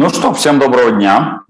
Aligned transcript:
Ну 0.00 0.10
что, 0.10 0.32
всем 0.32 0.60
доброго 0.60 0.92
дня. 0.92 1.42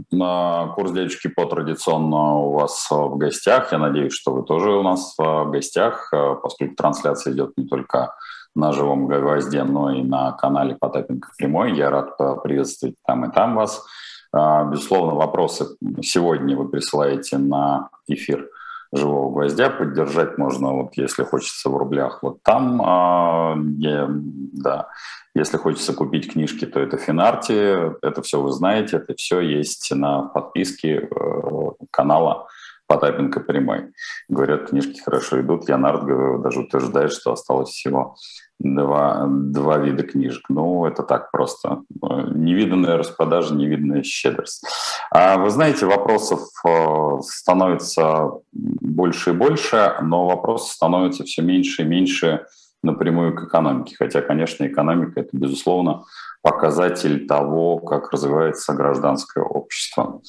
Курс 0.74 0.92
дядюшки 0.92 1.28
по 1.28 1.44
традиционно 1.44 2.36
у 2.36 2.52
вас 2.52 2.88
в 2.90 3.18
гостях. 3.18 3.72
Я 3.72 3.78
надеюсь, 3.78 4.14
что 4.14 4.32
вы 4.32 4.42
тоже 4.42 4.70
у 4.70 4.82
нас 4.82 5.14
в 5.18 5.50
гостях, 5.50 6.10
поскольку 6.42 6.74
трансляция 6.74 7.34
идет 7.34 7.52
не 7.58 7.66
только 7.66 8.14
на 8.54 8.72
живом 8.72 9.06
гвозде, 9.06 9.64
но 9.64 9.90
и 9.90 10.02
на 10.02 10.32
канале 10.32 10.76
Потапенко 10.80 11.28
Прямой. 11.36 11.76
Я 11.76 11.90
рад 11.90 12.16
приветствовать 12.42 12.94
там 13.06 13.26
и 13.26 13.30
там 13.30 13.54
вас. 13.54 13.84
Безусловно, 14.32 15.12
вопросы 15.12 15.66
сегодня 16.00 16.56
вы 16.56 16.70
присылаете 16.70 17.36
на 17.36 17.90
эфир 18.06 18.48
живого 18.92 19.30
гвоздя. 19.32 19.70
Поддержать 19.70 20.38
можно, 20.38 20.72
вот 20.72 20.96
если 20.96 21.22
хочется 21.24 21.68
в 21.70 21.76
рублях, 21.76 22.22
вот 22.22 22.42
там. 22.42 22.80
А, 22.82 23.56
я, 23.78 24.06
да. 24.08 24.88
Если 25.34 25.56
хочется 25.56 25.92
купить 25.92 26.32
книжки, 26.32 26.66
то 26.66 26.80
это 26.80 26.96
Финарти. 26.96 27.52
Это 28.02 28.22
все 28.22 28.40
вы 28.40 28.50
знаете, 28.50 28.96
это 28.96 29.14
все 29.14 29.40
есть 29.40 29.90
на 29.94 30.22
подписке 30.22 31.08
э, 31.08 31.70
канала 31.90 32.48
Потапенко 32.88 33.40
прямой. 33.40 33.92
Говорят, 34.28 34.70
книжки 34.70 35.00
хорошо 35.00 35.40
идут. 35.40 35.68
Леонард 35.68 36.06
даже 36.42 36.60
утверждает, 36.60 37.12
что 37.12 37.32
осталось 37.32 37.68
всего 37.68 38.16
два, 38.58 39.26
два 39.28 39.78
вида 39.78 40.02
книжек. 40.02 40.44
Ну, 40.48 40.86
это 40.86 41.02
так 41.02 41.30
просто. 41.30 41.82
Невиданная 42.00 42.96
распродажа, 42.96 43.54
невиданная 43.54 44.02
щедрость. 44.02 44.64
А 45.10 45.36
вы 45.36 45.50
знаете, 45.50 45.86
вопросов 45.86 46.40
э, 46.66 47.18
становится 47.22 48.30
больше 48.52 49.30
и 49.30 49.34
больше, 49.34 49.94
но 50.02 50.26
вопросов 50.26 50.70
становится 50.72 51.24
все 51.24 51.42
меньше 51.42 51.82
и 51.82 51.86
меньше 51.86 52.46
напрямую 52.82 53.34
к 53.34 53.44
экономике. 53.44 53.96
Хотя, 53.98 54.22
конечно, 54.22 54.66
экономика– 54.66 55.12
это, 55.20 55.30
безусловно, 55.32 56.04
показатель 56.42 57.26
того, 57.26 57.78
как 57.78 58.12
развивается 58.12 58.72
гражданское 58.72 59.44
общество. 59.44 60.20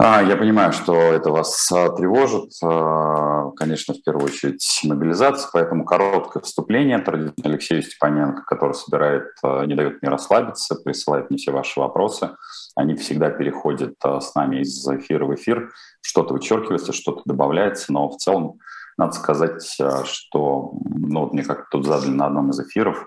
А, 0.00 0.22
я 0.22 0.36
понимаю, 0.36 0.72
что 0.72 0.94
это 0.94 1.30
вас 1.30 1.72
а, 1.72 1.90
тревожит. 1.90 2.52
А, 2.62 3.50
конечно, 3.56 3.94
в 3.94 4.02
первую 4.04 4.26
очередь 4.26 4.80
мобилизация, 4.84 5.50
поэтому 5.52 5.84
короткое 5.84 6.40
вступление 6.40 7.00
традиционно 7.00 7.34
Алексею 7.42 7.82
Степаненко, 7.82 8.44
который 8.44 8.74
собирает, 8.74 9.24
не 9.42 9.74
дает 9.74 10.00
мне 10.00 10.08
расслабиться, 10.08 10.76
присылает 10.76 11.30
мне 11.30 11.38
все 11.38 11.50
ваши 11.50 11.80
вопросы. 11.80 12.30
Они 12.76 12.94
всегда 12.94 13.30
переходят 13.30 13.94
с 14.00 14.36
нами 14.36 14.60
из 14.60 14.86
эфира 14.86 15.24
в 15.24 15.34
эфир. 15.34 15.72
Что-то 16.00 16.34
вычеркивается, 16.34 16.92
что-то 16.92 17.22
добавляется, 17.24 17.92
но 17.92 18.08
в 18.08 18.18
целом 18.18 18.60
надо 18.96 19.14
сказать, 19.14 19.64
что 20.04 20.74
ну, 20.84 21.20
вот 21.22 21.32
мне 21.32 21.42
как-то 21.42 21.66
тут 21.72 21.86
задали 21.86 22.10
на 22.10 22.26
одном 22.26 22.50
из 22.50 22.60
эфиров, 22.60 23.04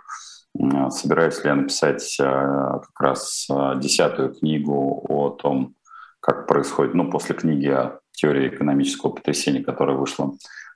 собираюсь 0.90 1.42
ли 1.42 1.50
я 1.50 1.56
написать 1.56 2.16
как 2.18 3.00
раз 3.00 3.48
десятую 3.78 4.34
книгу 4.34 5.06
о 5.08 5.30
том, 5.30 5.76
как 6.22 6.48
происходит, 6.48 6.94
ну, 6.94 7.10
после 7.10 7.36
книги 7.36 7.68
о 7.68 8.00
теории 8.12 8.48
экономического 8.48 9.12
потрясения, 9.12 9.64
которая 9.64 9.98
вышла 9.98 10.28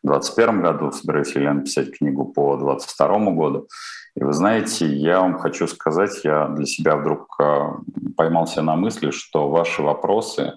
в 0.04 0.08
2021 0.08 0.62
году, 0.62 0.92
собираюсь 0.92 1.36
я 1.36 1.54
написать 1.54 1.98
книгу 1.98 2.26
по 2.26 2.58
2022 2.58 3.32
году. 3.32 3.68
И 4.16 4.24
вы 4.24 4.34
знаете, 4.34 4.88
я 4.88 5.22
вам 5.22 5.38
хочу 5.38 5.68
сказать, 5.68 6.24
я 6.24 6.48
для 6.48 6.66
себя 6.66 6.96
вдруг 6.96 7.36
э, 7.40 7.60
поймался 8.16 8.62
на 8.62 8.76
мысли, 8.76 9.12
что 9.12 9.50
ваши 9.50 9.82
вопросы 9.82 10.54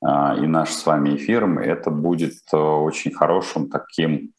э, 0.00 0.06
и 0.38 0.46
наш 0.46 0.70
с 0.70 0.86
вами 0.86 1.16
эфир, 1.16 1.44
это 1.60 1.90
будет 1.90 2.34
э, 2.52 2.56
очень 2.56 3.12
хорошим 3.12 3.68
таким 3.68 4.32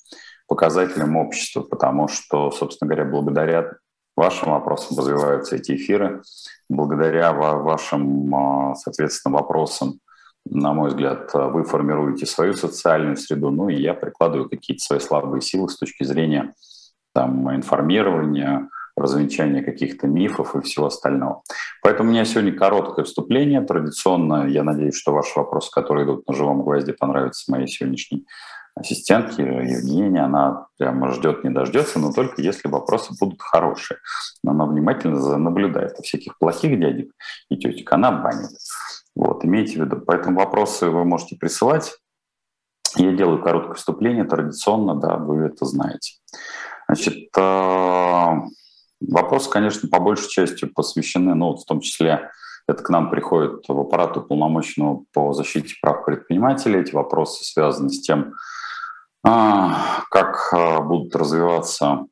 показателем 0.47 1.17
общества, 1.17 1.61
потому 1.61 2.07
что, 2.07 2.51
собственно 2.51 2.89
говоря, 2.89 3.09
благодаря 3.09 3.71
вашим 4.15 4.51
вопросам 4.51 4.97
развиваются 4.97 5.55
эти 5.55 5.75
эфиры. 5.75 6.21
Благодаря 6.69 7.31
вашим, 7.33 8.33
а, 8.35 8.75
соответственно, 8.75 9.37
вопросам, 9.37 9.99
на 10.45 10.73
мой 10.73 10.89
взгляд, 10.89 11.31
вы 11.33 11.63
формируете 11.63 12.25
свою 12.25 12.53
социальную 12.53 13.15
среду, 13.15 13.49
ну 13.49 13.69
и 13.69 13.75
я 13.75 13.93
прикладываю 13.93 14.49
какие-то 14.49 14.83
свои 14.83 14.99
слабые 14.99 15.41
силы 15.41 15.69
с 15.69 15.77
точки 15.77 16.03
зрения 16.03 16.53
там, 17.13 17.53
информирования, 17.55 18.69
развенчания 18.95 19.63
каких-то 19.63 20.07
мифов 20.07 20.55
и 20.55 20.61
всего 20.61 20.87
остального. 20.87 21.41
Поэтому 21.81 22.09
у 22.09 22.11
меня 22.11 22.25
сегодня 22.25 22.53
короткое 22.53 23.05
вступление. 23.05 23.61
Традиционно, 23.61 24.47
я 24.47 24.63
надеюсь, 24.63 24.95
что 24.95 25.13
ваши 25.13 25.31
вопросы, 25.35 25.71
которые 25.71 26.05
идут 26.05 26.27
на 26.27 26.33
живом 26.33 26.61
гвозде, 26.61 26.93
понравятся 26.93 27.51
моей 27.51 27.67
сегодняшней 27.67 28.25
ассистентки 28.75 29.41
Евгения, 29.41 30.21
она 30.21 30.67
прямо 30.77 31.11
ждет, 31.11 31.43
не 31.43 31.49
дождется, 31.49 31.99
но 31.99 32.11
только 32.11 32.41
если 32.41 32.67
вопросы 32.67 33.13
будут 33.19 33.41
хорошие. 33.41 33.99
Она 34.45 34.65
внимательно 34.65 35.37
наблюдает. 35.37 35.97
Всяких 35.97 36.37
плохих 36.37 36.79
дядек 36.79 37.11
и 37.49 37.57
тетек 37.57 37.91
она 37.93 38.11
банит. 38.11 38.51
Вот, 39.15 39.45
имейте 39.45 39.79
в 39.79 39.85
виду. 39.85 40.01
Поэтому 40.05 40.39
вопросы 40.39 40.89
вы 40.89 41.05
можете 41.05 41.35
присылать. 41.35 41.93
Я 42.95 43.11
делаю 43.11 43.41
короткое 43.41 43.75
вступление 43.75 44.23
традиционно, 44.23 44.95
да, 44.95 45.17
вы 45.17 45.45
это 45.45 45.65
знаете. 45.65 46.13
Значит, 46.87 47.29
э, 47.35 48.31
вопросы, 49.01 49.49
конечно, 49.49 49.89
по 49.89 49.99
большей 49.99 50.29
части 50.29 50.65
посвящены, 50.65 51.33
ну, 51.33 51.55
в 51.55 51.65
том 51.65 51.79
числе 51.79 52.29
это 52.67 52.83
к 52.83 52.89
нам 52.89 53.09
приходит 53.09 53.67
в 53.67 53.79
аппарат 53.79 54.15
уполномоченного 54.17 55.05
по 55.11 55.33
защите 55.33 55.75
прав 55.81 56.05
предпринимателей. 56.05 56.81
Эти 56.81 56.93
вопросы 56.93 57.43
связаны 57.43 57.89
с 57.89 58.01
тем, 58.01 58.33
как 59.23 60.53
а, 60.53 60.81
будут 60.81 61.15
развиваться, 61.15 62.05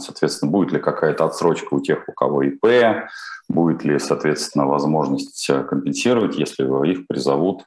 соответственно, 0.00 0.50
будет 0.50 0.72
ли 0.72 0.80
какая-то 0.80 1.24
отсрочка 1.24 1.74
у 1.74 1.80
тех, 1.80 2.08
у 2.08 2.12
кого 2.12 2.42
ИП, 2.42 3.08
будет 3.48 3.84
ли, 3.84 3.98
соответственно, 3.98 4.66
возможность 4.66 5.46
компенсировать, 5.68 6.36
если 6.36 6.64
их 6.90 7.06
призовут 7.06 7.64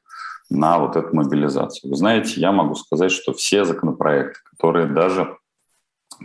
на 0.49 0.79
вот 0.79 0.97
эту 0.97 1.15
мобилизацию. 1.15 1.89
Вы 1.89 1.95
знаете, 1.95 2.41
я 2.41 2.51
могу 2.51 2.75
сказать, 2.75 3.11
что 3.11 3.33
все 3.33 3.63
законопроекты, 3.63 4.39
которые 4.51 4.87
даже 4.87 5.37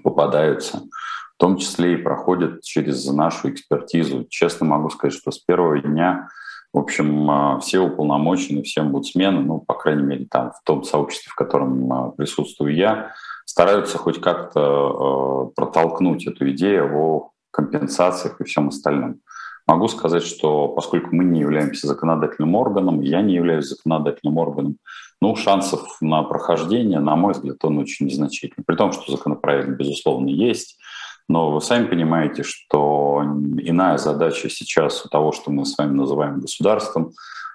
попадаются, 0.02 0.78
в 0.78 1.38
том 1.38 1.58
числе 1.58 1.94
и 1.94 2.02
проходят 2.02 2.62
через 2.62 3.06
нашу 3.06 3.50
экспертизу, 3.50 4.26
честно 4.28 4.66
могу 4.66 4.90
сказать, 4.90 5.16
что 5.16 5.30
с 5.30 5.38
первого 5.38 5.78
дня 5.78 6.28
в 6.72 6.78
общем, 6.78 7.30
а, 7.30 7.58
все 7.60 7.80
уполномочены, 7.80 8.62
все 8.62 8.82
омбудсмены, 8.82 9.40
ну, 9.40 9.60
по 9.60 9.74
крайней 9.74 10.02
мере, 10.02 10.26
там, 10.30 10.52
в 10.52 10.62
том 10.64 10.84
сообществе, 10.84 11.30
в 11.30 11.34
котором 11.34 11.92
а, 11.92 12.10
присутствую 12.10 12.74
я, 12.74 13.12
стараются 13.46 13.96
хоть 13.96 14.20
как-то 14.20 14.60
э, 14.60 15.54
протолкнуть 15.54 16.26
эту 16.26 16.50
идею 16.50 16.96
о 16.96 17.30
компенсациях 17.52 18.40
и 18.40 18.44
всем 18.44 18.68
остальном. 18.68 19.20
Могу 19.66 19.88
сказать, 19.88 20.24
что 20.24 20.68
поскольку 20.68 21.14
мы 21.14 21.24
не 21.24 21.40
являемся 21.40 21.86
законодательным 21.86 22.54
органом, 22.54 23.00
я 23.00 23.22
не 23.22 23.34
являюсь 23.34 23.68
законодательным 23.68 24.36
органом, 24.38 24.76
ну, 25.20 25.34
шансов 25.34 25.96
на 26.00 26.22
прохождение, 26.22 27.00
на 27.00 27.16
мой 27.16 27.32
взгляд, 27.32 27.64
он 27.64 27.78
очень 27.78 28.06
незначительный. 28.06 28.64
При 28.64 28.76
том, 28.76 28.92
что 28.92 29.10
законопроект, 29.10 29.70
безусловно, 29.70 30.28
есть, 30.28 30.78
но 31.28 31.52
вы 31.52 31.60
сами 31.60 31.86
понимаете, 31.86 32.42
что 32.42 33.22
иная 33.58 33.98
задача 33.98 34.48
сейчас 34.48 35.04
у 35.04 35.08
того, 35.08 35.32
что 35.32 35.50
мы 35.50 35.64
с 35.64 35.76
вами 35.76 35.92
называем 35.92 36.40
государством, 36.40 37.12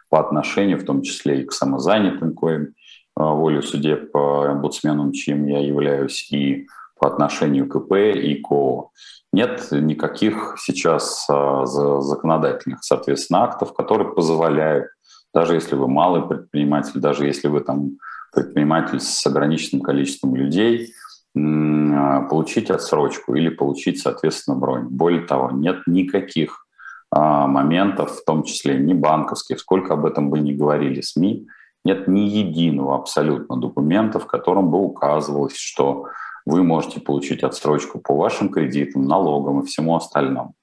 по 0.09 0.19
отношению 0.19 0.77
в 0.77 0.83
том 0.83 1.01
числе 1.01 1.41
и 1.41 1.45
к 1.45 1.53
самозанятым, 1.53 2.33
коим 2.33 2.73
а, 3.15 3.33
волю 3.33 3.63
судеб 3.63 4.11
по 4.11 4.49
омбудсменам, 4.49 5.13
чьим 5.13 5.47
я 5.47 5.59
являюсь, 5.59 6.29
и 6.31 6.67
по 6.99 7.07
отношению 7.07 7.67
к 7.67 7.75
ИП 7.77 7.93
и 8.15 8.35
КО. 8.35 8.89
Нет 9.31 9.69
никаких 9.71 10.57
сейчас 10.59 11.25
а, 11.29 11.65
законодательных, 11.65 12.83
соответственно, 12.83 13.43
актов, 13.43 13.73
которые 13.73 14.13
позволяют, 14.13 14.87
даже 15.33 15.55
если 15.55 15.75
вы 15.75 15.87
малый 15.87 16.27
предприниматель, 16.27 16.99
даже 16.99 17.25
если 17.25 17.47
вы 17.47 17.61
там 17.61 17.91
предприниматель 18.33 18.99
с 18.99 19.25
ограниченным 19.25 19.81
количеством 19.81 20.35
людей, 20.35 20.93
получить 21.33 22.69
отсрочку 22.69 23.35
или 23.35 23.49
получить, 23.49 23.99
соответственно, 23.99 24.57
бронь. 24.57 24.87
Более 24.89 25.21
того, 25.21 25.51
нет 25.51 25.77
никаких 25.87 26.65
а, 27.09 27.47
моментов, 27.47 28.19
в 28.19 28.25
том 28.25 28.43
числе 28.43 28.77
ни 28.77 28.93
банковских, 28.93 29.59
сколько 29.59 29.93
об 29.93 30.05
этом 30.05 30.29
бы 30.29 30.39
ни 30.39 30.53
говорили 30.53 31.01
СМИ, 31.01 31.47
нет 31.83 32.07
ни 32.07 32.21
единого 32.21 32.95
абсолютно 32.95 33.57
документа, 33.57 34.19
в 34.19 34.27
котором 34.27 34.69
бы 34.71 34.79
указывалось, 34.79 35.57
что 35.57 36.05
вы 36.45 36.63
можете 36.63 36.99
получить 36.99 37.43
отсрочку 37.43 37.99
по 37.99 38.15
вашим 38.15 38.49
кредитам, 38.49 39.07
налогам 39.07 39.61
и 39.61 39.65
всему 39.65 39.95
остальному. 39.95 40.53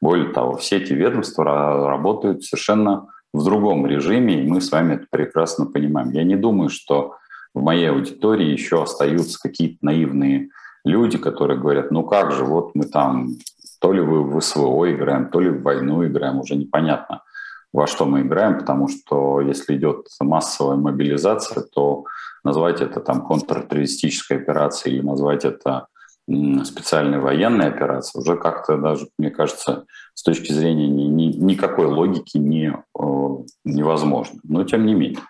Более 0.00 0.32
того, 0.32 0.56
все 0.56 0.76
эти 0.76 0.92
ведомства 0.92 1.44
работают 1.44 2.44
совершенно 2.44 3.08
в 3.32 3.44
другом 3.44 3.86
режиме, 3.86 4.42
и 4.42 4.48
мы 4.48 4.60
с 4.60 4.70
вами 4.70 4.94
это 4.94 5.06
прекрасно 5.10 5.66
понимаем. 5.66 6.10
Я 6.10 6.24
не 6.24 6.36
думаю, 6.36 6.68
что 6.68 7.16
в 7.56 7.62
моей 7.62 7.90
аудитории 7.90 8.52
еще 8.52 8.82
остаются 8.82 9.40
какие-то 9.40 9.78
наивные 9.80 10.50
люди, 10.84 11.16
которые 11.16 11.58
говорят, 11.58 11.90
ну 11.90 12.04
как 12.04 12.30
же, 12.32 12.44
вот 12.44 12.74
мы 12.74 12.84
там 12.84 13.30
то 13.80 13.94
ли 13.94 14.02
в 14.02 14.38
СВО 14.42 14.92
играем, 14.92 15.30
то 15.30 15.40
ли 15.40 15.48
в 15.48 15.62
войну 15.62 16.06
играем, 16.06 16.38
уже 16.38 16.54
непонятно, 16.54 17.22
во 17.72 17.86
что 17.86 18.04
мы 18.04 18.20
играем, 18.20 18.58
потому 18.58 18.88
что 18.88 19.40
если 19.40 19.74
идет 19.74 20.06
массовая 20.20 20.76
мобилизация, 20.76 21.62
то 21.62 22.04
назвать 22.44 22.82
это 22.82 23.00
там 23.00 23.22
контртеррористической 23.22 24.36
операцией 24.36 24.96
или 24.96 25.06
назвать 25.06 25.46
это 25.46 25.86
специальной 26.64 27.20
военной 27.20 27.68
операции, 27.68 28.18
уже 28.18 28.36
как-то 28.36 28.76
даже, 28.76 29.08
мне 29.16 29.30
кажется, 29.30 29.86
с 30.12 30.22
точки 30.22 30.52
зрения 30.52 30.88
ни, 30.88 31.04
ни, 31.04 31.32
никакой 31.32 31.86
логики 31.86 32.36
не, 32.36 32.76
невозможно. 33.64 34.40
Но 34.44 34.64
тем 34.64 34.84
не 34.84 34.92
менее. 34.92 35.22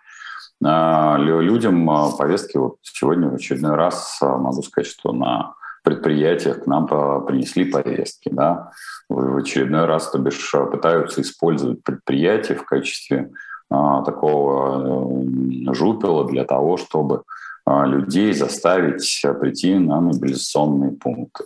А, 0.64 1.16
людям 1.18 1.88
а, 1.90 2.10
повестки 2.16 2.56
вот 2.56 2.76
сегодня 2.82 3.28
в 3.28 3.34
очередной 3.34 3.76
раз 3.76 4.18
а, 4.22 4.36
могу 4.36 4.62
сказать, 4.62 4.90
что 4.90 5.12
на 5.12 5.54
предприятиях 5.84 6.64
к 6.64 6.66
нам 6.66 6.86
принесли 7.26 7.70
повестки, 7.70 8.28
да, 8.32 8.72
в 9.08 9.36
очередной 9.36 9.84
раз, 9.84 10.10
то 10.10 10.18
бишь, 10.18 10.50
пытаются 10.72 11.20
использовать 11.20 11.84
предприятия 11.84 12.56
в 12.56 12.64
качестве 12.64 13.30
такого 13.68 15.22
э, 15.68 15.74
жупела 15.74 16.24
для 16.26 16.44
того, 16.44 16.76
чтобы 16.76 17.22
людей 17.68 18.32
заставить 18.32 19.24
прийти 19.40 19.74
на 19.76 20.00
мобилизационные 20.00 20.90
пункты. 20.90 21.44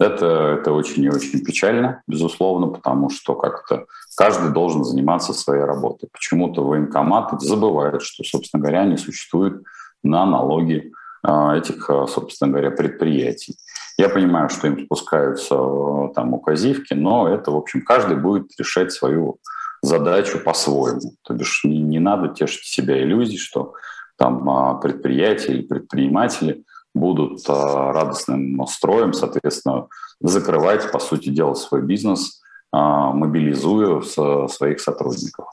Это, 0.00 0.58
это 0.58 0.72
очень 0.72 1.04
и 1.04 1.08
очень 1.08 1.44
печально, 1.44 2.02
безусловно, 2.08 2.66
потому 2.66 3.10
что 3.10 3.34
как-то 3.34 3.86
каждый 4.16 4.52
должен 4.52 4.84
заниматься 4.84 5.32
своей 5.32 5.62
работой. 5.62 6.08
Почему-то 6.12 6.64
военкоматы 6.64 7.38
забывают, 7.38 8.02
что, 8.02 8.24
собственно 8.24 8.60
говоря, 8.60 8.80
они 8.80 8.96
существуют 8.96 9.62
на 10.02 10.26
налоги 10.26 10.92
а, 11.22 11.56
этих, 11.56 11.88
собственно 12.08 12.50
говоря, 12.50 12.70
предприятий. 12.70 13.56
Я 13.96 14.08
понимаю, 14.08 14.48
что 14.48 14.66
им 14.66 14.84
спускаются 14.84 15.54
э, 15.54 16.14
там 16.14 16.34
указивки, 16.34 16.94
но 16.94 17.28
это, 17.28 17.52
в 17.52 17.56
общем, 17.56 17.84
каждый 17.84 18.16
будет 18.16 18.50
решать 18.58 18.92
свою 18.92 19.38
задачу 19.82 20.40
по-своему. 20.40 21.14
То 21.22 21.34
бишь 21.34 21.62
не, 21.64 21.78
не 21.78 22.00
надо 22.00 22.34
тешить 22.34 22.64
себя 22.64 23.00
иллюзий, 23.00 23.38
что 23.38 23.74
там 24.16 24.48
а, 24.50 24.74
предприятия 24.74 25.52
или 25.52 25.62
предприниматели 25.62 26.64
будут 26.94 27.40
а, 27.48 27.92
радостным 27.92 28.66
строем, 28.66 29.12
соответственно, 29.12 29.88
закрывать, 30.20 30.90
по 30.90 30.98
сути 30.98 31.28
дела, 31.28 31.54
свой 31.54 31.82
бизнес, 31.82 32.40
а, 32.72 33.12
мобилизуя 33.12 34.00
своих 34.48 34.80
сотрудников. 34.80 35.46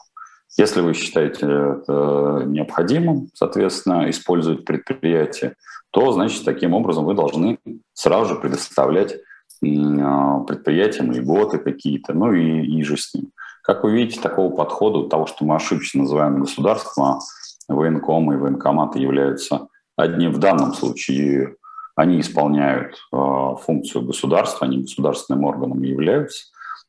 Если 0.58 0.80
вы 0.80 0.92
считаете 0.92 1.46
это 1.46 2.44
необходимым, 2.46 3.28
соответственно, 3.34 4.10
использовать 4.10 4.64
предприятие, 4.64 5.56
то, 5.90 6.12
значит, 6.12 6.44
таким 6.44 6.74
образом 6.74 7.04
вы 7.04 7.14
должны 7.14 7.58
сразу 7.94 8.34
же 8.34 8.40
предоставлять 8.40 9.16
предприятиям 9.60 11.12
льготы 11.12 11.58
какие-то, 11.58 12.12
ну 12.12 12.32
и, 12.32 12.66
и 12.66 12.82
же 12.82 12.96
с 12.96 13.14
ним. 13.14 13.30
Как 13.62 13.84
вы 13.84 13.92
видите, 13.92 14.20
такого 14.20 14.54
подхода, 14.54 15.08
того, 15.08 15.26
что 15.26 15.44
мы 15.44 15.54
ошибочно 15.54 16.02
называем 16.02 16.40
государством, 16.40 17.20
военкомы 17.68 18.34
и 18.34 18.36
военкоматы 18.36 18.98
являются 18.98 19.68
одни 19.96 20.28
в 20.28 20.38
данном 20.38 20.74
случае, 20.74 21.56
они 21.94 22.20
исполняют 22.20 22.96
э, 23.12 23.16
функцию 23.64 24.04
государства, 24.04 24.66
они 24.66 24.82
государственным 24.82 25.44
органом 25.44 25.82
являются. 25.82 26.46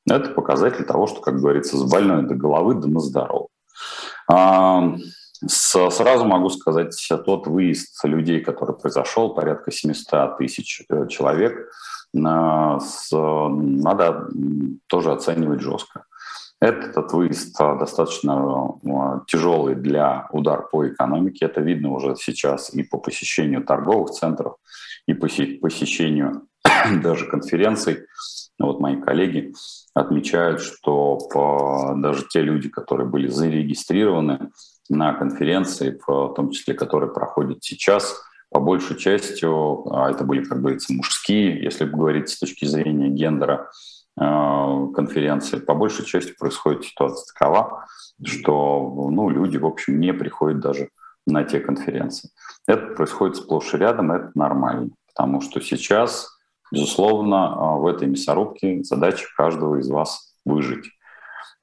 Это 0.10 0.30
показатель 0.30 0.86
того, 0.86 1.08
что, 1.08 1.22
как 1.22 1.40
говорится, 1.40 1.78
с 1.78 1.90
больной 1.90 2.24
до 2.24 2.36
головы, 2.36 2.76
да 2.76 2.88
на 2.88 3.00
здоровье. 3.00 3.48
А, 4.30 4.96
сразу 5.48 6.26
могу 6.26 6.50
сказать, 6.50 6.96
тот 7.26 7.48
выезд 7.48 8.04
людей, 8.04 8.42
который 8.42 8.76
произошел, 8.76 9.34
порядка 9.34 9.72
700 9.72 10.38
тысяч 10.38 10.84
э, 10.90 11.08
человек, 11.08 11.70
надо 12.14 12.80
тоже 14.88 15.12
оценивать 15.12 15.62
жестко. 15.62 16.06
Этот 16.64 17.12
выезд 17.12 17.58
достаточно 17.58 18.78
а, 18.86 19.22
тяжелый 19.28 19.76
для 19.76 20.30
удар 20.32 20.66
по 20.72 20.88
экономике. 20.88 21.48
Это 21.48 21.60
видно 21.60 21.92
уже 21.92 22.16
сейчас 22.16 22.74
и 22.74 22.84
по 22.84 22.98
посещению 23.00 23.66
торговых 23.66 24.12
центров, 24.12 24.56
и 25.06 25.14
по 25.14 25.28
посещению 25.28 26.44
даже 27.04 27.26
конференций. 27.26 28.06
Вот 28.58 28.80
мои 28.80 28.96
коллеги 28.96 29.54
отмечают, 29.94 30.62
что 30.62 31.18
по, 31.34 31.96
даже 31.98 32.30
те 32.30 32.40
люди, 32.40 32.70
которые 32.70 33.10
были 33.10 33.28
зарегистрированы 33.28 34.50
на 34.88 35.16
конференции, 35.16 36.00
в 36.08 36.34
том 36.34 36.52
числе, 36.52 36.76
которые 36.76 37.12
проходят 37.12 37.58
сейчас, 37.62 38.16
по 38.50 38.62
большей 38.62 38.96
частью, 38.96 39.94
а 39.94 40.10
это 40.10 40.24
были, 40.24 40.46
как 40.46 40.62
говорится, 40.62 40.94
мужские, 40.94 41.62
если 41.62 41.84
говорить 41.84 42.30
с 42.30 42.40
точки 42.40 42.64
зрения 42.64 43.10
гендера, 43.10 43.68
Э, 43.68 44.03
конференции, 44.16 45.60
по 45.60 45.74
большей 45.74 46.06
части 46.06 46.34
происходит 46.38 46.86
ситуация 46.86 47.26
такова, 47.34 47.86
что 48.24 49.10
ну, 49.12 49.30
люди, 49.30 49.58
в 49.58 49.66
общем, 49.66 50.00
не 50.00 50.14
приходят 50.14 50.60
даже 50.60 50.90
на 51.26 51.44
те 51.44 51.60
конференции. 51.60 52.30
Это 52.68 52.88
происходит 52.96 53.38
сплошь 53.38 53.74
и 53.74 53.78
рядом, 53.78 54.12
это 54.12 54.32
нормально, 54.36 54.92
потому 55.08 55.42
что 55.42 55.62
сейчас, 55.62 56.30
безусловно, 56.72 57.36
э, 57.36 57.80
в 57.80 57.88
этой 57.88 58.08
мясорубке 58.08 58.84
задача 58.84 59.26
каждого 59.36 59.78
из 59.78 59.90
вас 59.90 60.36
выжить. 60.46 60.86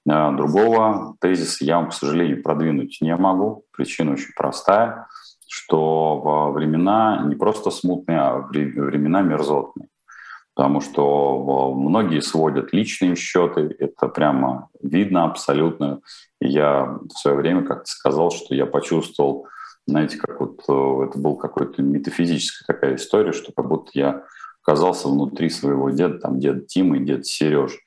Э, 0.08 0.32
другого 0.32 1.16
тезиса 1.20 1.64
я 1.64 1.76
вам, 1.76 1.90
к 1.90 1.94
сожалению, 1.94 2.42
продвинуть 2.42 2.98
не 3.00 3.14
могу. 3.16 3.64
Причина 3.72 4.12
очень 4.12 4.32
простая, 4.36 5.06
что 5.46 6.18
во 6.18 6.50
времена 6.52 7.22
не 7.24 7.34
просто 7.34 7.70
смутные, 7.70 8.18
а 8.18 8.38
времена 8.38 9.20
мерзотные 9.22 9.89
потому 10.54 10.80
что 10.80 11.74
многие 11.74 12.20
сводят 12.20 12.72
личные 12.72 13.16
счеты, 13.16 13.74
это 13.78 14.08
прямо 14.08 14.68
видно 14.82 15.24
абсолютно. 15.24 16.00
я 16.40 16.98
в 17.02 17.18
свое 17.18 17.36
время 17.36 17.64
как-то 17.64 17.86
сказал, 17.86 18.30
что 18.30 18.54
я 18.54 18.66
почувствовал, 18.66 19.46
знаете, 19.86 20.18
как 20.18 20.40
вот 20.40 20.60
э, 20.68 21.08
это 21.08 21.18
был 21.18 21.36
какой-то 21.36 21.82
метафизическая 21.82 22.66
такая 22.66 22.96
история, 22.96 23.32
что 23.32 23.52
как 23.52 23.68
будто 23.68 23.90
я 23.94 24.24
оказался 24.62 25.08
внутри 25.08 25.50
своего 25.50 25.90
деда, 25.90 26.18
там 26.18 26.38
дед 26.38 26.66
Тима 26.66 26.98
и 26.98 27.04
дед 27.04 27.26
Сереж, 27.26 27.78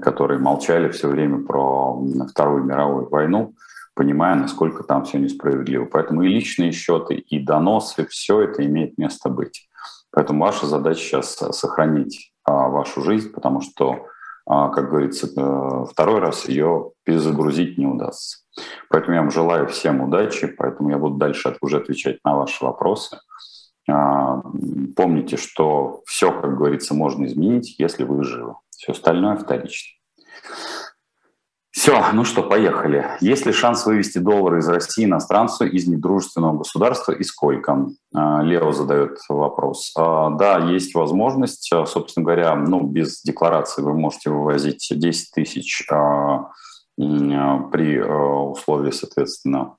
которые 0.00 0.38
молчали 0.38 0.90
все 0.90 1.08
время 1.08 1.44
про 1.44 1.98
Вторую 2.30 2.64
мировую 2.64 3.08
войну, 3.08 3.54
понимая, 3.94 4.34
насколько 4.34 4.84
там 4.84 5.04
все 5.04 5.18
несправедливо. 5.18 5.86
Поэтому 5.86 6.22
и 6.22 6.28
личные 6.28 6.72
счеты, 6.72 7.14
и 7.14 7.38
доносы, 7.38 8.06
все 8.06 8.42
это 8.42 8.64
имеет 8.64 8.98
место 8.98 9.28
быть. 9.28 9.68
Поэтому 10.12 10.44
ваша 10.44 10.66
задача 10.66 11.00
сейчас 11.00 11.34
сохранить 11.34 12.32
а, 12.44 12.68
вашу 12.68 13.02
жизнь, 13.02 13.32
потому 13.32 13.60
что, 13.60 14.06
а, 14.46 14.68
как 14.68 14.90
говорится, 14.90 15.26
э, 15.26 15.86
второй 15.90 16.20
раз 16.20 16.48
ее 16.48 16.90
перезагрузить 17.04 17.78
не 17.78 17.86
удастся. 17.86 18.38
Поэтому 18.90 19.14
я 19.14 19.22
вам 19.22 19.30
желаю 19.30 19.66
всем 19.68 20.02
удачи, 20.02 20.46
поэтому 20.46 20.90
я 20.90 20.98
буду 20.98 21.16
дальше 21.16 21.56
уже 21.60 21.78
отвечать 21.78 22.18
на 22.24 22.36
ваши 22.36 22.64
вопросы. 22.64 23.18
А, 23.88 24.42
помните, 24.96 25.36
что 25.36 26.02
все, 26.06 26.30
как 26.30 26.56
говорится, 26.56 26.94
можно 26.94 27.24
изменить, 27.24 27.76
если 27.78 28.04
вы 28.04 28.22
живы. 28.24 28.54
Все 28.70 28.92
остальное 28.92 29.36
вторично. 29.36 29.98
Все, 31.72 32.04
ну 32.12 32.24
что, 32.24 32.42
поехали. 32.42 33.16
Есть 33.22 33.46
ли 33.46 33.52
шанс 33.52 33.86
вывести 33.86 34.18
доллары 34.18 34.58
из 34.58 34.68
России 34.68 35.06
иностранцу 35.06 35.64
из 35.64 35.86
недружественного 35.88 36.58
государства 36.58 37.12
и 37.12 37.24
сколько? 37.24 37.88
А, 38.14 38.42
Лео 38.42 38.72
задает 38.72 39.18
вопрос. 39.30 39.90
А, 39.96 40.28
да, 40.30 40.58
есть 40.58 40.94
возможность. 40.94 41.72
А, 41.72 41.86
собственно 41.86 42.24
говоря, 42.24 42.54
ну, 42.56 42.82
без 42.82 43.22
декларации 43.22 43.80
вы 43.80 43.94
можете 43.94 44.28
вывозить 44.28 44.86
10 44.90 45.30
тысяч 45.32 45.86
при 46.98 48.00
условии, 48.02 48.90
соответственно, 48.90 49.76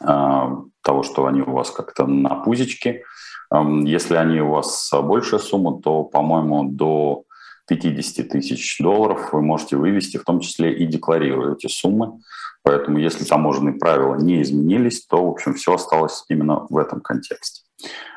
того, 0.00 1.02
что 1.02 1.26
они 1.26 1.42
у 1.42 1.52
вас 1.52 1.70
как-то 1.70 2.06
на 2.06 2.36
пузичке. 2.36 3.04
Если 3.52 4.14
они 4.14 4.40
у 4.40 4.52
вас 4.52 4.90
большая 5.02 5.40
сумма, 5.40 5.78
то, 5.82 6.04
по-моему, 6.04 6.64
до 6.64 7.25
50 7.66 8.28
тысяч 8.28 8.78
долларов 8.80 9.32
вы 9.32 9.42
можете 9.42 9.76
вывести, 9.76 10.16
в 10.16 10.24
том 10.24 10.40
числе 10.40 10.74
и 10.74 10.86
декларируя 10.86 11.54
эти 11.54 11.66
суммы. 11.66 12.20
Поэтому 12.62 12.98
если 12.98 13.24
таможенные 13.24 13.74
правила 13.74 14.16
не 14.16 14.42
изменились, 14.42 15.06
то, 15.06 15.24
в 15.24 15.30
общем, 15.30 15.54
все 15.54 15.74
осталось 15.74 16.24
именно 16.28 16.66
в 16.68 16.76
этом 16.78 17.00
контексте. 17.00 17.62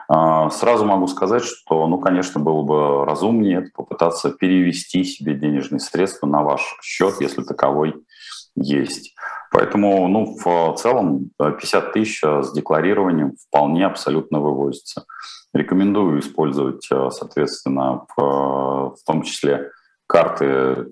А, 0.07 0.49
сразу 0.49 0.85
могу 0.85 1.07
сказать, 1.07 1.43
что, 1.43 1.87
ну, 1.87 1.99
конечно, 1.99 2.41
было 2.41 2.63
бы 2.63 3.05
разумнее 3.05 3.69
попытаться 3.75 4.31
перевести 4.31 5.03
себе 5.03 5.35
денежные 5.35 5.79
средства 5.79 6.25
на 6.25 6.41
ваш 6.41 6.61
счет, 6.81 7.21
если 7.21 7.43
таковой 7.43 7.93
есть. 8.55 9.13
Поэтому, 9.51 10.07
ну, 10.07 10.37
в 10.43 10.75
целом 10.77 11.31
50 11.37 11.93
тысяч 11.93 12.23
с 12.23 12.51
декларированием 12.53 13.33
вполне 13.47 13.85
абсолютно 13.85 14.39
вывозится. 14.39 15.05
Рекомендую 15.53 16.19
использовать, 16.19 16.87
э, 16.91 17.09
соответственно, 17.11 18.05
в, 18.15 18.95
в 18.95 19.03
том 19.05 19.23
числе 19.23 19.71
карты 20.05 20.45
э, 20.45 20.85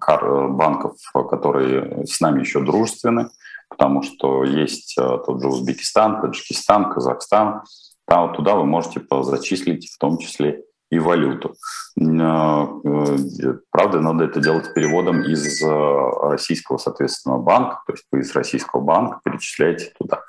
кар, 0.00 0.48
банков, 0.48 0.96
которые 1.28 2.06
с 2.06 2.20
нами 2.20 2.40
еще 2.40 2.60
дружественны, 2.60 3.28
потому 3.68 4.02
что 4.02 4.42
есть 4.42 4.98
э, 4.98 5.18
тот 5.24 5.40
же 5.40 5.48
Узбекистан, 5.48 6.20
Таджикистан, 6.20 6.90
Казахстан. 6.90 7.62
Там, 8.06 8.32
туда 8.34 8.56
вы 8.56 8.64
можете 8.64 9.00
зачислить 9.22 9.88
в 9.88 9.98
том 9.98 10.18
числе 10.18 10.64
и 10.90 10.98
валюту. 10.98 11.54
Правда, 11.96 14.00
надо 14.00 14.24
это 14.24 14.40
делать 14.40 14.74
переводом 14.74 15.22
из 15.22 15.62
российского, 15.62 16.78
соответственно, 16.78 17.38
банка, 17.38 17.80
то 17.86 17.92
есть 17.92 18.06
вы 18.10 18.20
из 18.20 18.34
российского 18.34 18.80
банка 18.80 19.20
перечисляете 19.24 19.92
туда. 19.98 20.22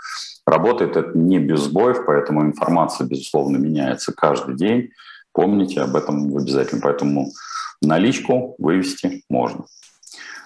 Работает 0.46 0.98
это 0.98 1.18
не 1.18 1.40
без 1.40 1.62
сбоев, 1.62 2.06
поэтому 2.06 2.44
информация, 2.44 3.08
безусловно, 3.08 3.58
меняется 3.58 4.14
каждый 4.14 4.56
день. 4.56 4.92
помните 5.34 5.82
об 5.82 5.96
этом 5.96 6.36
обязательно. 6.36 6.82
Поэтому 6.82 7.32
наличку 7.82 8.56
вывести 8.58 9.24
можно. 9.30 9.66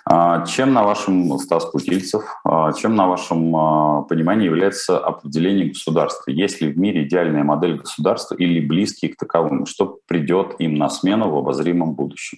А, 0.07 0.45
чем 0.45 0.73
на 0.73 0.83
вашем, 0.83 1.39
Стас 1.39 1.65
Путильцев, 1.65 2.23
а, 2.43 2.71
чем 2.73 2.95
на 2.95 3.07
вашем 3.07 3.55
а, 3.55 4.01
понимании 4.03 4.45
является 4.45 4.99
определение 4.99 5.69
государства? 5.69 6.29
Есть 6.29 6.61
ли 6.61 6.71
в 6.71 6.77
мире 6.77 7.07
идеальная 7.07 7.43
модель 7.43 7.77
государства 7.79 8.35
или 8.35 8.59
близкие 8.59 9.11
к 9.11 9.17
таковым? 9.17 9.65
Что 9.65 9.97
придет 10.07 10.55
им 10.59 10.75
на 10.75 10.89
смену 10.89 11.31
в 11.31 11.37
обозримом 11.37 11.95
будущем? 11.95 12.37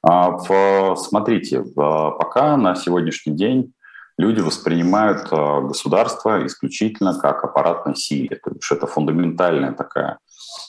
Смотрите, 0.00 1.64
пока 1.74 2.56
на 2.56 2.76
сегодняшний 2.76 3.34
день 3.34 3.72
люди 4.16 4.40
воспринимают 4.40 5.28
государство 5.28 6.46
исключительно 6.46 7.18
как 7.18 7.42
аппарат 7.44 7.84
насилия. 7.84 8.36
То 8.36 8.52
есть 8.52 8.70
это 8.70 8.86
фундаментальная 8.86 9.72
такая 9.72 10.18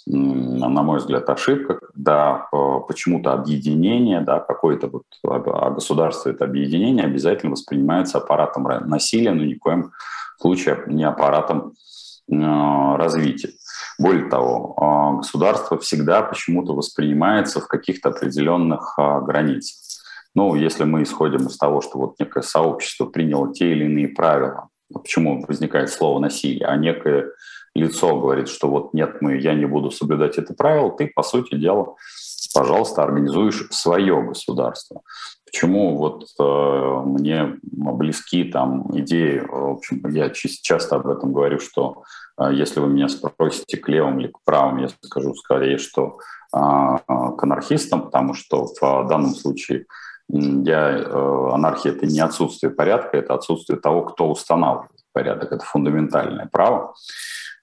на 0.05 0.81
мой 0.81 0.99
взгляд, 0.99 1.29
ошибка, 1.29 1.75
когда 1.75 2.47
э, 2.51 2.57
почему-то 2.87 3.33
объединение, 3.33 4.21
да, 4.21 4.39
какое-то 4.39 4.87
вот 4.87 5.03
а, 5.23 5.67
а 5.67 5.69
государство 5.71 6.29
это 6.29 6.45
объединение 6.45 7.05
обязательно 7.05 7.51
воспринимается 7.51 8.17
аппаратом 8.17 8.63
насилия, 8.87 9.31
но 9.31 9.43
ни 9.43 9.53
в 9.53 9.59
коем 9.59 9.91
случае 10.39 10.83
не 10.87 11.03
аппаратом 11.03 11.73
э, 12.31 12.95
развития. 12.95 13.51
Более 13.99 14.29
того, 14.29 14.75
э, 14.77 15.17
государство 15.17 15.77
всегда 15.77 16.23
почему-то 16.23 16.73
воспринимается 16.73 17.59
в 17.59 17.67
каких-то 17.67 18.09
определенных 18.09 18.95
границах. 18.97 19.77
Ну, 20.35 20.55
если 20.55 20.85
мы 20.85 21.03
исходим 21.03 21.47
из 21.47 21.57
того, 21.57 21.81
что 21.81 21.97
вот 21.97 22.19
некое 22.19 22.43
сообщество 22.43 23.05
приняло 23.05 23.53
те 23.53 23.71
или 23.71 23.85
иные 23.85 24.09
правила, 24.09 24.69
почему 24.93 25.43
возникает 25.47 25.89
слово 25.89 26.19
насилие, 26.19 26.65
а 26.65 26.75
некое 26.77 27.31
лицо 27.75 28.19
говорит, 28.19 28.49
что 28.49 28.69
вот 28.69 28.93
нет, 28.93 29.21
мы, 29.21 29.37
я 29.37 29.53
не 29.53 29.65
буду 29.65 29.91
соблюдать 29.91 30.37
это 30.37 30.53
правило, 30.53 30.91
ты, 30.91 31.07
по 31.07 31.23
сути 31.23 31.55
дела, 31.55 31.95
пожалуйста, 32.53 33.03
организуешь 33.03 33.67
свое 33.71 34.21
государство. 34.21 35.01
Почему 35.45 35.97
вот 35.97 36.25
э, 36.39 37.01
мне 37.05 37.57
близки 37.63 38.43
там 38.43 38.85
идеи, 38.99 39.39
в 39.39 39.71
общем, 39.71 40.05
я 40.09 40.29
часто 40.29 40.97
об 40.97 41.07
этом 41.07 41.33
говорю, 41.33 41.59
что 41.59 42.03
э, 42.39 42.49
если 42.53 42.79
вы 42.79 42.87
меня 42.89 43.09
спросите 43.09 43.77
к 43.77 43.87
левым 43.89 44.19
или 44.19 44.27
к 44.27 44.37
правым, 44.45 44.77
я 44.77 44.89
скажу 45.01 45.33
скорее, 45.33 45.77
что 45.77 46.19
э, 46.53 46.57
к 46.57 47.43
анархистам, 47.43 48.03
потому 48.03 48.35
что 48.35 48.65
в 48.65 49.07
данном 49.07 49.33
случае 49.33 49.85
я, 50.29 50.91
э, 50.97 51.49
анархия– 51.53 51.91
это 51.93 52.05
не 52.05 52.19
отсутствие 52.19 52.71
порядка, 52.71 53.17
это 53.17 53.33
отсутствие 53.33 53.79
того, 53.79 54.03
кто 54.03 54.29
устанавливает 54.29 54.91
порядок, 55.11 55.51
это 55.51 55.65
фундаментальное 55.65 56.47
право 56.51 56.93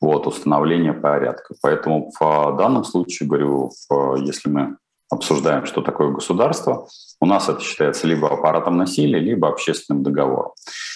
вот, 0.01 0.27
установления 0.27 0.93
порядка. 0.93 1.55
Поэтому 1.63 2.11
в 2.19 2.57
данном 2.57 2.85
случае, 2.85 3.29
говорю, 3.29 3.71
если 4.19 4.49
мы 4.49 4.77
обсуждаем, 5.11 5.67
что 5.67 5.83
такое 5.83 6.11
государство, 6.11 6.89
у 7.21 7.27
нас 7.27 7.49
это 7.49 7.61
считается 7.61 8.07
либо 8.07 8.33
аппаратом 8.33 8.77
насилия, 8.77 9.19
либо 9.19 9.49
общественным 9.49 10.03
договором. 10.03 10.53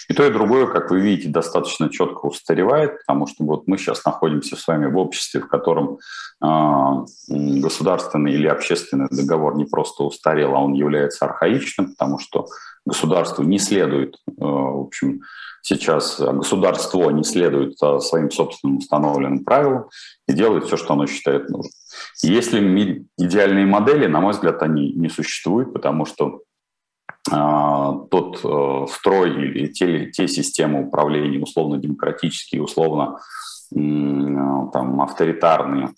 И 0.09 0.15
то, 0.15 0.27
и 0.27 0.33
другое, 0.33 0.67
как 0.67 0.91
вы 0.91 1.01
видите, 1.01 1.29
достаточно 1.29 1.89
четко 1.89 2.27
устаревает, 2.27 2.99
потому 2.99 3.27
что 3.27 3.45
вот 3.45 3.69
мы 3.69 3.79
сейчас 3.79 4.05
находимся 4.05 4.57
с 4.57 4.67
вами 4.67 4.87
в 4.87 4.99
обществе, 4.99 5.41
в 5.41 5.49
котором 5.49 5.99
э, 6.43 7.05
государственный 7.29 8.33
или 8.33 8.49
общественный 8.49 9.07
договор 9.11 9.57
не 9.57 9.67
просто 9.67 10.03
устарел, 10.03 10.57
а 10.57 10.59
он 10.59 10.73
является 10.73 11.27
архаичным, 11.27 11.93
потому 11.93 12.19
что 12.19 12.47
государству 12.87 13.45
не 13.45 13.59
следует, 13.59 14.17
э, 14.27 14.33
в 14.39 14.87
общем, 14.87 15.21
сейчас 15.63 16.21
государство 16.21 17.11
не 17.11 17.25
следует 17.25 17.75
а, 17.83 18.01
своим 18.01 18.31
собственным 18.31 18.79
установленным 18.79 19.45
правилам 19.45 19.89
и 20.27 20.33
делает 20.33 20.65
все, 20.65 20.77
что 20.77 20.95
оно 20.95 21.07
считает 21.07 21.49
нужным. 21.51 21.73
Если 22.23 23.07
идеальные 23.19 23.67
модели, 23.67 24.07
на 24.07 24.21
мой 24.21 24.33
взгляд, 24.33 24.63
они 24.63 24.93
не 24.93 25.09
существуют, 25.09 25.73
потому 25.73 26.07
что 26.07 26.43
э, 27.31 27.35
тот 28.11 28.41
э, 28.45 28.87
строй 28.93 29.31
или 29.31 29.67
те, 29.67 30.11
те 30.11 30.29
системы 30.29 30.87
управления 30.87 31.43
условно-демократические, 31.43 32.63
условно 32.63 33.19
э, 33.75 33.79
там, 34.73 35.01
авторитарные, 35.01 35.91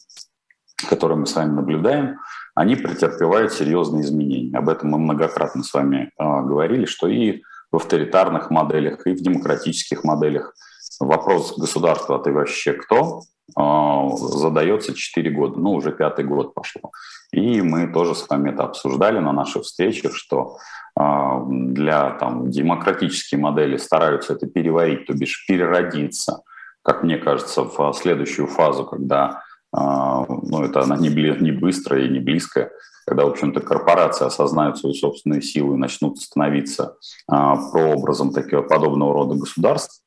которые 0.87 1.19
мы 1.19 1.27
с 1.27 1.35
вами 1.35 1.53
наблюдаем, 1.53 2.19
они 2.55 2.77
претерпевают 2.77 3.53
серьезные 3.53 4.03
изменения. 4.03 4.57
Об 4.57 4.69
этом 4.69 4.91
мы 4.91 4.99
многократно 4.99 5.63
с 5.63 5.73
вами 5.73 6.11
э, 6.19 6.25
говорили, 6.43 6.85
что 6.85 7.09
и 7.09 7.43
в 7.71 7.77
авторитарных 7.77 8.51
моделях 8.51 9.07
и 9.07 9.13
в 9.13 9.23
демократических 9.23 10.05
моделях. 10.05 10.55
Вопрос 11.01 11.59
государства, 11.59 12.17
а 12.17 12.19
ты 12.19 12.31
вообще 12.31 12.75
кто, 12.75 13.23
а, 13.57 14.09
задается 14.17 14.95
4 14.95 15.31
года, 15.31 15.59
ну 15.59 15.73
уже 15.73 15.91
пятый 15.91 16.25
год 16.25 16.55
пошло. 16.55 16.93
И 17.33 17.61
мы 17.63 17.93
тоже 17.93 18.15
с 18.15 18.29
вами 18.29 18.51
это 18.51 18.65
обсуждали 18.65 19.19
на 19.19 19.33
наших 19.33 19.63
встречах, 19.63 20.15
что 20.15 20.59
а, 20.95 21.43
для 21.47 22.11
там, 22.11 22.51
демократические 22.51 23.41
модели 23.41 23.79
стараются 23.79 24.35
это 24.35 24.47
переварить, 24.47 25.07
то 25.07 25.15
бишь 25.15 25.45
переродиться, 25.49 26.43
как 26.83 27.03
мне 27.03 27.17
кажется, 27.17 27.63
в 27.63 27.93
следующую 27.95 28.47
фазу, 28.47 28.85
когда 28.85 29.25
а, 29.25 29.43
ну, 29.75 30.63
это 30.63 30.83
она 30.83 30.97
не, 30.97 31.09
не 31.09 31.53
быстрая 31.53 32.05
и 32.05 32.09
не 32.09 32.19
близкая, 32.19 32.71
когда, 33.07 33.25
в 33.25 33.31
общем-то, 33.31 33.61
корпорации 33.61 34.27
осознают 34.27 34.79
свою 34.79 34.95
собственную 34.95 35.43
силу 35.43 35.75
и 35.75 35.79
начнут 35.79 36.19
становиться 36.19 36.97
а, 37.29 37.57
прообразом 37.71 38.33
такого 38.33 38.63
подобного 38.63 39.13
рода 39.13 39.35
государств, 39.35 40.03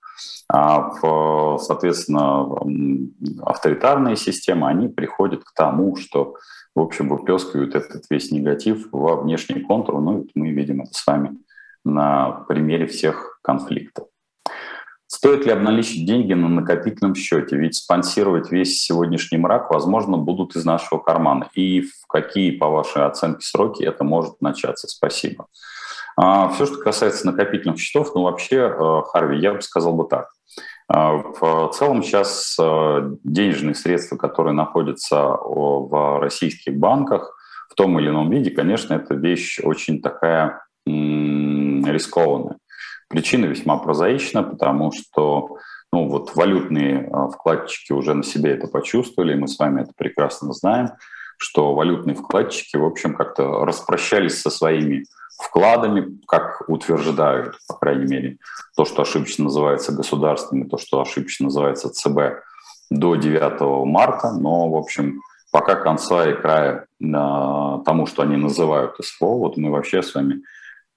а, 0.48 1.57
соответственно, 1.57 2.48
авторитарные 3.41 4.15
системы, 4.15 4.67
они 4.67 4.88
приходят 4.88 5.43
к 5.43 5.53
тому, 5.53 5.95
что, 5.95 6.36
в 6.75 6.79
общем, 6.79 7.10
выплескивают 7.10 7.75
этот 7.75 8.03
весь 8.10 8.31
негатив 8.31 8.88
во 8.91 9.17
внешний 9.17 9.62
контур. 9.62 10.00
Ну, 10.00 10.27
мы 10.36 10.51
видим 10.51 10.81
это 10.81 10.93
с 10.93 11.05
вами 11.05 11.38
на 11.84 12.45
примере 12.48 12.88
всех 12.88 13.39
конфликтов. 13.43 14.07
Стоит 15.07 15.45
ли 15.45 15.51
обналичить 15.51 16.07
деньги 16.07 16.33
на 16.33 16.50
накопительном 16.50 17.13
счете? 17.13 17.57
Ведь 17.57 17.75
спонсировать 17.75 18.51
весь 18.51 18.81
сегодняшний 18.81 19.38
мрак, 19.38 19.69
возможно, 19.69 20.17
будут 20.17 20.55
из 20.55 20.65
нашего 20.65 20.97
кармана. 21.00 21.47
И 21.53 21.81
в 21.81 22.07
какие, 22.07 22.51
по 22.51 22.69
вашей 22.69 23.05
оценке, 23.05 23.45
сроки 23.45 23.83
это 23.83 24.03
может 24.03 24.41
начаться? 24.41 24.88
Спасибо. 24.88 25.45
А, 26.17 26.50
все, 26.50 26.65
что 26.65 26.77
касается 26.77 27.25
накопительных 27.27 27.77
счетов, 27.77 28.15
ну 28.15 28.24
вообще, 28.24 28.57
э, 28.57 29.01
Харви, 29.12 29.39
я 29.39 29.53
бы 29.53 29.62
сказал 29.62 29.93
бы 29.93 30.07
так. 30.07 30.29
А, 30.88 31.12
в 31.12 31.71
целом 31.74 32.01
сейчас 32.01 32.55
э, 32.59 33.12
денежные 33.24 33.75
средства, 33.75 34.15
которые 34.15 34.53
находятся 34.53 35.17
в 35.17 36.19
российских 36.19 36.77
банках, 36.77 37.35
в 37.69 37.75
том 37.75 38.00
или 38.00 38.09
ином 38.09 38.31
виде, 38.31 38.51
конечно, 38.51 38.93
это 38.93 39.13
вещь 39.13 39.59
очень 39.62 40.01
такая 40.01 40.62
рискованная. 40.85 42.57
Причина 43.07 43.45
весьма 43.45 43.77
прозаична, 43.77 44.43
потому 44.43 44.91
что 44.91 45.57
ну, 45.91 46.09
вот 46.09 46.35
валютные 46.35 47.09
а, 47.12 47.27
вкладчики 47.29 47.93
уже 47.93 48.13
на 48.13 48.24
себе 48.24 48.51
это 48.51 48.67
почувствовали, 48.67 49.33
и 49.33 49.39
мы 49.39 49.47
с 49.47 49.57
вами 49.57 49.81
это 49.81 49.91
прекрасно 49.95 50.51
знаем, 50.51 50.89
что 51.38 51.74
валютные 51.74 52.15
вкладчики, 52.15 52.77
в 52.77 52.85
общем, 52.85 53.15
как-то 53.15 53.65
распрощались 53.65 54.41
со 54.41 54.50
своими 54.50 55.05
вкладами, 55.41 56.19
как 56.27 56.63
утверждают, 56.67 57.57
по 57.67 57.75
крайней 57.75 58.05
мере, 58.05 58.38
то, 58.75 58.85
что 58.85 59.03
ошибочно 59.03 59.45
называется 59.45 59.91
государственным, 59.91 60.69
то, 60.69 60.77
что 60.77 61.01
ошибочно 61.01 61.45
называется 61.45 61.89
ЦБ, 61.89 62.43
до 62.89 63.15
9 63.15 63.85
марта, 63.88 64.31
но, 64.31 64.69
в 64.69 64.75
общем, 64.75 65.21
пока 65.51 65.75
конца 65.75 66.29
и 66.29 66.33
края 66.33 66.85
э, 67.01 67.05
тому, 67.85 68.05
что 68.05 68.21
они 68.21 68.38
называют 68.38 68.95
СФО, 69.01 69.38
вот 69.38 69.57
мы 69.57 69.71
вообще 69.71 70.03
с 70.03 70.13
вами 70.13 70.41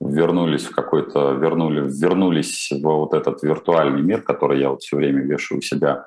вернулись 0.01 0.65
в 0.65 0.75
какой-то, 0.75 1.33
вернули, 1.33 1.89
вернулись 1.89 2.71
в 2.71 2.83
вот 2.83 3.15
этот 3.15 3.43
виртуальный 3.43 4.03
мир, 4.03 4.23
который 4.23 4.61
я 4.61 4.71
вот 4.71 4.83
все 4.83 4.97
время 4.97 5.23
вешаю 5.23 5.59
у 5.59 5.63
себя 5.63 6.07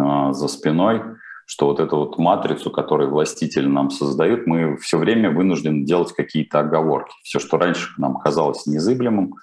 э, 0.00 0.32
за 0.32 0.48
спиной, 0.48 1.02
что 1.46 1.66
вот 1.66 1.80
эту 1.80 1.96
вот 1.96 2.18
матрицу, 2.18 2.70
которую 2.70 3.10
властители 3.10 3.66
нам 3.66 3.90
создают, 3.90 4.46
мы 4.46 4.76
все 4.78 4.98
время 4.98 5.30
вынуждены 5.30 5.84
делать 5.84 6.12
какие-то 6.12 6.60
оговорки. 6.60 7.14
Все, 7.22 7.38
что 7.38 7.58
раньше 7.58 7.90
нам 7.98 8.16
казалось 8.16 8.66
незыблемым, 8.66 9.34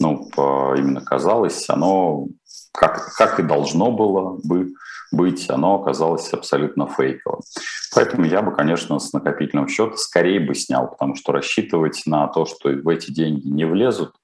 ну, 0.00 0.28
именно 0.76 1.00
казалось, 1.00 1.68
оно 1.68 2.26
как, 2.72 3.14
как 3.14 3.40
и 3.40 3.42
должно 3.42 3.92
было 3.92 4.38
бы 4.42 4.72
быть, 5.12 5.48
оно 5.48 5.80
оказалось 5.80 6.32
абсолютно 6.32 6.88
фейковым. 6.88 7.40
Поэтому 7.94 8.26
я 8.26 8.42
бы, 8.42 8.54
конечно, 8.54 8.98
с 8.98 9.12
накопительного 9.12 9.68
счета 9.68 9.96
скорее 9.96 10.40
бы 10.40 10.54
снял, 10.54 10.88
потому 10.88 11.14
что 11.14 11.32
рассчитывать 11.32 12.02
на 12.06 12.26
то, 12.26 12.46
что 12.46 12.70
в 12.70 12.88
эти 12.88 13.12
деньги 13.12 13.46
не 13.46 13.64
влезут, 13.64 14.14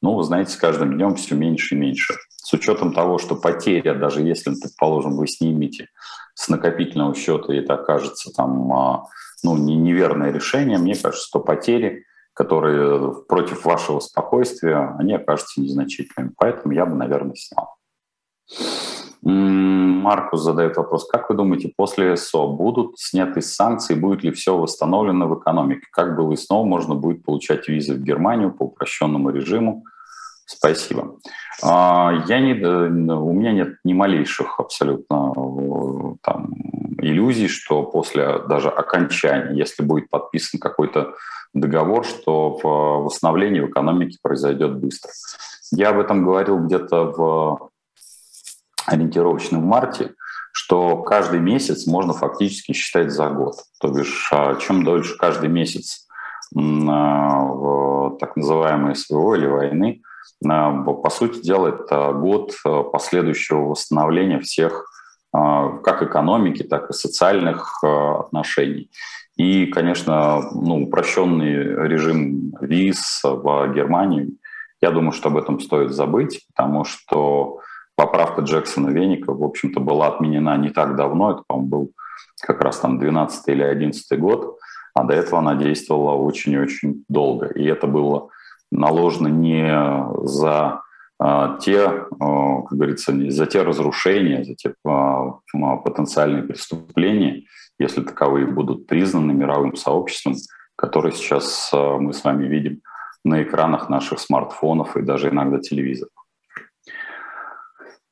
ну, 0.00 0.14
вы 0.14 0.22
знаете, 0.22 0.52
с 0.52 0.56
каждым 0.56 0.94
днем 0.94 1.16
все 1.16 1.34
меньше 1.34 1.74
и 1.74 1.78
меньше. 1.78 2.14
С 2.30 2.52
учетом 2.52 2.92
того, 2.92 3.18
что 3.18 3.34
потеря, 3.34 3.94
даже 3.94 4.22
если, 4.22 4.54
предположим, 4.54 5.16
вы 5.16 5.26
снимете 5.26 5.88
с 6.34 6.48
накопительного 6.48 7.14
счета, 7.14 7.52
и 7.52 7.58
это 7.58 7.74
окажется 7.74 8.30
там, 8.34 8.72
а, 8.72 9.04
ну, 9.42 9.56
неверное 9.56 10.30
решение, 10.30 10.78
мне 10.78 10.94
кажется, 10.94 11.26
что 11.26 11.40
потери, 11.40 12.04
которые 12.38 13.14
против 13.28 13.64
вашего 13.64 13.98
спокойствия, 13.98 14.94
они 14.96 15.12
окажутся 15.12 15.60
незначительными. 15.60 16.30
Поэтому 16.36 16.72
я 16.72 16.86
бы, 16.86 16.94
наверное, 16.94 17.34
снял. 17.34 17.74
Маркус 19.22 20.42
задает 20.42 20.76
вопрос. 20.76 21.08
Как 21.08 21.28
вы 21.28 21.34
думаете, 21.34 21.72
после 21.76 22.16
СО 22.16 22.46
будут 22.46 22.96
сняты 22.96 23.42
санкции, 23.42 23.94
будет 23.94 24.22
ли 24.22 24.30
все 24.30 24.56
восстановлено 24.56 25.26
в 25.26 25.40
экономике? 25.40 25.88
Как 25.90 26.16
было 26.16 26.32
и 26.32 26.36
снова 26.36 26.64
можно 26.64 26.94
будет 26.94 27.24
получать 27.24 27.66
визы 27.66 27.94
в 27.94 28.02
Германию 28.04 28.52
по 28.52 28.66
упрощенному 28.66 29.30
режиму? 29.30 29.82
Спасибо. 30.46 31.18
А, 31.64 32.24
я 32.28 32.38
не, 32.38 32.54
у 32.54 33.32
меня 33.32 33.50
нет 33.50 33.78
ни 33.82 33.94
малейших 33.94 34.60
абсолютно 34.60 35.34
там, 36.22 36.54
иллюзий, 37.00 37.48
что 37.48 37.82
после 37.82 38.38
даже 38.48 38.68
окончания, 38.68 39.56
если 39.56 39.82
будет 39.82 40.08
подписан 40.08 40.60
какой-то 40.60 41.14
договор, 41.54 42.04
что 42.04 42.50
восстановление 43.02 43.64
в 43.64 43.70
экономике 43.70 44.18
произойдет 44.22 44.78
быстро. 44.78 45.10
Я 45.72 45.90
об 45.90 45.98
этом 45.98 46.24
говорил 46.24 46.58
где-то 46.58 47.04
в 47.04 47.70
ориентировочно 48.86 49.58
в 49.58 49.64
марте, 49.64 50.14
что 50.52 51.02
каждый 51.02 51.40
месяц 51.40 51.86
можно 51.86 52.12
фактически 52.12 52.72
считать 52.72 53.10
за 53.10 53.28
год. 53.28 53.56
То 53.80 53.88
бишь, 53.88 54.28
а 54.32 54.56
чем 54.56 54.82
дольше 54.82 55.16
каждый 55.18 55.48
месяц 55.48 56.06
а, 56.56 57.42
в 57.42 58.16
так 58.18 58.36
называемой 58.36 58.96
СВО 58.96 59.34
или 59.34 59.46
войны, 59.46 60.02
а, 60.46 60.72
по 60.82 61.10
сути 61.10 61.40
дела, 61.40 61.68
это 61.68 62.12
год 62.12 62.54
последующего 62.92 63.68
восстановления 63.68 64.40
всех 64.40 64.86
как 65.30 66.02
экономики, 66.02 66.62
так 66.62 66.88
и 66.88 66.94
социальных 66.94 67.84
отношений. 67.84 68.90
И, 69.38 69.66
конечно, 69.66 70.50
ну, 70.52 70.82
упрощенный 70.82 71.88
режим 71.88 72.52
виз 72.60 73.20
в 73.22 73.72
Германии, 73.72 74.36
я 74.80 74.90
думаю, 74.90 75.12
что 75.12 75.28
об 75.28 75.36
этом 75.36 75.60
стоит 75.60 75.92
забыть, 75.92 76.44
потому 76.54 76.84
что 76.84 77.60
поправка 77.94 78.42
Джексона 78.42 78.88
Веника, 78.88 79.32
в 79.32 79.42
общем-то, 79.42 79.80
была 79.80 80.08
отменена 80.08 80.56
не 80.56 80.70
так 80.70 80.96
давно, 80.96 81.32
это, 81.32 81.42
по-моему, 81.46 81.68
был 81.68 81.92
как 82.42 82.60
раз 82.62 82.78
там 82.80 82.98
12 82.98 83.48
или 83.48 83.62
11 83.62 84.18
год, 84.18 84.58
а 84.94 85.04
до 85.04 85.14
этого 85.14 85.38
она 85.38 85.54
действовала 85.54 86.14
очень-очень 86.14 87.04
долго. 87.08 87.46
И 87.46 87.64
это 87.64 87.86
было 87.86 88.28
наложено 88.72 89.28
не 89.28 89.72
за 90.26 90.82
те, 91.60 91.84
а, 91.84 92.62
как 92.62 92.72
говорится, 92.72 93.12
за 93.30 93.46
те 93.46 93.62
разрушения, 93.62 94.44
за 94.44 94.54
те 94.54 94.74
а, 94.86 95.32
потенциальные 95.52 96.44
преступления, 96.44 97.44
если 97.78 98.02
таковые 98.02 98.46
будут 98.46 98.86
признаны 98.86 99.32
мировым 99.32 99.74
сообществом, 99.74 100.36
которые 100.76 101.12
сейчас 101.12 101.70
мы 101.72 102.12
с 102.12 102.22
вами 102.22 102.46
видим 102.46 102.82
на 103.24 103.42
экранах 103.42 103.88
наших 103.88 104.20
смартфонов 104.20 104.96
и 104.96 105.02
даже 105.02 105.28
иногда 105.28 105.58
телевизоров. 105.58 106.12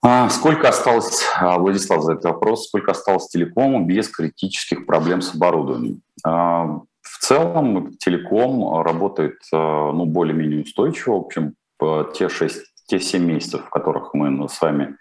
А 0.08 0.28
сколько 0.28 0.68
осталось, 0.68 1.24
а, 1.36 1.58
Владислав 1.58 2.02
задает 2.02 2.22
вопрос, 2.24 2.68
сколько 2.68 2.92
осталось 2.92 3.28
телекому 3.28 3.84
без 3.84 4.08
критических 4.08 4.86
проблем 4.86 5.20
с 5.20 5.34
оборудованием? 5.34 6.00
А, 6.24 6.80
в 7.02 7.18
целом 7.18 7.96
телеком 7.96 8.82
работает 8.82 9.38
а, 9.52 9.90
ну, 9.92 10.04
более-менее 10.04 10.62
устойчиво. 10.62 11.14
В 11.14 11.24
общем, 11.24 11.54
те, 12.14 12.28
6, 12.28 12.62
те 12.86 12.98
7 13.00 13.22
месяцев, 13.24 13.66
в 13.66 13.70
которых 13.70 14.14
мы 14.14 14.48
с 14.48 14.60
вами 14.60 14.96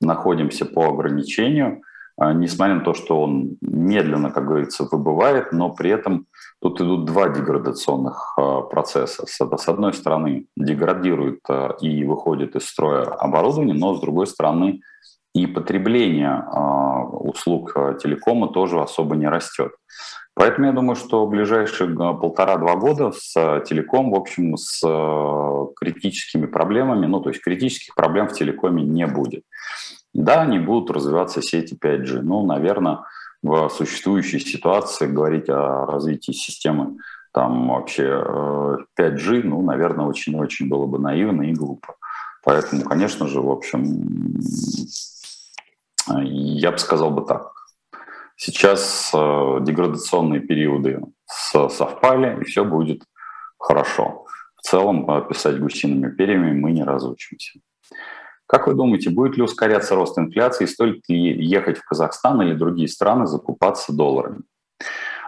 находимся 0.00 0.64
по 0.64 0.86
ограничению, 0.88 1.82
несмотря 2.20 2.74
на 2.74 2.80
то, 2.80 2.94
что 2.94 3.22
он 3.22 3.56
медленно, 3.60 4.30
как 4.30 4.46
говорится, 4.46 4.88
выбывает, 4.90 5.52
но 5.52 5.70
при 5.70 5.90
этом 5.90 6.26
Тут 6.60 6.80
идут 6.80 7.04
два 7.04 7.28
деградационных 7.28 8.34
а, 8.36 8.62
процесса. 8.62 9.26
С 9.26 9.68
одной 9.68 9.92
стороны, 9.92 10.46
деградирует 10.56 11.40
а, 11.48 11.76
и 11.80 12.04
выходит 12.04 12.56
из 12.56 12.66
строя 12.66 13.04
оборудование, 13.04 13.76
но 13.76 13.94
с 13.94 14.00
другой 14.00 14.26
стороны, 14.26 14.80
и 15.34 15.46
потребление 15.46 16.30
а, 16.30 17.04
услуг 17.04 17.74
телекома 18.02 18.48
тоже 18.48 18.80
особо 18.80 19.14
не 19.14 19.28
растет. 19.28 19.70
Поэтому 20.38 20.68
я 20.68 20.72
думаю, 20.72 20.94
что 20.94 21.26
ближайшие 21.26 21.92
полтора-два 21.96 22.76
года 22.76 23.10
с 23.10 23.32
телеком, 23.68 24.12
в 24.12 24.14
общем, 24.14 24.56
с 24.56 24.80
критическими 25.74 26.46
проблемами, 26.46 27.06
ну, 27.06 27.20
то 27.20 27.30
есть 27.30 27.42
критических 27.42 27.96
проблем 27.96 28.28
в 28.28 28.34
телекоме 28.34 28.84
не 28.84 29.04
будет. 29.08 29.42
Да, 30.14 30.46
не 30.46 30.60
будут 30.60 30.92
развиваться 30.92 31.42
сети 31.42 31.76
5G. 31.76 32.20
Ну, 32.22 32.46
наверное, 32.46 33.00
в 33.42 33.68
существующей 33.68 34.38
ситуации 34.38 35.08
говорить 35.08 35.48
о 35.48 35.86
развитии 35.86 36.30
системы 36.30 36.98
там 37.32 37.70
вообще 37.70 38.04
5G, 38.96 39.40
э, 39.40 39.42
ну, 39.42 39.60
наверное, 39.62 40.06
очень-очень 40.06 40.68
было 40.68 40.86
бы 40.86 41.00
наивно 41.00 41.42
и 41.42 41.52
глупо. 41.52 41.96
Поэтому, 42.44 42.82
конечно 42.84 43.26
же, 43.26 43.40
в 43.40 43.50
общем, 43.50 44.40
я 46.22 46.70
бы 46.70 46.78
сказал 46.78 47.10
бы 47.10 47.26
так. 47.26 47.57
Сейчас 48.40 49.10
э, 49.12 49.58
деградационные 49.62 50.40
периоды 50.40 51.00
совпали, 51.26 52.40
и 52.40 52.44
все 52.44 52.64
будет 52.64 53.02
хорошо. 53.58 54.26
В 54.54 54.62
целом, 54.62 55.10
э, 55.10 55.28
писать 55.28 55.58
гусиными 55.58 56.14
перьями 56.14 56.52
мы 56.52 56.70
не 56.70 56.84
разучимся. 56.84 57.58
Как 58.46 58.68
вы 58.68 58.74
думаете, 58.74 59.10
будет 59.10 59.36
ли 59.36 59.42
ускоряться 59.42 59.96
рост 59.96 60.16
инфляции, 60.20 60.66
стоит 60.66 61.02
ли 61.08 61.44
ехать 61.44 61.78
в 61.78 61.84
Казахстан 61.84 62.40
или 62.42 62.54
другие 62.54 62.86
страны 62.86 63.26
закупаться 63.26 63.92
долларами? 63.92 64.42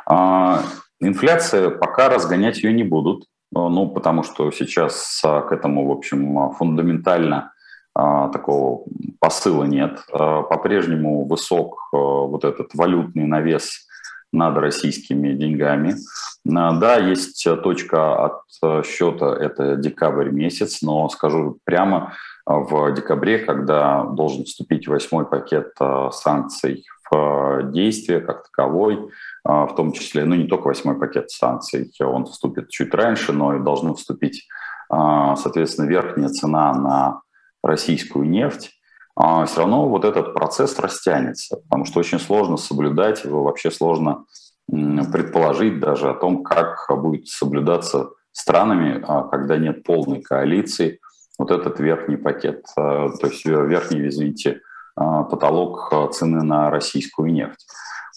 А, 0.07 0.63
инфляция 1.01 1.69
пока 1.69 2.11
разгонять 2.11 2.63
ее 2.63 2.73
не 2.73 2.85
будут, 2.85 3.27
ну, 3.51 3.91
потому 3.91 4.23
что 4.23 4.53
сейчас 4.53 5.21
а, 5.25 5.41
к 5.41 5.51
этому, 5.51 5.89
в 5.89 5.91
общем, 5.91 6.53
фундаментально 6.53 7.53
такого 7.95 8.85
посыла 9.21 9.65
нет. 9.65 10.01
По-прежнему 10.11 11.27
высок 11.27 11.89
вот 11.93 12.45
этот 12.45 12.75
валютный 12.75 13.27
навес 13.27 13.87
над 14.33 14.57
российскими 14.59 15.33
деньгами. 15.33 15.97
Да, 16.45 16.97
есть 16.97 17.47
точка 17.63 18.25
от 18.25 18.87
счета, 18.87 19.35
это 19.35 19.77
декабрь 19.77 20.31
месяц, 20.31 20.83
но 20.83 21.09
скажу 21.09 21.59
прямо, 21.65 22.13
в 22.47 22.93
декабре, 22.93 23.39
когда 23.39 24.05
должен 24.05 24.45
вступить 24.45 24.89
восьмой 24.89 25.27
пакет 25.27 25.73
санкций 26.13 26.85
в 27.11 27.71
действие 27.73 28.21
как 28.21 28.45
таковой, 28.45 29.11
в 29.45 29.75
том 29.77 29.93
числе, 29.93 30.25
ну 30.25 30.37
не 30.37 30.47
только 30.47 30.69
восьмой 30.69 30.99
пакет 30.99 31.31
санкций, 31.31 31.93
он 32.01 32.27
вступит 32.27 32.69
чуть 32.71 32.95
раньше, 32.95 33.33
но 33.33 33.57
и 33.57 33.61
должны 33.61 33.95
вступить, 33.95 34.49
соответственно, 34.89 35.87
верхняя 35.87 36.29
цена 36.29 36.73
на 36.73 37.21
российскую 37.63 38.29
нефть, 38.29 38.71
все 39.17 39.57
равно 39.57 39.89
вот 39.89 40.05
этот 40.05 40.35
процесс 40.35 40.79
растянется, 40.79 41.57
потому 41.57 41.85
что 41.85 42.01
очень 42.01 42.21
сложно 42.21 42.57
соблюдать, 42.57 43.25
вообще 43.25 43.71
сложно 43.71 44.25
предположить 44.67 45.81
даже 45.81 46.09
о 46.09 46.15
том, 46.15 46.43
как 46.43 46.87
будет 46.89 47.29
соблюдаться 47.29 48.11
странами, 48.33 49.05
когда 49.31 49.59
нет 49.59 49.83
полной 49.83 50.23
коалиции, 50.23 51.01
вот 51.39 51.51
этот 51.51 51.81
верхний 51.81 52.17
пакет, 52.17 52.65
э, 52.77 53.09
то 53.21 53.27
есть 53.27 53.45
верхний, 53.47 54.09
извините, 54.09 54.61
потолок 54.95 55.93
цены 56.13 56.43
на 56.43 56.71
российскую 56.71 57.33
нефть. 57.33 57.67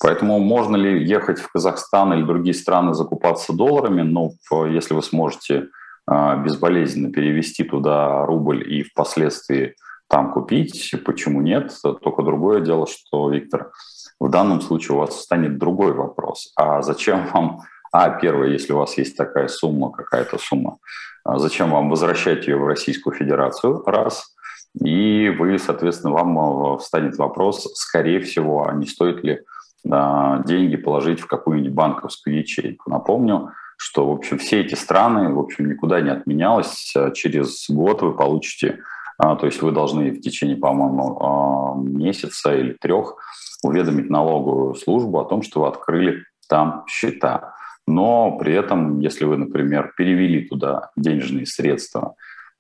Поэтому 0.01 0.39
можно 0.39 0.75
ли 0.75 1.06
ехать 1.06 1.39
в 1.39 1.49
Казахстан 1.49 2.13
или 2.13 2.23
другие 2.23 2.53
страны 2.53 2.93
закупаться 2.93 3.53
долларами? 3.53 4.01
Ну, 4.01 4.34
если 4.65 4.93
вы 4.93 5.01
сможете 5.01 5.67
безболезненно 6.08 7.12
перевести 7.12 7.63
туда 7.63 8.26
рубль 8.26 8.63
и 8.70 8.84
впоследствии 8.84 9.76
там 10.10 10.32
купить, 10.32 10.94
почему 11.06 11.42
нет? 11.42 11.74
Только 11.82 12.22
другое 12.24 12.62
дело, 12.62 12.86
что, 12.88 13.30
Виктор, 13.32 13.72
в 14.20 14.30
данном 14.30 14.62
случае 14.62 14.96
у 14.96 15.00
вас 15.00 15.22
станет 15.22 15.58
другой 15.58 15.94
вопрос. 15.94 16.52
А 16.56 16.82
зачем 16.82 17.26
вам 17.34 17.62
а, 17.92 18.10
первое, 18.10 18.50
если 18.50 18.74
у 18.74 18.78
вас 18.78 18.98
есть 18.98 19.16
такая 19.16 19.48
сумма, 19.48 19.92
какая-то 19.92 20.38
сумма, 20.38 20.78
а 21.24 21.39
зачем 21.39 21.72
вам 21.72 21.89
возвращать 21.89 22.48
ее 22.48 22.58
в 22.58 22.68
Российскую 22.68 23.16
Федерацию? 23.16 23.84
Раз. 23.86 24.36
И 24.84 25.30
вы, 25.30 25.60
соответственно, 25.60 26.13
вам 26.13 26.38
а, 26.38 26.78
встанет 26.78 27.18
вопрос, 27.18 27.72
скорее 27.76 28.20
всего, 28.20 28.68
а 28.68 28.74
не 28.74 28.86
стоит 28.86 29.24
ли 29.24 29.42
деньги 29.86 30.78
положить 30.78 31.20
в 31.20 31.28
какую-нибудь 31.28 31.74
банковскую 31.74 32.38
ячейку. 32.38 32.89
Напомню, 32.89 33.52
что, 33.78 34.08
в 34.08 34.12
общем, 34.12 34.38
все 34.38 34.62
эти 34.62 34.76
страны, 34.76 35.34
в 35.34 35.40
общем, 35.40 35.70
никуда 35.70 36.02
не 36.02 36.10
отменялось. 36.10 36.94
Через 37.14 37.70
год 37.70 38.02
вы 38.02 38.16
получите, 38.16 38.80
то 39.18 39.46
есть 39.46 39.62
вы 39.62 39.72
должны 39.72 40.12
в 40.12 40.22
течение, 40.22 40.58
по-моему, 40.58 41.84
месяца 41.84 42.56
или 42.56 42.74
трех 42.80 43.16
уведомить 43.64 44.10
налоговую 44.10 44.76
службу 44.76 45.20
о 45.20 45.26
том, 45.26 45.42
что 45.42 45.62
вы 45.62 45.68
открыли 45.68 46.24
там 46.48 46.86
счета 46.88 47.54
но 47.88 48.38
при 48.38 48.54
этом, 48.54 49.00
если 49.00 49.26
вы, 49.26 49.38
например, 49.38 49.94
перевели 49.98 50.48
туда 50.48 50.92
денежные 50.96 51.46
средства 51.46 52.16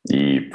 и 0.09 0.51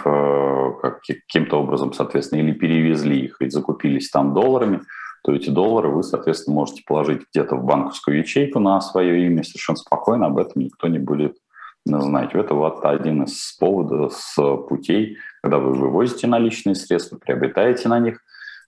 каким-то 0.82 1.62
образом, 1.62 1.92
соответственно, 1.94 2.40
или 2.40 2.52
перевезли 2.52 3.20
их 3.20 3.40
и 3.40 3.48
закупились 3.48 4.10
там 4.10 4.34
долларами, 4.34 4.80
то 5.28 5.34
эти 5.34 5.50
доллары 5.50 5.90
вы, 5.90 6.02
соответственно, 6.04 6.54
можете 6.54 6.82
положить 6.86 7.20
где-то 7.30 7.56
в 7.56 7.62
банковскую 7.62 8.16
ячейку 8.16 8.60
на 8.60 8.80
свое 8.80 9.26
имя 9.26 9.42
совершенно 9.42 9.76
спокойно, 9.76 10.24
об 10.24 10.38
этом 10.38 10.62
никто 10.62 10.88
не 10.88 10.98
будет 10.98 11.36
знать. 11.84 12.34
Это 12.34 12.54
вот 12.54 12.82
один 12.82 13.24
из 13.24 13.52
поводов, 13.60 14.14
с 14.14 14.56
путей, 14.70 15.18
когда 15.42 15.58
вы 15.58 15.74
вывозите 15.74 16.26
наличные 16.28 16.74
средства, 16.74 17.18
приобретаете 17.18 17.90
на 17.90 17.98
них 17.98 18.24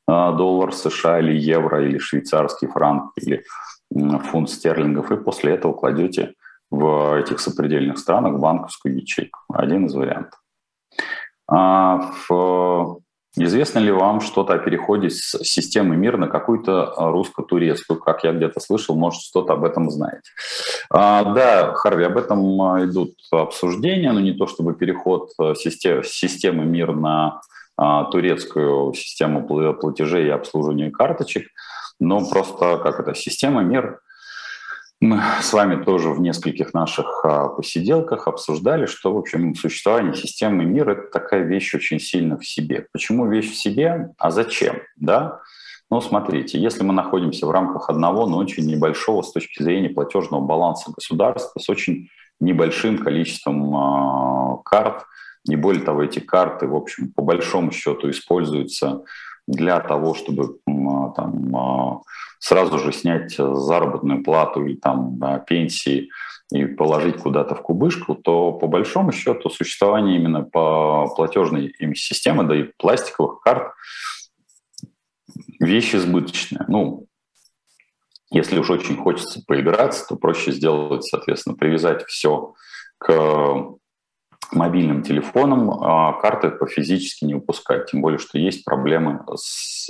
доллар 0.06 0.74
США 0.74 1.20
или 1.20 1.34
евро, 1.34 1.82
или 1.82 1.96
швейцарский 1.96 2.68
франк, 2.68 3.12
или 3.16 3.42
фунт 3.90 4.50
стерлингов, 4.50 5.10
и 5.10 5.16
после 5.16 5.54
этого 5.54 5.72
кладете 5.72 6.34
в 6.70 7.18
этих 7.18 7.40
сопредельных 7.40 7.96
странах 7.96 8.38
банковскую 8.38 8.98
ячейку. 8.98 9.38
Один 9.50 9.86
из 9.86 9.94
вариантов. 9.94 10.38
А 11.48 12.12
в 12.28 13.00
Известно 13.36 13.78
ли 13.78 13.92
вам 13.92 14.20
что-то 14.20 14.54
о 14.54 14.58
переходе 14.58 15.08
с 15.08 15.38
системы 15.44 15.96
МИР 15.96 16.16
на 16.16 16.26
какую-то 16.26 16.94
русско-турецкую? 16.96 18.00
Как 18.00 18.24
я 18.24 18.32
где-то 18.32 18.58
слышал, 18.58 18.96
может, 18.96 19.22
что-то 19.22 19.52
об 19.52 19.64
этом 19.64 19.88
знаете. 19.90 20.30
А, 20.90 21.22
да, 21.32 21.72
Харви, 21.74 22.04
об 22.04 22.18
этом 22.18 22.40
идут 22.84 23.14
обсуждения, 23.30 24.10
но 24.12 24.20
не 24.20 24.32
то 24.32 24.48
чтобы 24.48 24.74
переход 24.74 25.30
системы, 25.56 26.02
системы 26.02 26.64
МИР 26.64 26.96
на 26.96 27.40
а, 27.76 28.04
турецкую 28.04 28.92
систему 28.94 29.46
платежей 29.46 30.26
и 30.26 30.30
обслуживания 30.30 30.90
карточек, 30.90 31.46
но 31.98 32.28
просто 32.28 32.78
как 32.78 33.00
это, 33.00 33.14
система 33.14 33.62
МИР 33.62 34.00
мы 35.00 35.22
с 35.40 35.52
вами 35.54 35.82
тоже 35.82 36.10
в 36.10 36.20
нескольких 36.20 36.74
наших 36.74 37.24
а, 37.24 37.48
посиделках 37.48 38.28
обсуждали, 38.28 38.84
что, 38.84 39.14
в 39.14 39.18
общем, 39.18 39.54
существование 39.54 40.14
системы 40.14 40.64
мира– 40.66 40.92
это 40.92 41.10
такая 41.10 41.42
вещь 41.42 41.74
очень 41.74 41.98
сильно 41.98 42.38
в 42.38 42.46
себе. 42.46 42.86
Почему 42.92 43.26
вещь 43.26 43.50
в 43.50 43.56
себе, 43.56 44.10
а 44.18 44.30
зачем? 44.30 44.82
Да? 44.96 45.40
Ну, 45.90 46.02
смотрите, 46.02 46.60
если 46.60 46.82
мы 46.82 46.92
находимся 46.92 47.46
в 47.46 47.50
рамках 47.50 47.88
одного, 47.88 48.26
но 48.26 48.36
очень 48.36 48.66
небольшого 48.66 49.22
с 49.22 49.32
точки 49.32 49.62
зрения 49.62 49.88
платежного 49.88 50.44
баланса 50.44 50.92
государства, 50.92 51.58
с 51.58 51.68
очень 51.70 52.10
небольшим 52.38 52.98
количеством 52.98 53.74
э, 53.74 54.58
карт, 54.66 55.04
не 55.46 55.56
более 55.56 55.82
того, 55.82 56.04
эти 56.04 56.18
карты, 56.18 56.66
в 56.66 56.76
общем, 56.76 57.10
по 57.10 57.22
большому 57.22 57.72
счету 57.72 58.10
используются 58.10 59.02
для 59.50 59.80
того, 59.80 60.14
чтобы 60.14 60.58
там, 61.16 62.02
сразу 62.38 62.78
же 62.78 62.92
снять 62.92 63.34
заработную 63.36 64.22
плату 64.22 64.64
или 64.64 64.76
там 64.76 65.20
пенсии 65.46 66.10
и 66.52 66.66
положить 66.66 67.16
куда-то 67.18 67.54
в 67.54 67.62
кубышку, 67.62 68.14
то 68.14 68.52
по 68.52 68.66
большому 68.66 69.12
счету 69.12 69.50
существование 69.50 70.16
именно 70.16 70.42
по 70.42 71.08
платежной 71.14 71.74
системы, 71.94 72.44
да 72.44 72.56
и 72.56 72.62
пластиковых 72.76 73.40
карт 73.40 73.72
вещь 75.60 75.94
избыточная. 75.94 76.64
Ну, 76.68 77.06
если 78.30 78.58
уж 78.58 78.70
очень 78.70 78.96
хочется 78.96 79.42
поиграться, 79.46 80.06
то 80.08 80.16
проще 80.16 80.52
сделать, 80.52 81.04
соответственно, 81.04 81.56
привязать 81.56 82.04
все 82.06 82.54
к 82.98 83.74
мобильным 84.52 85.02
телефоном, 85.02 85.70
а 85.82 86.12
карты 86.14 86.50
по 86.50 86.66
физически 86.66 87.24
не 87.24 87.34
выпускать, 87.34 87.90
тем 87.90 88.02
более, 88.02 88.18
что 88.18 88.38
есть 88.38 88.64
проблемы 88.64 89.24
с 89.34 89.88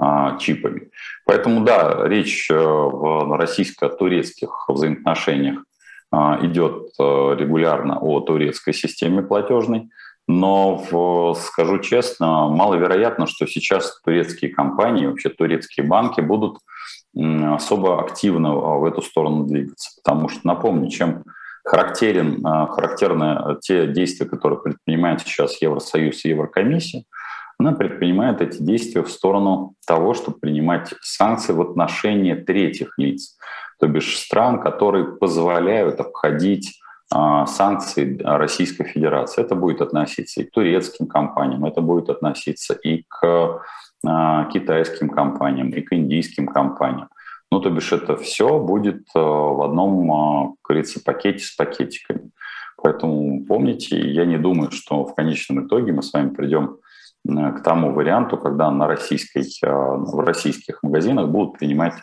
а, 0.00 0.38
чипами. 0.38 0.90
Поэтому 1.26 1.64
да, 1.64 2.06
речь 2.06 2.48
э, 2.50 2.56
в 2.56 3.36
российско-турецких 3.36 4.68
взаимоотношениях 4.68 5.64
а, 6.12 6.38
идет 6.42 6.90
э, 7.00 7.02
регулярно 7.36 7.98
о 7.98 8.20
турецкой 8.20 8.74
системе 8.74 9.22
платежной, 9.22 9.88
но 10.28 10.76
в, 10.76 11.34
скажу 11.34 11.80
честно, 11.80 12.48
маловероятно, 12.48 13.26
что 13.26 13.48
сейчас 13.48 14.00
турецкие 14.02 14.54
компании, 14.54 15.06
вообще 15.06 15.30
турецкие 15.30 15.84
банки 15.84 16.20
будут 16.20 16.58
особо 17.16 18.00
активно 18.00 18.54
в 18.54 18.84
эту 18.84 19.02
сторону 19.02 19.44
двигаться. 19.44 19.90
Потому 20.04 20.28
что, 20.28 20.40
напомню, 20.44 20.90
чем 20.90 21.24
характерен, 21.68 22.42
характерны 22.42 23.56
те 23.60 23.86
действия, 23.86 24.26
которые 24.26 24.60
предпринимает 24.60 25.20
сейчас 25.20 25.60
Евросоюз 25.60 26.24
и 26.24 26.30
Еврокомиссия, 26.30 27.04
она 27.58 27.72
предпринимает 27.72 28.40
эти 28.40 28.62
действия 28.62 29.02
в 29.02 29.10
сторону 29.10 29.74
того, 29.86 30.14
чтобы 30.14 30.38
принимать 30.38 30.94
санкции 31.00 31.52
в 31.52 31.60
отношении 31.60 32.34
третьих 32.34 32.94
лиц, 32.98 33.36
то 33.80 33.88
бишь 33.88 34.16
стран, 34.16 34.60
которые 34.60 35.04
позволяют 35.04 36.00
обходить 36.00 36.80
а, 37.10 37.46
санкции 37.46 38.20
Российской 38.22 38.84
Федерации. 38.84 39.42
Это 39.42 39.56
будет 39.56 39.80
относиться 39.80 40.40
и 40.40 40.44
к 40.44 40.52
турецким 40.52 41.06
компаниям, 41.06 41.64
это 41.64 41.80
будет 41.80 42.10
относиться 42.10 42.74
и 42.74 43.04
к 43.08 43.62
а, 44.06 44.44
китайским 44.46 45.08
компаниям, 45.08 45.70
и 45.70 45.80
к 45.80 45.92
индийским 45.92 46.46
компаниям. 46.46 47.08
Ну, 47.50 47.60
то 47.60 47.70
бишь 47.70 47.92
это 47.92 48.16
все 48.16 48.58
будет 48.58 49.06
а, 49.14 49.20
в 49.20 49.62
одном, 49.62 50.56
как 50.62 50.70
говорится, 50.70 51.00
пакете 51.02 51.44
с 51.44 51.54
пакетиками. 51.54 52.30
Поэтому 52.76 53.44
помните, 53.46 53.98
я 53.98 54.24
не 54.24 54.38
думаю, 54.38 54.70
что 54.70 55.04
в 55.04 55.14
конечном 55.14 55.66
итоге 55.66 55.92
мы 55.92 56.02
с 56.02 56.12
вами 56.12 56.28
придем 56.28 56.78
Э, 57.26 57.52
к 57.52 57.62
тому 57.62 57.92
варианту, 57.92 58.36
когда 58.36 58.70
на 58.70 58.86
российской, 58.86 59.42
э, 59.42 59.66
в 59.70 60.20
российских 60.20 60.82
магазинах 60.82 61.28
будут 61.28 61.58
принимать 61.58 61.94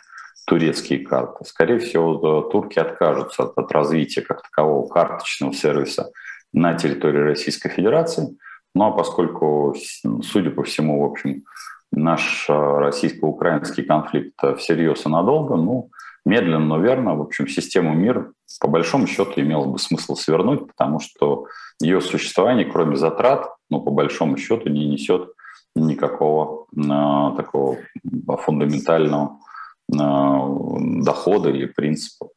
турецкие 0.46 1.00
карты. 1.00 1.44
Скорее 1.44 1.78
всего, 1.78 2.42
турки 2.42 2.78
откажутся 2.78 3.44
от, 3.44 3.58
от 3.58 3.72
развития 3.72 4.22
как 4.22 4.42
такового 4.42 4.86
карточного 4.86 5.52
сервиса 5.52 6.10
на 6.52 6.74
территории 6.74 7.18
Российской 7.18 7.68
Федерации. 7.68 8.36
Ну 8.74 8.84
а 8.84 8.90
поскольку, 8.92 9.74
судя 10.22 10.50
по 10.50 10.62
всему, 10.62 11.00
в 11.00 11.10
общем, 11.10 11.42
наш 11.92 12.46
э, 12.48 12.52
российско-украинский 12.52 13.84
конфликт 13.84 14.34
всерьез 14.58 15.06
и 15.06 15.08
надолго, 15.08 15.56
ну, 15.56 15.90
медленно, 16.24 16.64
но 16.64 16.78
верно, 16.78 17.14
в 17.14 17.22
общем, 17.22 17.48
систему 17.48 17.94
мира 17.94 18.32
по 18.60 18.68
большому 18.68 19.06
счету 19.06 19.40
имело 19.40 19.66
бы 19.66 19.78
смысл 19.78 20.14
свернуть, 20.14 20.66
потому 20.66 21.00
что 21.00 21.46
ее 21.80 22.00
существование, 22.00 22.64
кроме 22.64 22.96
затрат, 22.96 23.48
ну, 23.70 23.80
по 23.80 23.90
большому 23.90 24.36
счету, 24.36 24.68
не 24.68 24.88
несет 24.88 25.30
никакого 25.74 26.66
э, 26.74 27.36
такого 27.36 27.78
фундаментального 28.42 29.38
э, 29.92 29.96
дохода 31.02 31.50
или 31.50 31.66
принципа. 31.66 32.28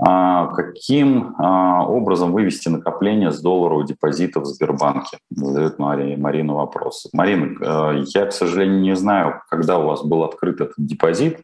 А 0.00 0.46
каким 0.48 1.34
а, 1.38 1.86
образом 1.86 2.32
вывести 2.32 2.68
накопление 2.68 3.30
с 3.30 3.40
долларового 3.40 3.86
депозита 3.86 4.40
в 4.40 4.46
Сбербанке? 4.46 5.18
Задает 5.30 5.78
Мария, 5.78 6.16
Марина 6.16 6.54
вопрос. 6.54 7.08
Марина, 7.12 7.92
э, 7.94 8.04
я, 8.14 8.26
к 8.26 8.32
сожалению, 8.32 8.80
не 8.80 8.96
знаю, 8.96 9.42
когда 9.48 9.78
у 9.78 9.86
вас 9.86 10.02
был 10.02 10.24
открыт 10.24 10.60
этот 10.60 10.74
депозит. 10.78 11.42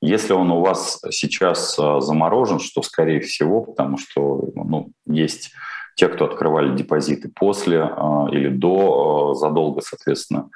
Если 0.00 0.32
он 0.32 0.50
у 0.50 0.60
вас 0.60 1.00
сейчас 1.10 1.78
э, 1.78 2.00
заморожен, 2.00 2.58
что 2.58 2.82
скорее 2.82 3.20
всего, 3.20 3.62
потому 3.62 3.98
что 3.98 4.48
ну, 4.54 4.90
есть 5.06 5.52
те, 5.94 6.08
кто 6.08 6.24
открывали 6.24 6.74
депозиты 6.74 7.30
после 7.32 7.78
э, 7.78 8.26
или 8.32 8.48
до, 8.48 9.34
задолго, 9.34 9.82
соответственно, 9.82 10.48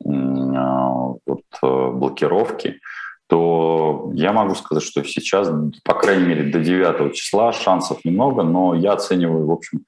вот, 0.00 1.42
блокировки, 1.60 2.80
то 3.28 4.10
я 4.14 4.32
могу 4.32 4.54
сказать, 4.54 4.82
что 4.82 5.04
сейчас, 5.04 5.50
по 5.84 5.94
крайней 5.94 6.26
мере, 6.26 6.50
до 6.50 6.60
9 6.60 7.14
числа 7.14 7.52
шансов 7.52 8.04
немного, 8.04 8.42
но 8.42 8.74
я 8.74 8.94
оцениваю, 8.94 9.46
в 9.46 9.52
общем, 9.52 9.84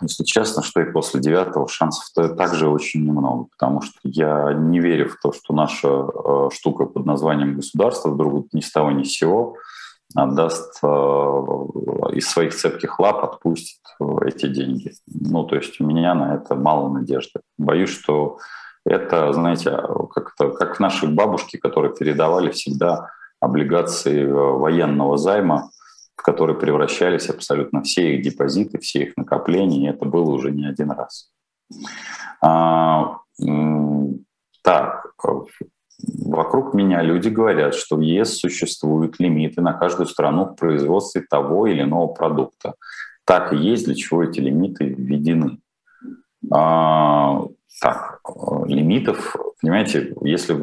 если 0.00 0.24
честно, 0.24 0.62
что 0.62 0.80
и 0.80 0.90
после 0.90 1.20
девятого 1.20 1.68
шансов 1.68 2.04
-то 2.16 2.34
также 2.34 2.68
очень 2.68 3.04
немного, 3.04 3.48
потому 3.50 3.82
что 3.82 3.98
я 4.04 4.52
не 4.54 4.80
верю 4.80 5.10
в 5.10 5.16
то, 5.20 5.32
что 5.32 5.52
наша 5.52 5.88
э, 5.88 6.48
штука 6.54 6.86
под 6.86 7.04
названием 7.04 7.56
государство 7.56 8.10
вдруг 8.10 8.46
ни 8.52 8.60
с 8.60 8.70
того 8.70 8.90
ни 8.92 9.02
с 9.02 9.12
сего 9.12 9.56
отдаст 10.14 10.78
э, 10.82 10.86
из 10.86 12.28
своих 12.28 12.54
цепких 12.54 12.98
лап, 12.98 13.24
отпустит 13.24 13.80
эти 14.24 14.46
деньги. 14.46 14.92
Ну, 15.06 15.44
то 15.44 15.56
есть 15.56 15.80
у 15.80 15.84
меня 15.84 16.14
на 16.14 16.36
это 16.36 16.54
мало 16.54 16.88
надежды. 16.88 17.40
Боюсь, 17.58 17.90
что 17.90 18.38
это, 18.84 19.32
знаете, 19.32 19.70
как, 20.14 20.34
-то, 20.40 20.52
как 20.52 20.80
наши 20.80 21.06
бабушки, 21.06 21.56
которые 21.56 21.94
передавали 21.94 22.50
всегда 22.50 23.10
облигации 23.40 24.24
э, 24.24 24.32
военного 24.32 25.18
займа 25.18 25.70
в 26.20 26.22
которые 26.22 26.58
превращались 26.58 27.30
абсолютно 27.30 27.82
все 27.82 28.14
их 28.14 28.22
депозиты, 28.22 28.78
все 28.78 29.04
их 29.04 29.16
накопления, 29.16 29.86
и 29.86 29.90
это 29.90 30.04
было 30.04 30.30
уже 30.30 30.50
не 30.50 30.66
один 30.66 30.90
раз. 30.90 31.30
А, 32.42 33.16
так, 34.62 35.14
вокруг 36.26 36.74
меня 36.74 37.00
люди 37.00 37.30
говорят, 37.30 37.74
что 37.74 37.96
в 37.96 38.00
ЕС 38.00 38.36
существуют 38.36 39.18
лимиты 39.18 39.62
на 39.62 39.72
каждую 39.72 40.06
страну 40.06 40.44
в 40.44 40.56
производстве 40.56 41.22
того 41.22 41.66
или 41.66 41.80
иного 41.82 42.08
продукта. 42.08 42.74
Так 43.24 43.54
и 43.54 43.56
есть, 43.56 43.86
для 43.86 43.94
чего 43.94 44.22
эти 44.22 44.40
лимиты 44.40 44.84
введены. 44.84 45.58
А, 46.52 47.44
так, 47.80 48.20
лимитов, 48.66 49.36
понимаете, 49.60 50.14
если, 50.22 50.54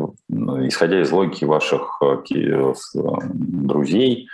исходя 0.68 1.02
из 1.02 1.12
логики 1.12 1.46
ваших 1.46 2.00
э, 2.02 2.18
э, 2.34 2.74
друзей, 3.34 4.28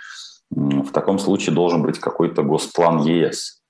в 0.50 0.92
таком 0.92 1.18
случае 1.18 1.56
должен 1.56 1.82
быть 1.82 2.00
какой-то 2.00 2.44
госплан 2.44 3.00
ЕС, 3.00 3.62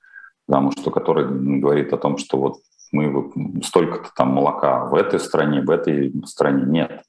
потому 0.47 0.71
что 0.71 0.91
который 0.91 1.25
говорит 1.59 1.93
о 1.93 1.97
том, 1.97 2.17
что 2.17 2.37
вот 2.37 2.57
мы 2.91 3.31
столько-то 3.63 4.09
там 4.15 4.29
молока 4.29 4.85
в 4.85 4.95
этой 4.95 5.19
стране, 5.19 5.61
в 5.61 5.69
этой 5.69 6.13
стране 6.25 6.63
нет. 6.65 7.03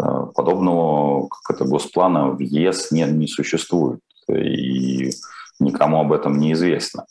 Э, 0.00 0.26
подобного 0.34 1.28
как 1.28 1.56
это 1.56 1.64
госплана 1.64 2.28
в 2.28 2.40
ЕС 2.40 2.90
не, 2.90 3.04
не 3.04 3.26
существует, 3.26 4.00
и 4.30 5.10
никому 5.60 6.00
об 6.00 6.12
этом 6.12 6.38
не 6.38 6.52
известно. 6.52 7.06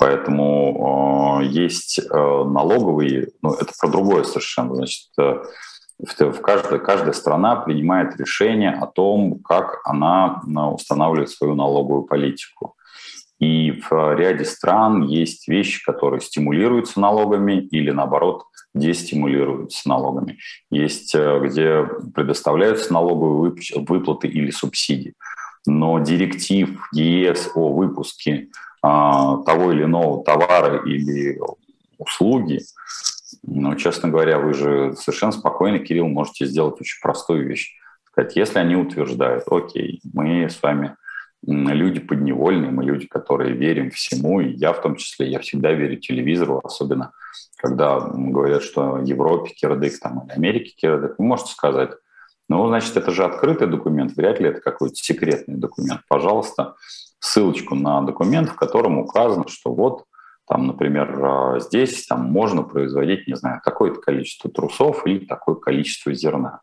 Поэтому 0.00 1.40
э, 1.42 1.46
есть 1.48 1.98
э, 1.98 2.02
налоговые, 2.10 3.28
ну 3.42 3.52
это 3.52 3.70
про 3.78 3.90
другое 3.90 4.24
совершенно, 4.24 4.74
значит, 4.74 5.10
э, 5.18 5.42
в 5.98 6.40
каждой, 6.40 6.80
каждая 6.80 7.12
страна 7.12 7.56
принимает 7.56 8.18
решение 8.18 8.70
о 8.70 8.86
том, 8.86 9.40
как 9.40 9.82
она 9.84 10.40
устанавливает 10.72 11.28
свою 11.28 11.54
налоговую 11.54 12.04
политику. 12.04 12.76
И 13.40 13.72
в 13.72 14.14
ряде 14.14 14.46
стран 14.46 15.02
есть 15.06 15.48
вещи, 15.48 15.84
которые 15.84 16.22
стимулируются 16.22 16.98
налогами 16.98 17.60
или, 17.70 17.90
наоборот, 17.90 18.44
дестимулируются 18.74 19.86
налогами. 19.86 20.38
Есть, 20.70 21.14
э, 21.14 21.40
где 21.44 21.84
предоставляются 22.14 22.90
налоговые 22.90 23.54
выплаты 23.76 24.28
или 24.28 24.50
субсидии. 24.50 25.12
Но 25.66 25.98
директив 25.98 26.80
ЕС 26.94 27.50
о 27.54 27.70
выпуске 27.72 28.48
того 28.82 29.72
или 29.72 29.84
иного 29.84 30.24
товара 30.24 30.82
или 30.84 31.38
услуги, 31.98 32.60
ну, 33.42 33.74
честно 33.76 34.08
говоря, 34.08 34.38
вы 34.38 34.54
же 34.54 34.94
совершенно 34.96 35.32
спокойно, 35.32 35.78
Кирилл, 35.78 36.08
можете 36.08 36.46
сделать 36.46 36.80
очень 36.80 37.00
простую 37.00 37.46
вещь. 37.46 37.76
Сказать, 38.04 38.36
если 38.36 38.58
они 38.58 38.76
утверждают, 38.76 39.44
окей, 39.46 40.00
мы 40.12 40.48
с 40.50 40.62
вами 40.62 40.96
люди 41.42 42.00
подневольные, 42.00 42.70
мы 42.70 42.84
люди, 42.84 43.06
которые 43.06 43.52
верим 43.54 43.90
всему, 43.90 44.40
и 44.40 44.52
я 44.52 44.72
в 44.72 44.82
том 44.82 44.96
числе, 44.96 45.30
я 45.30 45.38
всегда 45.38 45.72
верю 45.72 45.96
телевизору, 45.96 46.60
особенно 46.62 47.12
когда 47.56 48.00
говорят, 48.00 48.62
что 48.62 48.98
Европе 48.98 49.50
кирдык 49.50 50.00
там, 50.00 50.24
или 50.24 50.32
Америке 50.32 50.74
кирдык, 50.76 51.14
вы 51.18 51.24
можете 51.24 51.52
сказать, 51.52 51.90
ну, 52.48 52.66
значит, 52.66 52.96
это 52.96 53.10
же 53.12 53.24
открытый 53.24 53.68
документ, 53.68 54.12
вряд 54.16 54.40
ли 54.40 54.48
это 54.48 54.60
какой-то 54.60 54.96
секретный 54.96 55.56
документ. 55.56 56.00
Пожалуйста, 56.08 56.74
ссылочку 57.20 57.74
на 57.74 58.02
документ, 58.02 58.50
в 58.50 58.56
котором 58.56 58.98
указано, 58.98 59.44
что 59.48 59.72
вот 59.72 60.04
там, 60.50 60.66
например, 60.66 61.24
а, 61.24 61.60
здесь 61.60 62.06
там 62.06 62.24
можно 62.24 62.64
производить, 62.64 63.28
не 63.28 63.36
знаю, 63.36 63.60
такое-то 63.64 64.00
количество 64.00 64.50
трусов 64.50 65.06
или 65.06 65.24
такое 65.24 65.54
количество 65.54 66.12
зерна. 66.12 66.60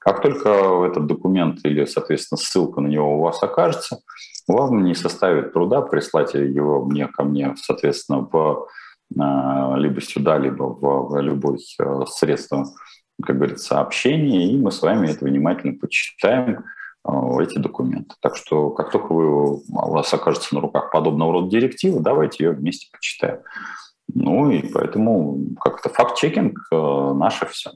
Как 0.00 0.20
только 0.20 0.84
этот 0.84 1.06
документ 1.06 1.60
или, 1.64 1.86
соответственно, 1.86 2.38
ссылка 2.38 2.82
на 2.82 2.88
него 2.88 3.16
у 3.16 3.22
вас 3.22 3.42
окажется, 3.42 4.00
вам 4.46 4.84
не 4.84 4.94
составит 4.94 5.54
труда 5.54 5.80
прислать 5.80 6.34
его 6.34 6.84
мне 6.84 7.06
ко 7.06 7.24
мне, 7.24 7.54
соответственно, 7.56 8.28
в, 8.30 8.66
а, 9.18 9.76
либо 9.76 10.02
сюда, 10.02 10.36
либо 10.36 10.64
в, 10.64 11.18
любое 11.22 11.58
средство, 12.08 12.66
как 13.24 13.36
говорится, 13.36 13.80
общения, 13.80 14.50
и 14.52 14.58
мы 14.58 14.72
с 14.72 14.82
вами 14.82 15.08
это 15.08 15.24
внимательно 15.24 15.78
почитаем, 15.78 16.58
а, 16.58 16.62
эти 17.04 17.58
документы. 17.58 18.14
Так 18.20 18.36
что 18.36 18.70
как 18.70 18.90
только 18.90 19.12
вы, 19.12 19.54
у 19.56 19.62
вас 19.68 20.12
окажется 20.14 20.54
на 20.54 20.60
руках 20.60 20.90
подобного 20.90 21.32
рода 21.32 21.50
директива, 21.50 22.00
давайте 22.00 22.44
ее 22.44 22.50
вместе 22.52 22.88
почитаем. 22.92 23.40
Ну 24.14 24.50
и 24.50 24.68
поэтому 24.68 25.38
как-то 25.60 25.88
факт-чекинг 25.88 26.58
э, 26.70 27.12
наше 27.14 27.46
все. 27.46 27.72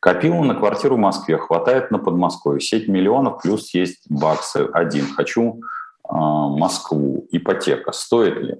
Копил 0.00 0.36
на 0.44 0.54
квартиру 0.54 0.96
в 0.96 1.00
Москве, 1.00 1.38
хватает 1.38 1.90
на 1.90 1.98
Подмосковье. 1.98 2.60
Сеть 2.60 2.86
миллионов, 2.88 3.42
плюс 3.42 3.74
есть 3.74 4.04
баксы. 4.08 4.68
Один. 4.72 5.06
Хочу 5.14 5.60
э, 6.08 6.14
Москву. 6.14 7.26
Ипотека. 7.32 7.92
Стоит 7.92 8.36
ли? 8.36 8.56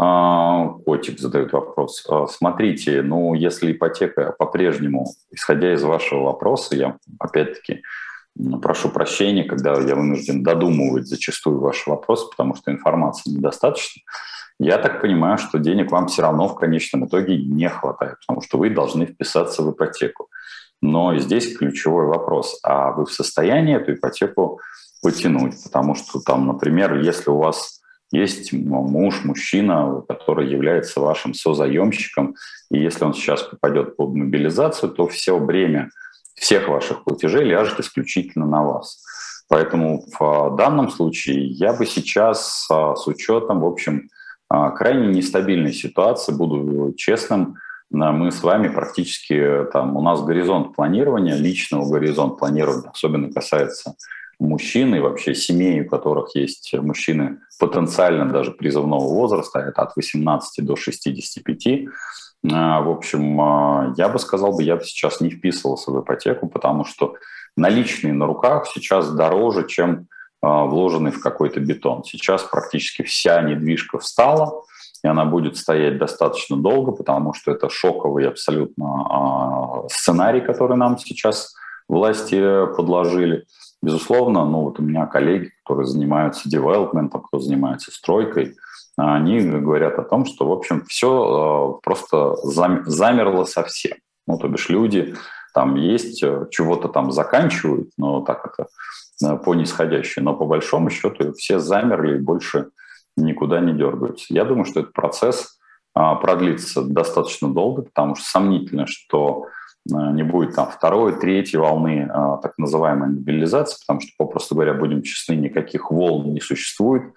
Э, 0.00 0.68
котик 0.86 1.18
задает 1.18 1.52
вопрос. 1.52 2.04
Э, 2.08 2.26
смотрите, 2.30 3.02
ну, 3.02 3.34
если 3.34 3.72
ипотека 3.72 4.34
по-прежнему, 4.38 5.06
исходя 5.30 5.74
из 5.74 5.82
вашего 5.82 6.24
вопроса, 6.24 6.74
я 6.76 6.96
опять-таки 7.18 7.82
прошу 8.62 8.88
прощения, 8.88 9.44
когда 9.44 9.74
я 9.80 9.94
вынужден 9.94 10.42
додумывать 10.42 11.06
зачастую 11.06 11.60
ваши 11.60 11.88
вопросы, 11.88 12.28
потому 12.30 12.54
что 12.54 12.70
информации 12.70 13.30
недостаточно. 13.30 14.02
Я 14.58 14.78
так 14.78 15.00
понимаю, 15.00 15.38
что 15.38 15.58
денег 15.58 15.90
вам 15.90 16.06
все 16.06 16.22
равно 16.22 16.48
в 16.48 16.54
конечном 16.54 17.06
итоге 17.06 17.36
не 17.36 17.68
хватает, 17.68 18.16
потому 18.20 18.42
что 18.42 18.58
вы 18.58 18.70
должны 18.70 19.06
вписаться 19.06 19.62
в 19.62 19.72
ипотеку. 19.72 20.28
Но 20.80 21.16
здесь 21.18 21.56
ключевой 21.56 22.06
вопрос, 22.06 22.58
а 22.62 22.92
вы 22.92 23.06
в 23.06 23.12
состоянии 23.12 23.76
эту 23.76 23.94
ипотеку 23.94 24.60
потянуть? 25.02 25.62
Потому 25.62 25.94
что 25.94 26.20
там, 26.20 26.46
например, 26.46 27.00
если 27.00 27.30
у 27.30 27.38
вас 27.38 27.80
есть 28.12 28.52
муж, 28.52 29.24
мужчина, 29.24 30.02
который 30.06 30.48
является 30.48 31.00
вашим 31.00 31.34
созаемщиком, 31.34 32.34
и 32.70 32.78
если 32.78 33.04
он 33.04 33.14
сейчас 33.14 33.42
попадет 33.42 33.96
под 33.96 34.14
мобилизацию, 34.14 34.90
то 34.90 35.08
все 35.08 35.38
бремя 35.38 35.88
всех 36.42 36.68
ваших 36.68 37.04
платежей 37.04 37.44
ляжет 37.44 37.78
исключительно 37.78 38.46
на 38.46 38.64
вас. 38.64 39.00
Поэтому 39.48 40.04
в 40.18 40.56
данном 40.56 40.90
случае 40.90 41.46
я 41.46 41.72
бы 41.72 41.86
сейчас 41.86 42.66
с 42.68 43.06
учетом, 43.06 43.60
в 43.60 43.66
общем, 43.66 44.08
а, 44.48 44.70
крайне 44.70 45.06
нестабильной 45.06 45.72
ситуации, 45.72 46.32
буду 46.32 46.94
честным, 46.96 47.54
мы 47.90 48.32
с 48.32 48.42
вами 48.42 48.68
практически, 48.68 49.66
там, 49.72 49.96
у 49.96 50.02
нас 50.02 50.22
горизонт 50.24 50.74
планирования, 50.74 51.36
личного 51.36 51.88
горизонт 51.88 52.38
планирования, 52.38 52.90
особенно 52.90 53.30
касается 53.32 53.94
мужчин 54.40 54.94
и 54.94 55.00
вообще 55.00 55.34
семей, 55.34 55.82
у 55.82 55.88
которых 55.88 56.34
есть 56.34 56.74
мужчины 56.74 57.38
потенциально 57.60 58.26
даже 58.32 58.50
призывного 58.50 59.04
возраста, 59.04 59.60
это 59.60 59.82
от 59.82 59.94
18 59.94 60.64
до 60.64 60.74
65, 60.74 61.66
а, 61.66 61.90
в 62.42 62.90
общем, 62.90 63.40
а, 63.40 63.94
я 63.96 64.08
бы 64.08 64.18
сказал, 64.18 64.52
бы, 64.52 64.62
я 64.62 64.76
бы 64.76 64.84
сейчас 64.84 65.20
не 65.20 65.30
вписывался 65.30 65.90
в 65.92 66.00
ипотеку, 66.02 66.48
потому 66.48 66.84
что 66.84 67.14
наличные 67.56 68.12
на 68.12 68.26
руках 68.26 68.66
сейчас 68.66 69.10
дороже, 69.12 69.66
чем 69.68 70.08
а, 70.40 70.64
вложенный 70.64 71.12
в 71.12 71.20
какой-то 71.22 71.60
бетон. 71.60 72.02
Сейчас 72.04 72.42
практически 72.42 73.02
вся 73.02 73.40
недвижка 73.42 73.98
встала, 73.98 74.62
и 75.04 75.08
она 75.08 75.24
будет 75.24 75.56
стоять 75.56 75.98
достаточно 75.98 76.56
долго, 76.56 76.92
потому 76.92 77.32
что 77.32 77.52
это 77.52 77.68
шоковый 77.68 78.28
абсолютно 78.28 79.84
сценарий, 79.88 80.40
который 80.40 80.76
нам 80.76 80.96
сейчас 80.98 81.54
власти 81.88 82.66
подложили. 82.76 83.44
Безусловно, 83.82 84.44
ну 84.44 84.62
вот 84.62 84.78
у 84.78 84.82
меня 84.82 85.06
коллеги, 85.06 85.50
которые 85.64 85.86
занимаются 85.86 86.48
девелопментом, 86.48 87.22
кто 87.22 87.40
занимается 87.40 87.90
стройкой, 87.90 88.54
они 88.96 89.40
говорят 89.40 89.98
о 89.98 90.02
том, 90.02 90.26
что, 90.26 90.46
в 90.46 90.52
общем, 90.52 90.84
все 90.86 91.78
э, 91.78 91.80
просто 91.82 92.36
замерло 92.44 93.44
совсем. 93.44 93.96
Ну, 94.26 94.38
то 94.38 94.48
бишь 94.48 94.68
люди 94.68 95.14
там 95.54 95.76
есть, 95.76 96.22
э, 96.22 96.46
чего-то 96.50 96.88
там 96.88 97.10
заканчивают, 97.10 97.90
но 97.96 98.20
так 98.20 98.46
это 98.46 98.68
э, 99.24 99.36
по 99.38 99.54
нисходящей, 99.54 100.22
но 100.22 100.34
по 100.34 100.44
большому 100.44 100.90
счету 100.90 101.32
все 101.32 101.58
замерли 101.58 102.16
и 102.16 102.20
больше 102.20 102.68
никуда 103.16 103.60
не 103.60 103.72
дергаются. 103.72 104.26
Я 104.28 104.44
думаю, 104.44 104.64
что 104.64 104.80
этот 104.80 104.92
процесс 104.92 105.58
продлится 105.94 106.80
достаточно 106.80 107.52
долго, 107.52 107.82
потому 107.82 108.14
что 108.14 108.24
сомнительно, 108.24 108.86
что 108.86 109.48
не 109.84 110.22
будет 110.22 110.54
там 110.54 110.70
второй, 110.70 111.20
третьей 111.20 111.58
волны 111.58 112.08
так 112.42 112.56
называемой 112.56 113.10
мобилизации, 113.10 113.76
потому 113.86 114.00
что, 114.00 114.12
попросту 114.16 114.54
говоря, 114.54 114.72
будем 114.72 115.02
честны, 115.02 115.34
никаких 115.34 115.90
волн 115.90 116.32
не 116.32 116.40
существует 116.40 117.12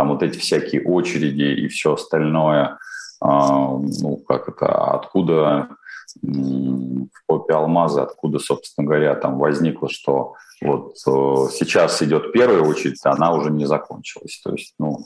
там 0.00 0.08
вот 0.08 0.22
эти 0.22 0.38
всякие 0.38 0.82
очереди 0.82 1.60
и 1.60 1.68
все 1.68 1.92
остальное, 1.92 2.78
а, 3.20 3.76
ну, 3.76 4.16
как 4.26 4.48
это, 4.48 4.94
откуда 4.94 5.68
в 6.22 7.26
попе 7.26 7.52
алмаза, 7.52 8.04
откуда, 8.04 8.38
собственно 8.38 8.86
говоря, 8.86 9.14
там 9.14 9.38
возникло, 9.38 9.90
что 9.90 10.36
вот 10.62 10.94
э, 11.06 11.10
сейчас 11.52 12.00
идет 12.00 12.32
первая 12.32 12.62
очередь, 12.62 12.98
она 13.04 13.34
уже 13.34 13.50
не 13.50 13.66
закончилась. 13.66 14.40
То 14.42 14.52
есть, 14.52 14.72
ну, 14.78 15.00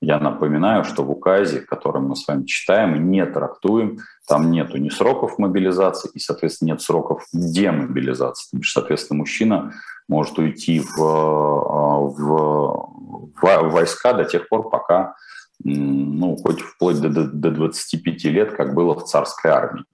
я 0.00 0.20
напоминаю, 0.20 0.84
что 0.84 1.02
в 1.02 1.10
указе, 1.10 1.58
который 1.58 2.00
мы 2.00 2.14
с 2.14 2.28
вами 2.28 2.44
читаем 2.44 2.94
и 2.94 3.00
не 3.00 3.26
трактуем, 3.26 3.98
там 4.28 4.52
нету 4.52 4.76
ни 4.76 4.90
сроков 4.90 5.38
мобилизации 5.38 6.08
и, 6.14 6.20
соответственно, 6.20 6.68
нет 6.68 6.82
сроков 6.82 7.24
демобилизации. 7.32 8.60
Соответственно, 8.62 9.18
мужчина 9.18 9.72
может 10.08 10.38
уйти 10.38 10.80
в, 10.80 11.02
а, 11.02 11.98
в 11.98 12.95
войска 13.40 14.12
до 14.12 14.24
тех 14.24 14.48
пор, 14.48 14.68
пока, 14.68 15.14
ну, 15.62 16.36
хоть 16.36 16.60
вплоть 16.60 17.00
до, 17.00 17.08
до 17.08 17.50
25 17.50 18.24
лет, 18.24 18.54
как 18.54 18.74
было 18.74 18.94
в 18.94 19.04
царской 19.04 19.50
армии. 19.50 19.84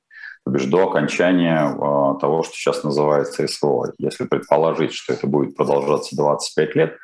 То 0.44 0.50
бишь 0.50 0.64
до 0.64 0.88
окончания 0.88 1.60
а, 1.60 2.14
того, 2.14 2.42
что 2.42 2.54
сейчас 2.54 2.82
называется 2.82 3.46
СВО. 3.46 3.92
Если 3.98 4.24
предположить, 4.24 4.92
что 4.92 5.12
это 5.12 5.28
будет 5.28 5.56
продолжаться 5.56 6.16
25 6.16 6.74
лет, 6.74 6.96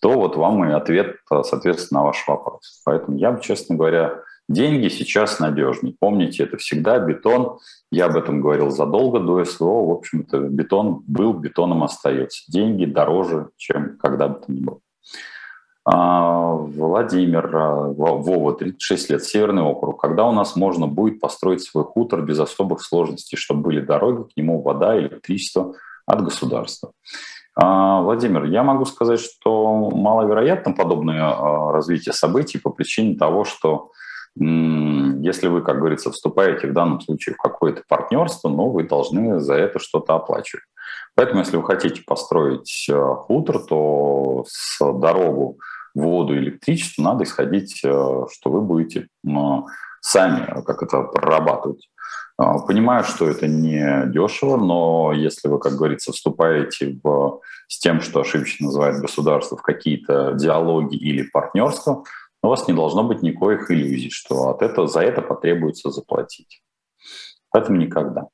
то 0.00 0.12
вот 0.12 0.36
вам 0.36 0.64
и 0.68 0.72
ответ, 0.72 1.16
соответственно, 1.28 2.00
на 2.00 2.06
ваш 2.06 2.24
вопрос. 2.28 2.82
Поэтому 2.84 3.16
я 3.16 3.32
бы, 3.32 3.40
честно 3.40 3.74
говоря, 3.74 4.22
Деньги 4.48 4.88
сейчас 4.88 5.40
надежнее. 5.40 5.96
Помните, 5.98 6.42
это 6.42 6.58
всегда 6.58 6.98
бетон. 6.98 7.58
Я 7.90 8.06
об 8.06 8.16
этом 8.16 8.42
говорил 8.42 8.70
задолго 8.70 9.18
до 9.18 9.42
СВО. 9.44 9.86
В 9.86 9.90
общем-то, 9.92 10.38
бетон 10.38 11.02
был, 11.06 11.32
бетоном 11.32 11.82
остается. 11.82 12.44
Деньги 12.52 12.84
дороже, 12.84 13.48
чем 13.56 13.96
когда 13.96 14.28
бы 14.28 14.40
то 14.40 14.52
ни 14.52 14.60
было. 14.60 14.80
А, 15.86 16.54
Владимир, 16.54 17.54
а, 17.54 17.88
Вова, 17.88 18.54
36 18.54 19.10
лет, 19.10 19.22
Северный 19.22 19.62
округ. 19.62 20.00
Когда 20.00 20.24
у 20.24 20.32
нас 20.32 20.56
можно 20.56 20.86
будет 20.86 21.20
построить 21.20 21.62
свой 21.62 21.84
хутор 21.84 22.22
без 22.22 22.38
особых 22.40 22.82
сложностей, 22.82 23.36
чтобы 23.36 23.62
были 23.62 23.80
дороги, 23.80 24.30
к 24.32 24.36
нему 24.36 24.62
вода, 24.62 24.98
электричество 24.98 25.74
от 26.06 26.24
государства? 26.24 26.92
А, 27.54 28.00
Владимир, 28.00 28.44
я 28.44 28.62
могу 28.62 28.86
сказать, 28.86 29.20
что 29.20 29.90
маловероятно 29.90 30.72
подобное 30.72 31.34
развитие 31.70 32.14
событий 32.14 32.58
по 32.58 32.70
причине 32.70 33.16
того, 33.16 33.44
что 33.44 33.90
Если 34.36 35.46
вы, 35.46 35.62
как 35.62 35.78
говорится, 35.78 36.10
вступаете 36.10 36.66
в 36.66 36.72
данном 36.72 37.00
случае 37.00 37.36
в 37.36 37.38
какое-то 37.38 37.84
партнерство, 37.86 38.48
ну, 38.48 38.70
вы 38.70 38.82
должны 38.82 39.38
за 39.38 39.54
это 39.54 39.78
что-то 39.78 40.16
оплачивать. 40.16 40.64
Поэтому, 41.14 41.38
если 41.38 41.56
вы 41.56 41.62
хотите 41.62 42.02
построить 42.04 42.90
хутор, 42.90 43.60
то 43.60 44.44
с 44.48 44.80
дорогу, 44.80 45.58
воду, 45.94 46.36
электричество 46.36 47.02
надо 47.02 47.24
исходить, 47.24 47.80
э, 47.84 47.88
что 47.88 48.50
вы 48.50 48.60
будете 48.60 49.08
сами 50.00 50.62
как 50.62 50.82
это 50.82 51.02
прорабатывать. 51.02 51.88
Понимаю, 52.36 53.04
что 53.04 53.28
это 53.28 53.46
не 53.46 54.06
дешево, 54.06 54.56
но 54.56 55.12
если 55.12 55.48
вы, 55.48 55.60
как 55.60 55.74
говорится, 55.74 56.12
вступаете 56.12 56.98
в, 57.02 57.40
с 57.68 57.78
тем, 57.78 58.00
что 58.00 58.20
ошибочно 58.20 58.66
называют 58.66 59.00
государство, 59.00 59.56
в 59.56 59.62
какие-то 59.62 60.32
диалоги 60.32 60.96
или 60.96 61.22
партнерства, 61.22 62.02
у 62.42 62.48
вас 62.48 62.68
не 62.68 62.74
должно 62.74 63.04
быть 63.04 63.22
никаких 63.22 63.70
иллюзий, 63.70 64.10
что 64.10 64.50
от 64.50 64.62
этого, 64.62 64.88
за 64.88 65.00
это 65.00 65.22
потребуется 65.22 65.90
заплатить. 65.90 66.62
Поэтому 67.50 67.78
никогда. 67.78 68.26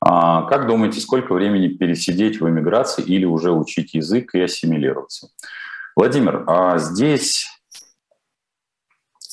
А, 0.00 0.42
как 0.44 0.66
думаете, 0.66 1.00
сколько 1.00 1.34
времени 1.34 1.68
пересидеть 1.68 2.40
в 2.40 2.48
эмиграции 2.48 3.02
или 3.02 3.26
уже 3.26 3.52
учить 3.52 3.92
язык 3.92 4.34
и 4.34 4.40
ассимилироваться? 4.40 5.28
Владимир, 6.00 6.44
а 6.46 6.78
здесь 6.78 7.46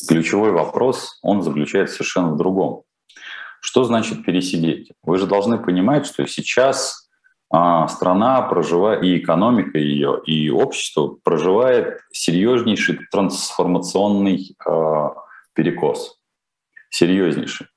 ключевой 0.09 0.51
вопрос, 0.51 1.17
он 1.21 1.41
заключается 1.41 1.95
совершенно 1.95 2.33
в 2.33 2.35
другом. 2.35 2.83
Что 3.61 3.85
значит 3.85 4.25
пересидеть? 4.25 4.91
Вы 5.01 5.17
же 5.17 5.27
должны 5.27 5.59
понимать, 5.59 6.05
что 6.05 6.27
сейчас 6.27 7.09
а, 7.49 7.87
страна 7.87 8.41
проживает, 8.41 9.01
и 9.01 9.17
экономика 9.17 9.77
ее, 9.77 10.21
и 10.25 10.49
общество 10.49 11.15
проживает 11.23 12.01
серьезнейший 12.11 12.99
трансформационный 13.11 14.53
а, 14.65 15.13
перекос. 15.53 16.19
Серьезнейший. 16.89 17.67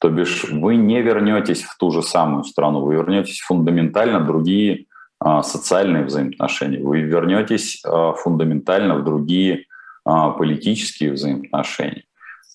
То 0.00 0.08
бишь 0.08 0.44
вы 0.44 0.76
не 0.76 1.02
вернетесь 1.02 1.62
в 1.62 1.76
ту 1.76 1.90
же 1.90 2.02
самую 2.02 2.44
страну, 2.44 2.80
вы 2.86 2.94
вернетесь 2.94 3.40
фундаментально 3.40 4.20
другие 4.20 4.86
социальные 5.22 6.04
взаимоотношения, 6.04 6.80
вы 6.82 7.00
вернетесь 7.00 7.82
а, 7.84 8.14
фундаментально 8.14 8.96
в 8.96 9.04
другие 9.04 9.66
а, 10.04 10.30
политические 10.30 11.12
взаимоотношения. 11.12 12.04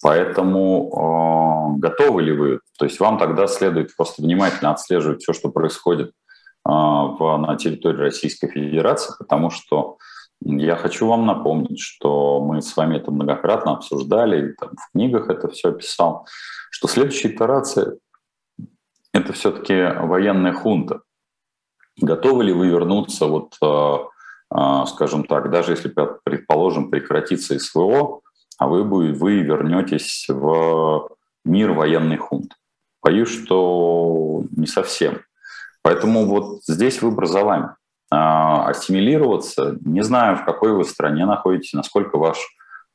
Поэтому 0.02 1.78
готовы 1.80 2.22
ли 2.22 2.32
вы? 2.32 2.60
То 2.78 2.86
есть 2.86 3.00
вам 3.00 3.18
тогда 3.18 3.48
следует 3.48 3.96
просто 3.96 4.22
внимательно 4.22 4.72
отслеживать 4.72 5.24
все, 5.24 5.34
что 5.34 5.50
происходит 5.50 6.12
на 6.64 7.56
территории 7.58 7.98
Российской 7.98 8.48
Федерации, 8.48 9.16
потому 9.18 9.50
что 9.50 9.98
я 10.42 10.76
хочу 10.76 11.08
вам 11.08 11.26
напомнить, 11.26 11.80
что 11.80 12.40
мы 12.40 12.62
с 12.62 12.76
вами 12.78 12.98
это 12.98 13.10
многократно 13.10 13.72
обсуждали, 13.74 14.50
и 14.50 14.54
там 14.54 14.72
в 14.78 14.92
книгах 14.92 15.30
это 15.30 15.48
все 15.48 15.70
описал, 15.70 16.28
что 16.70 16.88
следующая 16.88 17.30
итерация– 17.30 17.98
это 19.14 19.34
все-таки 19.34 19.74
военная 20.02 20.54
хунта. 20.54 21.02
Готовы 22.02 22.44
ли 22.44 22.54
вы 22.54 22.68
вернуться, 22.68 23.26
вот, 23.26 23.56
э, 23.62 23.98
э, 24.56 24.84
скажем 24.88 25.24
так, 25.24 25.50
даже 25.50 25.72
если, 25.72 25.94
предположим, 26.24 26.90
прекратится 26.90 27.58
СВО, 27.58 28.22
а 28.58 28.68
вы, 28.68 28.84
вы 28.84 29.42
вернетесь 29.42 30.26
в 30.30 31.10
мир 31.46 31.72
военный 31.72 32.18
хунт. 32.18 32.54
Боюсь, 33.02 33.30
что 33.30 34.44
не 34.56 34.68
совсем. 34.68 35.22
Поэтому 35.84 36.26
вот 36.26 36.64
здесь 36.68 37.02
выбор 37.02 37.28
за 37.28 37.44
вами. 37.44 37.70
А, 38.12 38.68
ассимилироваться, 38.70 39.78
не 39.82 40.04
знаю, 40.04 40.38
в 40.38 40.46
какой 40.46 40.74
вы 40.74 40.84
стране 40.84 41.26
находитесь, 41.26 41.74
насколько 41.74 42.18
ваш 42.18 42.38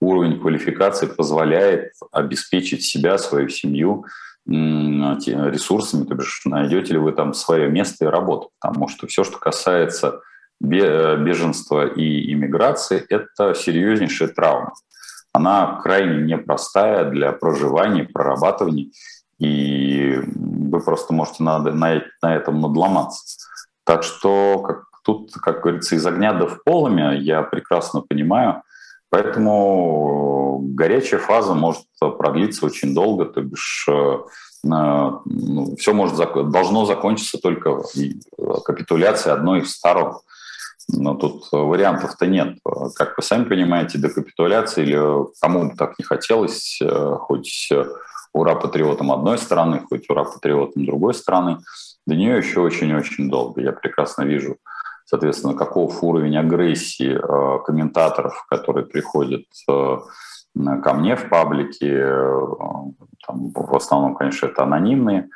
уровень 0.00 0.40
квалификации 0.40 1.06
позволяет 1.06 1.92
обеспечить 2.10 2.82
себя, 2.82 3.18
свою 3.18 3.48
семью 3.48 4.04
ресурсами, 4.50 6.04
то 6.04 6.14
бишь 6.14 6.42
найдете 6.44 6.94
ли 6.94 6.98
вы 6.98 7.12
там 7.12 7.34
свое 7.34 7.70
место 7.70 8.04
и 8.04 8.08
работу, 8.08 8.50
потому 8.60 8.88
что 8.88 9.06
все, 9.06 9.24
что 9.24 9.38
касается 9.38 10.20
беженства 10.60 11.86
и 11.86 12.32
иммиграции, 12.32 13.04
это 13.08 13.54
серьезнейшая 13.54 14.28
травма 14.28 14.72
она 15.32 15.78
крайне 15.82 16.22
непростая 16.22 17.04
для 17.10 17.32
проживания, 17.32 18.04
прорабатывания, 18.04 18.88
и 19.38 20.20
вы 20.24 20.80
просто 20.80 21.14
можете 21.14 21.42
на 21.44 21.94
этом 22.22 22.60
надломаться. 22.60 23.38
Так 23.84 24.02
что 24.02 24.58
как, 24.58 24.84
тут, 25.04 25.32
как 25.34 25.62
говорится, 25.62 25.94
из 25.94 26.04
огня 26.06 26.32
до 26.32 26.46
в 26.46 26.62
полыми 26.64 27.16
я 27.18 27.42
прекрасно 27.42 28.00
понимаю, 28.00 28.62
поэтому 29.10 30.60
горячая 30.62 31.20
фаза 31.20 31.54
может 31.54 31.82
продлиться 32.00 32.66
очень 32.66 32.94
долго, 32.94 33.26
то 33.26 33.42
бишь 33.42 33.86
э, 33.88 34.18
ну, 34.62 35.76
все 35.78 35.92
может, 35.92 36.16
должно 36.50 36.84
закончиться 36.84 37.38
только 37.38 37.82
капитуляцией 38.64 39.34
одной 39.34 39.60
из 39.60 39.72
сторон. 39.72 40.18
Но 40.88 41.14
тут 41.14 41.44
вариантов-то 41.52 42.26
нет. 42.26 42.58
Как 42.96 43.16
вы 43.16 43.22
сами 43.22 43.44
понимаете, 43.44 43.98
до 43.98 44.08
капитуляции 44.08 44.82
или 44.82 45.26
кому 45.40 45.70
бы 45.70 45.76
так 45.76 45.98
не 45.98 46.04
хотелось, 46.04 46.80
э, 46.82 47.16
хоть 47.20 47.70
ура-патриотам 48.32 49.12
одной 49.12 49.38
страны, 49.38 49.82
хоть 49.88 50.08
ура-патриотам 50.08 50.86
другой 50.86 51.14
страны, 51.14 51.58
до 52.06 52.14
нее 52.14 52.38
еще 52.38 52.60
очень-очень 52.60 53.28
долго. 53.28 53.60
Я 53.60 53.72
прекрасно 53.72 54.22
вижу, 54.22 54.56
соответственно, 55.10 55.54
каков 55.54 56.04
уровень 56.04 56.36
агрессии 56.36 57.18
э, 57.18 57.58
комментаторов, 57.64 58.46
которые 58.48 58.86
приходят 58.86 59.44
э, 59.68 59.98
ко 60.54 60.94
мне 60.94 61.16
в 61.16 61.28
паблике, 61.28 62.06
там, 63.26 63.52
в 63.52 63.76
основном, 63.76 64.14
конечно, 64.14 64.46
это 64.46 64.62
анонимные, 64.62 65.28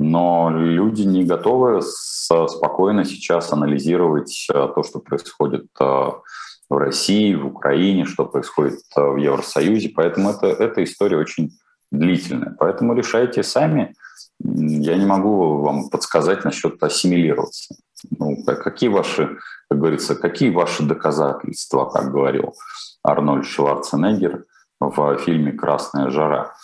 но 0.00 0.50
люди 0.50 1.02
не 1.02 1.24
готовы 1.24 1.80
спокойно 1.82 3.04
сейчас 3.04 3.52
анализировать 3.52 4.48
э, 4.52 4.68
то, 4.74 4.82
что 4.82 4.98
происходит 4.98 5.66
э, 5.80 5.84
в 5.84 6.76
России, 6.76 7.34
в 7.34 7.46
Украине, 7.46 8.04
что 8.04 8.24
происходит 8.24 8.80
э, 8.96 9.00
в 9.00 9.16
Евросоюзе. 9.16 9.92
Поэтому 9.94 10.30
это, 10.30 10.46
эта 10.46 10.82
история 10.82 11.18
очень 11.18 11.50
длительная. 11.90 12.54
Поэтому 12.58 12.94
решайте 12.94 13.42
сами. 13.42 13.94
Я 14.42 14.96
не 14.96 15.06
могу 15.06 15.58
вам 15.58 15.90
подсказать 15.90 16.44
насчет 16.44 16.82
ассимилироваться. 16.82 17.74
Ну, 18.18 18.42
какие 18.44 18.88
ваши, 18.88 19.38
как 19.68 19.78
говорится, 19.78 20.14
какие 20.14 20.50
ваши 20.50 20.82
доказательства, 20.82 21.84
как 21.84 22.10
говорил 22.10 22.54
Арнольд 23.02 23.44
Шварценеггер 23.44 24.44
в 24.80 25.18
фильме 25.18 25.52
«Красная 25.52 26.10
жара». 26.10 26.54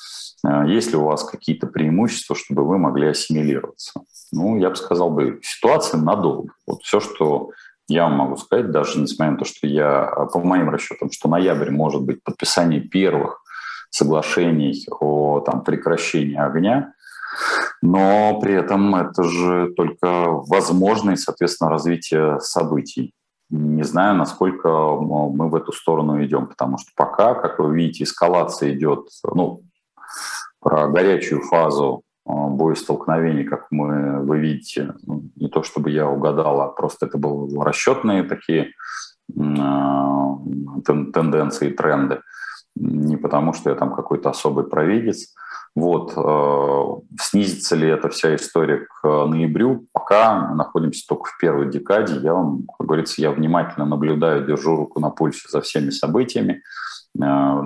А 0.43 0.65
есть 0.65 0.91
ли 0.93 0.97
у 0.97 1.05
вас 1.05 1.25
какие-то 1.25 1.67
преимущества, 1.67 2.37
чтобы 2.37 2.65
вы 2.67 2.79
могли 2.79 3.09
ассимилироваться? 3.09 4.01
Ну, 4.33 4.57
я 4.59 4.71
бы 4.71 4.77
сказал 4.77 5.11
бы, 5.11 5.41
ситуация 5.43 6.01
надолго. 6.01 6.53
Вот 6.67 6.83
все, 6.83 7.01
что 7.01 7.51
я 7.89 8.05
вам 8.05 8.15
могу 8.15 8.37
сказать, 8.37 8.71
даже 8.71 9.01
несмотря 9.01 9.33
на 9.33 9.39
то, 9.39 9.45
что 9.45 9.67
я, 9.67 10.07
по 10.33 10.41
моим 10.41 10.71
расчетам, 10.71 11.11
что 11.11 11.29
ноябрь 11.29 11.71
может 11.71 12.03
быть 12.03 12.23
подписание 12.23 12.81
первых 12.81 13.43
соглашений 13.97 14.87
о 14.91 15.41
там, 15.41 15.65
прекращении 15.65 16.37
огня, 16.37 16.93
но 17.83 18.39
при 18.41 18.55
этом 18.55 18.95
это 18.95 19.23
же 19.23 19.73
только 19.77 20.27
возможное, 20.27 21.17
соответственно, 21.17 21.71
развитие 21.71 22.39
событий. 22.41 23.13
Не 23.49 23.85
знаю, 23.85 24.17
насколько 24.17 24.69
мы 24.69 25.49
в 25.49 25.55
эту 25.55 25.73
сторону 25.73 26.23
идем, 26.25 26.47
потому 26.47 26.79
что 26.79 26.91
пока, 26.97 27.35
как 27.35 27.59
вы 27.59 27.75
видите, 27.75 28.05
эскалация 28.05 28.73
идет, 28.73 29.09
ну, 29.25 29.63
про 30.61 30.89
горячую 30.89 31.43
фазу 31.43 32.03
а, 32.27 32.49
боестолкновений, 32.49 33.45
как 33.45 33.67
мы, 33.71 34.21
вы 34.25 34.39
видите, 34.41 34.95
ну, 35.07 35.23
не 35.37 35.49
то 35.49 35.63
чтобы 35.63 35.91
я 35.91 36.09
угадал, 36.09 36.61
а 36.61 36.69
просто 36.69 37.07
это 37.07 37.19
были 37.19 37.57
расчетные 37.59 38.25
такие 38.25 38.73
а, 39.39 40.39
тенденции, 40.85 41.71
тренды, 41.71 42.21
не 42.77 43.17
потому 43.17 43.53
что 43.53 43.71
я 43.71 43.77
там 43.77 43.95
какой-то 43.95 44.31
особый 44.31 44.65
провидец. 44.65 45.35
Вот. 45.75 46.13
А, 46.17 46.99
снизится 47.21 47.75
ли 47.75 47.89
эта 47.89 48.09
вся 48.09 48.35
история 48.37 48.87
к 48.87 49.27
ноябрю? 49.27 49.87
Пока 49.93 50.49
мы 50.49 50.57
находимся 50.57 51.05
только 51.09 51.31
в 51.31 51.39
первой 51.39 51.71
декаде. 51.71 52.21
Я 52.21 52.35
вам, 52.35 52.67
как 52.79 52.87
говорится, 52.87 53.21
я 53.21 53.31
внимательно 53.31 53.87
наблюдаю, 53.87 54.47
держу 54.47 54.77
руку 54.77 55.01
на 55.01 55.11
пульсе 55.11 55.49
за 55.49 55.61
всеми 55.61 55.91
событиями. 55.91 56.63
Э, 57.23 57.63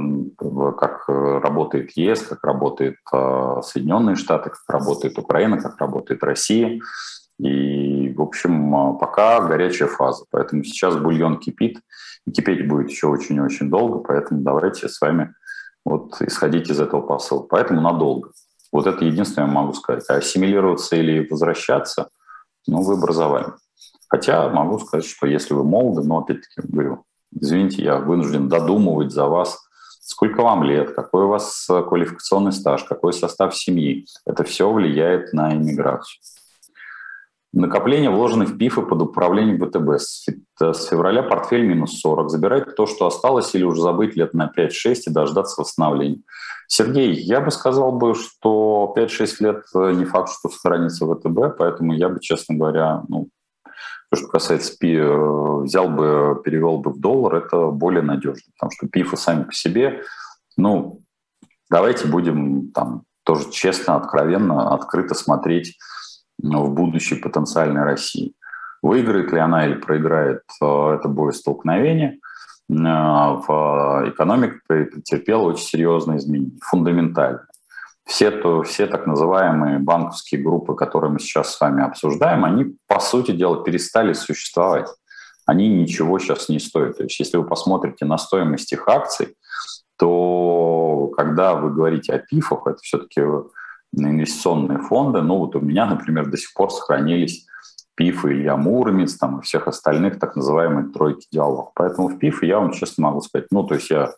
как 0.78 1.09
работает 1.09 1.91
ЕС, 1.97 2.22
как 2.22 2.45
работает 2.45 2.97
э, 3.12 3.61
Соединенные 3.62 4.16
Штаты, 4.16 4.51
как 4.51 4.61
работает 4.68 5.18
Украина, 5.18 5.61
как 5.61 5.78
работает 5.78 6.22
Россия. 6.22 6.80
И, 7.43 8.12
в 8.12 8.20
общем, 8.20 8.74
э, 8.74 8.99
пока 8.99 9.41
горячая 9.41 9.88
фаза. 9.88 10.24
Поэтому 10.30 10.62
сейчас 10.62 10.97
бульон 10.97 11.38
кипит, 11.38 11.80
и 12.26 12.32
кипеть 12.32 12.68
будет 12.68 12.91
еще 12.91 13.07
очень-очень 13.07 13.70
долго, 13.70 13.99
поэтому 13.99 14.43
давайте 14.43 14.88
с 14.88 15.01
вами 15.01 15.34
вот 15.84 16.20
исходить 16.20 16.68
из 16.70 16.80
этого 16.80 17.01
посыла. 17.01 17.43
Поэтому 17.43 17.80
надолго. 17.80 18.30
Вот 18.72 18.86
это 18.86 19.05
единственное 19.05 19.49
я 19.49 19.55
могу 19.55 19.72
сказать. 19.72 20.05
А 20.09 20.16
ассимилироваться 20.16 20.97
или 20.97 21.26
возвращаться, 21.28 22.11
ну, 22.66 22.82
выбор 22.82 23.12
за 23.12 23.26
вами. 23.26 23.53
Хотя 24.09 24.49
могу 24.51 24.78
сказать, 24.78 25.07
что 25.07 25.26
если 25.26 25.55
вы 25.55 25.64
молоды, 25.64 26.07
но 26.07 26.18
опять-таки 26.18 26.68
говорю, 26.68 27.05
извините, 27.32 27.82
я 27.82 27.97
вынужден 27.97 28.49
додумывать 28.49 29.12
за 29.12 29.26
вас 29.26 29.59
сколько 30.03 30.43
вам 30.43 30.64
лет, 30.64 30.93
какой 30.95 31.24
у 31.24 31.28
вас 31.28 31.66
квалификационный 31.66 32.53
стаж, 32.53 32.84
какой 32.84 33.12
состав 33.12 33.57
семьи. 33.57 34.07
Это 34.26 34.45
все 34.45 34.70
влияет 34.70 35.32
на 35.32 35.55
иммиграцию. 35.55 36.20
Накопление, 37.53 38.11
вложенное 38.11 38.46
в 38.46 38.57
ПИФы 38.57 38.82
под 38.82 39.03
управлением 39.03 39.59
ВТБ. 39.59 40.01
С 40.01 40.86
февраля 40.86 41.22
портфель 41.22 41.66
минус 41.66 42.01
40. 42.01 42.30
Забирать 42.30 42.76
то, 42.76 42.86
что 42.86 43.07
осталось, 43.07 43.55
или 43.55 43.64
уже 43.64 43.82
забыть 43.82 44.14
лет 44.14 44.34
на 44.34 44.53
5-6 44.57 44.94
и 45.07 45.11
дождаться 45.11 45.61
восстановления. 45.61 46.20
Сергей, 46.68 47.12
я 47.12 47.40
бы 47.40 47.51
сказал 47.51 47.90
бы, 47.90 48.14
что 48.14 48.94
5-6 48.96 49.28
лет 49.40 49.64
э, 49.74 49.92
не 49.94 50.05
факт, 50.05 50.30
что 50.30 50.48
сохранится 50.48 51.05
ВТБ, 51.05 51.59
поэтому 51.59 51.92
я 51.92 52.09
бы, 52.09 52.20
честно 52.20 52.55
говоря, 52.55 53.03
ну, 53.09 53.28
то, 54.11 54.16
что 54.16 54.28
касается 54.28 54.76
ПИ, 54.78 54.94
э, 54.94 55.61
взял 55.62 55.88
бы, 55.88 56.40
перевел 56.44 56.78
бы 56.78 56.92
в 56.92 57.01
доллар, 57.01 57.34
это 57.34 57.66
более 57.72 58.03
надежно, 58.03 58.53
потому 58.57 58.70
что 58.70 58.86
ПИФы 58.86 59.16
сами 59.16 59.42
по 59.42 59.53
себе, 59.53 60.03
ну, 60.57 61.03
давайте 61.68 62.07
будем 62.07 62.70
там 62.70 63.03
тоже 63.24 63.51
честно, 63.51 63.96
откровенно, 63.96 64.72
открыто 64.72 65.14
смотреть 65.14 65.76
в 66.43 66.70
будущей 66.70 67.16
потенциальной 67.16 67.82
России. 67.82 68.34
Выиграет 68.82 69.32
ли 69.32 69.38
она 69.38 69.66
или 69.66 69.74
проиграет 69.74 70.43
э, 70.62 70.64
это 70.64 71.09
боестолкновение, 71.09 72.18
э, 72.68 72.72
в 72.72 74.05
экономике 74.07 74.61
претерпела 74.66 75.43
очень 75.43 75.64
серьезные 75.64 76.18
изменения, 76.18 76.53
фундаментальные. 76.62 77.45
Все, 78.07 78.30
то, 78.30 78.62
все 78.62 78.86
так 78.86 79.07
называемые 79.07 79.78
банковские 79.78 80.43
группы, 80.43 80.74
которые 80.74 81.12
мы 81.12 81.20
сейчас 81.20 81.55
с 81.55 81.61
вами 81.61 81.84
обсуждаем, 81.84 82.45
они, 82.45 82.74
по 82.88 82.99
сути 82.99 83.32
дела, 83.32 83.62
перестали 83.62 84.14
существовать. 84.14 84.88
Они 85.47 85.68
ничего 85.68 86.18
сейчас 86.18 86.49
не 86.49 86.59
стоят. 86.59 86.97
То 86.97 87.05
есть 87.05 87.20
если 87.20 87.36
вы 87.36 87.45
посмотрите 87.47 88.05
на 88.05 88.18
стоимость 88.18 88.72
их 88.72 88.88
акций, 88.88 89.36
то 89.97 91.12
когда 91.16 91.55
вы 91.55 91.70
говорите 91.70 92.14
о 92.14 92.18
ПИФах, 92.18 92.66
это 92.66 92.78
все-таки 92.82 93.20
инвестиционные 93.93 94.78
фонды. 94.78 95.22
Ну 95.22 95.38
вот 95.38 95.57
у 95.57 95.61
меня, 95.61 95.86
например, 95.86 96.30
до 96.30 96.36
сих 96.36 96.53
пор 96.55 96.70
сохранились 96.70 97.47
ПИФ 97.97 98.24
и 98.24 98.28
Илья 98.28 98.57
Муромец, 98.57 99.16
там, 99.16 99.38
и 99.38 99.43
всех 99.43 99.68
остальных 99.68 100.18
так 100.18 100.36
называемых 100.36 100.93
тройки 100.93 101.26
диалог. 101.30 101.72
Поэтому 101.74 102.09
в 102.09 102.18
ПИФ 102.18 102.43
я 102.45 102.59
вам 102.59 102.72
честно 102.72 103.05
могу 103.05 103.20
сказать, 103.20 103.49
ну, 103.51 103.64
то 103.64 103.74
есть 103.74 103.91
я, 103.91 104.12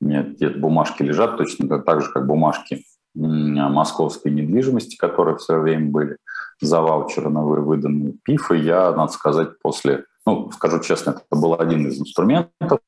у 0.00 0.04
меня 0.04 0.22
где-то 0.22 0.58
бумажки 0.58 1.02
лежат 1.02 1.36
точно 1.36 1.80
так 1.80 2.02
же, 2.02 2.10
как 2.12 2.26
бумажки 2.26 2.84
московской 3.14 4.30
недвижимости, 4.30 4.96
которые 4.96 5.36
в 5.36 5.42
свое 5.42 5.60
время 5.60 5.90
были 5.90 6.16
за 6.60 6.80
ваучеры 6.80 7.30
выданные 7.30 8.14
ПИФы. 8.24 8.56
Я, 8.56 8.92
надо 8.92 9.12
сказать, 9.12 9.58
после, 9.62 10.04
ну, 10.24 10.50
скажу 10.52 10.80
честно, 10.80 11.10
это 11.10 11.24
был 11.30 11.54
один 11.54 11.86
из 11.86 12.00
инструментов, 12.00 12.80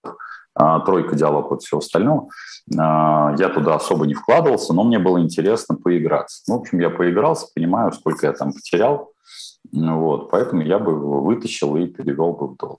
тройка 0.85 1.15
диалог 1.15 1.53
от 1.53 1.63
всего 1.63 1.79
остального. 1.79 2.29
А, 2.77 3.35
я 3.39 3.49
туда 3.49 3.77
особо 3.77 4.07
не 4.07 4.15
вкладывался, 4.15 4.75
но 4.75 4.85
мне 4.85 4.99
было 4.99 5.21
интересно 5.21 5.77
поиграться. 5.77 6.43
Ну, 6.49 6.59
в 6.59 6.61
общем, 6.61 6.81
я 6.81 6.91
поигрался, 6.91 7.47
понимаю, 7.55 7.93
сколько 7.93 8.27
я 8.27 8.33
там 8.33 8.53
потерял. 8.53 9.13
Вот, 9.73 10.31
поэтому 10.31 10.63
я 10.63 10.79
бы 10.79 10.93
его 10.93 11.21
вытащил 11.21 11.77
и 11.77 11.87
перевел 11.87 12.33
бы 12.33 12.49
в 12.49 12.57
доллар. 12.57 12.79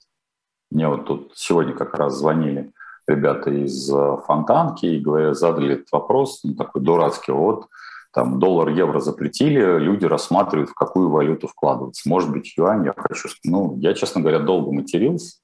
Мне 0.70 0.88
вот 0.88 1.06
тут 1.06 1.32
сегодня 1.34 1.72
как 1.72 1.94
раз 1.94 2.14
звонили 2.16 2.72
ребята 3.06 3.50
из 3.50 3.90
э, 3.92 4.16
Фонтанки 4.26 4.86
и 4.86 5.00
говорят, 5.00 5.36
задали 5.36 5.74
этот 5.74 5.90
вопрос, 5.90 6.40
ну, 6.44 6.54
такой 6.54 6.80
дурацкий, 6.82 7.32
вот 7.32 7.66
там 8.12 8.38
доллар-евро 8.38 9.00
запретили, 9.00 9.78
люди 9.78 10.04
рассматривают, 10.04 10.70
в 10.70 10.74
какую 10.74 11.10
валюту 11.10 11.48
вкладываться. 11.48 12.08
Может 12.08 12.30
быть, 12.30 12.54
юань, 12.56 12.84
я 12.84 12.94
хочу... 12.96 13.28
Ну, 13.44 13.76
я, 13.78 13.94
честно 13.94 14.20
говоря, 14.20 14.40
долго 14.40 14.72
матерился, 14.72 15.38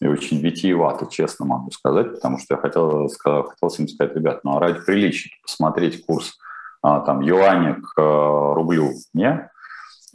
и 0.00 0.06
очень 0.06 0.38
витиевато, 0.40 1.06
честно 1.06 1.46
могу 1.46 1.70
сказать, 1.70 2.14
потому 2.14 2.38
что 2.38 2.54
я 2.54 2.60
хотел, 2.60 3.08
хотел 3.08 3.68
им 3.78 3.88
сказать, 3.88 4.14
ребят, 4.14 4.40
ну 4.44 4.56
а 4.56 4.60
ради 4.60 4.80
приличия 4.80 5.30
посмотреть 5.42 6.04
курс 6.04 6.38
а, 6.82 7.00
там 7.00 7.20
юаня 7.20 7.80
к 7.80 7.94
а, 7.98 8.54
рублю 8.54 8.92
не, 9.14 9.50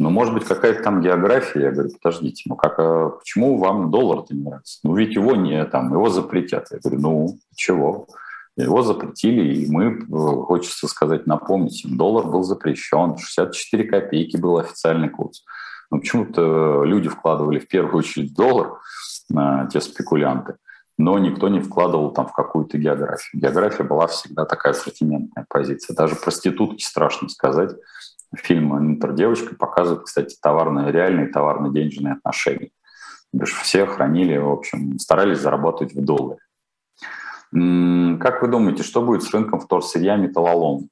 ну, 0.02 0.10
может 0.10 0.34
быть, 0.34 0.46
какая-то 0.46 0.82
там 0.82 1.00
география. 1.02 1.62
Я 1.62 1.72
говорю, 1.72 1.92
подождите, 2.02 2.44
ну 2.48 2.56
как, 2.56 2.80
а 2.80 3.10
почему 3.10 3.60
вам 3.60 3.92
доллар-то 3.92 4.34
не 4.34 4.42
нравится? 4.42 4.80
Ну, 4.84 4.96
ведь 4.96 5.14
его 5.14 5.36
не, 5.36 5.64
там, 5.66 5.94
его 5.94 6.10
запретят. 6.10 6.72
Я 6.72 6.80
говорю, 6.80 7.00
ну, 7.00 7.38
чего? 7.56 8.08
Его 8.58 8.82
запретили, 8.82 9.54
и 9.54 9.72
мы, 9.72 10.00
э, 10.00 10.44
хочется 10.46 10.88
сказать, 10.88 11.28
напомнить 11.28 11.86
им, 11.86 11.98
доллар 11.98 12.26
был 12.26 12.42
запрещен, 12.42 13.18
64 13.18 13.84
копейки 13.84 14.38
был 14.38 14.58
официальный 14.58 15.10
курс. 15.10 15.46
Но 15.92 16.00
почему-то 16.00 16.84
люди 16.84 17.08
вкладывали 17.08 17.60
в 17.60 17.68
первую 17.68 17.98
очередь 17.98 18.34
доллар, 18.34 18.80
те 19.72 19.82
спекулянты, 19.82 20.56
но 20.98 21.18
никто 21.20 21.50
не 21.50 21.60
вкладывал 21.60 22.12
там 22.12 22.28
в 22.28 22.34
какую-то 22.34 22.78
географию. 22.78 23.42
География 23.42 23.84
была 23.84 24.08
всегда 24.08 24.46
такая 24.46 24.74
ассортиментная 24.74 25.46
позиция. 25.50 25.96
Даже 25.96 26.16
проститутки, 26.16 26.84
страшно 26.84 27.30
сказать, 27.30 27.72
фильм 28.36 28.78
«Интердевочка» 28.78 29.56
показывает, 29.56 30.04
кстати, 30.04 30.38
товарные, 30.42 30.92
реальные 30.92 31.28
товарно-денежные 31.28 32.14
отношения. 32.14 32.70
Потому 33.32 33.52
все 33.64 33.86
хранили, 33.86 34.38
в 34.38 34.50
общем, 34.50 35.00
старались 35.00 35.40
заработать 35.40 35.94
в 35.94 36.04
долларе. 36.04 36.40
Как 37.52 38.42
вы 38.42 38.48
думаете, 38.48 38.84
что 38.84 39.02
будет 39.02 39.24
с 39.24 39.34
рынком 39.34 39.60
вторсырья 39.60 40.16
металлолом? 40.16 40.90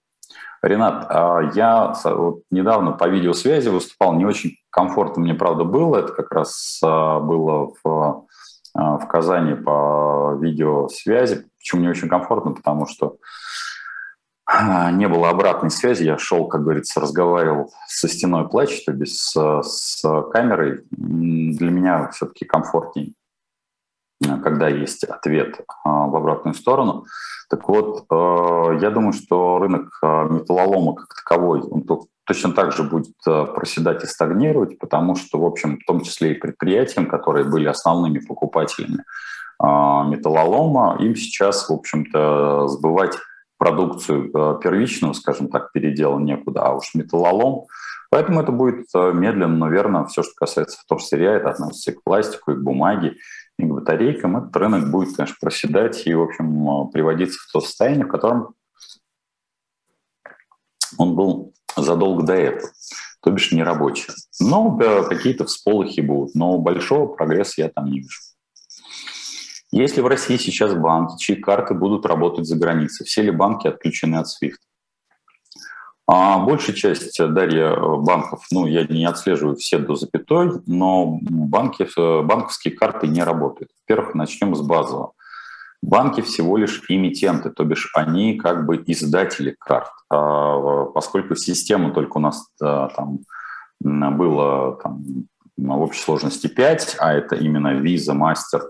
Ренат, 0.61 1.05
а 1.09 1.51
я 1.53 1.93
недавно 2.51 2.91
по 2.91 3.07
видеосвязи 3.07 3.69
выступал, 3.69 4.15
не 4.15 4.25
очень 4.25 4.57
комфортно 4.69 5.21
мне, 5.21 5.33
правда, 5.33 5.63
было. 5.63 5.99
Это 5.99 6.11
как 6.11 6.33
раз 6.33 6.81
а, 6.83 7.21
было 7.21 7.73
в 7.81 8.25
в 8.99 9.07
Казани 9.07 9.55
по 9.55 10.37
видеосвязи. 10.39 11.45
Почему 11.57 11.81
не 11.81 11.89
очень 11.89 12.09
комфортно? 12.09 12.51
Потому 12.51 12.87
что 12.87 13.17
а, 14.45 14.91
не 14.91 15.07
было 15.07 15.29
обратной 15.29 15.69
связи. 15.69 16.03
Я 16.03 16.17
шел, 16.17 16.47
как 16.47 16.63
говорится, 16.63 16.99
разговаривал 16.99 17.71
со 17.87 18.07
стеной 18.07 18.49
плач, 18.49 18.83
то 18.83 18.93
есть 18.93 19.19
с, 19.19 19.61
с 19.63 20.01
камерой. 20.31 20.83
Для 20.91 21.69
меня 21.69 22.09
все-таки 22.09 22.45
комфортнее, 22.45 23.13
когда 24.21 24.67
есть 24.69 25.03
ответ 25.03 25.61
а, 25.83 26.07
в 26.07 26.15
обратную 26.15 26.55
сторону. 26.55 27.05
Так 27.49 27.67
вот, 27.67 28.05
я 28.11 28.91
думаю, 28.91 29.11
что 29.11 29.57
рынок 29.57 29.99
металлолома 30.03 30.93
как 30.93 31.15
таковой, 31.15 31.61
он 31.61 31.81
точно 32.29 32.51
так 32.51 32.73
же 32.73 32.83
будет 32.83 33.15
э, 33.25 33.45
проседать 33.55 34.03
и 34.03 34.07
стагнировать, 34.07 34.77
потому 34.77 35.15
что, 35.15 35.39
в 35.39 35.45
общем, 35.45 35.79
в 35.79 35.85
том 35.85 36.01
числе 36.01 36.33
и 36.33 36.39
предприятиям, 36.39 37.07
которые 37.07 37.43
были 37.43 37.65
основными 37.65 38.19
покупателями 38.19 39.03
а, 39.57 40.05
металлолома, 40.05 40.97
им 40.99 41.15
сейчас, 41.15 41.67
в 41.67 41.73
общем-то, 41.73 42.67
сбывать 42.67 43.17
продукцию 43.57 44.29
э, 44.31 44.59
первичную, 44.61 45.15
скажем 45.15 45.47
так, 45.47 45.71
передела 45.71 46.19
некуда, 46.19 46.61
а 46.61 46.75
уж 46.75 46.93
металлолом. 46.93 47.65
Поэтому 48.11 48.41
это 48.41 48.51
будет 48.51 48.85
э, 48.93 49.11
медленно, 49.11 49.55
но 49.55 49.67
верно. 49.67 50.05
Все, 50.05 50.21
что 50.21 50.33
касается 50.35 50.79
вторсырья, 50.79 51.33
это 51.33 51.49
относится 51.49 51.91
и 51.91 51.95
к 51.95 52.03
пластику, 52.03 52.51
и 52.51 52.55
к 52.55 52.61
бумаге, 52.61 53.15
и 53.57 53.63
к 53.63 53.67
батарейкам. 53.67 54.37
Этот 54.37 54.55
рынок 54.55 54.91
будет, 54.91 55.15
конечно, 55.15 55.35
проседать 55.41 56.05
и, 56.05 56.13
в 56.13 56.21
общем, 56.21 56.89
приводиться 56.91 57.39
в 57.39 57.51
то 57.51 57.59
состояние, 57.59 58.05
в 58.05 58.09
котором 58.09 58.53
он 60.99 61.15
был 61.15 61.53
задолго 61.83 62.23
до 62.23 62.33
этого, 62.33 62.71
то 63.21 63.31
бишь 63.31 63.51
не 63.51 63.63
рабочие. 63.63 64.15
Но 64.39 64.77
да, 64.79 65.03
какие-то 65.03 65.45
всполохи 65.45 66.01
будут, 66.01 66.35
но 66.35 66.57
большого 66.57 67.07
прогресса 67.07 67.61
я 67.61 67.69
там 67.69 67.85
не 67.85 67.99
вижу. 67.99 68.19
Если 69.71 70.01
в 70.01 70.07
России 70.07 70.37
сейчас 70.37 70.73
банки, 70.73 71.21
чьи 71.21 71.35
карты 71.35 71.73
будут 71.73 72.05
работать 72.05 72.45
за 72.45 72.57
границей, 72.57 73.05
все 73.05 73.21
ли 73.21 73.31
банки 73.31 73.67
отключены 73.67 74.15
от 74.15 74.25
SWIFT? 74.25 74.57
А 76.11 76.39
большая 76.39 76.75
часть, 76.75 77.19
Дарья, 77.19 77.75
банков, 77.75 78.43
ну, 78.49 78.65
я 78.65 78.83
не 78.83 79.05
отслеживаю 79.05 79.57
все 79.57 79.77
до 79.77 79.93
запятой, 79.93 80.59
но 80.65 81.19
банки, 81.21 81.87
банковские 82.23 82.73
карты 82.73 83.07
не 83.07 83.21
работают. 83.21 83.69
Во-первых, 83.81 84.15
начнем 84.15 84.55
с 84.55 84.61
базового. 84.61 85.13
Банки 85.81 86.21
всего 86.21 86.57
лишь 86.57 86.83
эмитенты, 86.89 87.51
то 87.51 87.63
бишь 87.63 87.89
они 87.95 88.37
как 88.37 88.65
бы 88.65 88.83
издатели 88.85 89.55
карт. 89.59 89.91
А, 90.09 90.85
поскольку 90.85 91.35
система 91.35 91.91
только 91.91 92.17
у 92.17 92.21
нас 92.21 92.47
там 92.59 93.19
было 93.79 94.77
там, 94.83 95.01
в 95.55 95.81
общей 95.81 96.01
сложности 96.01 96.47
5, 96.47 96.97
а 96.99 97.13
это 97.13 97.35
именно 97.35 97.79
Visa, 97.79 98.13
Master, 98.13 98.61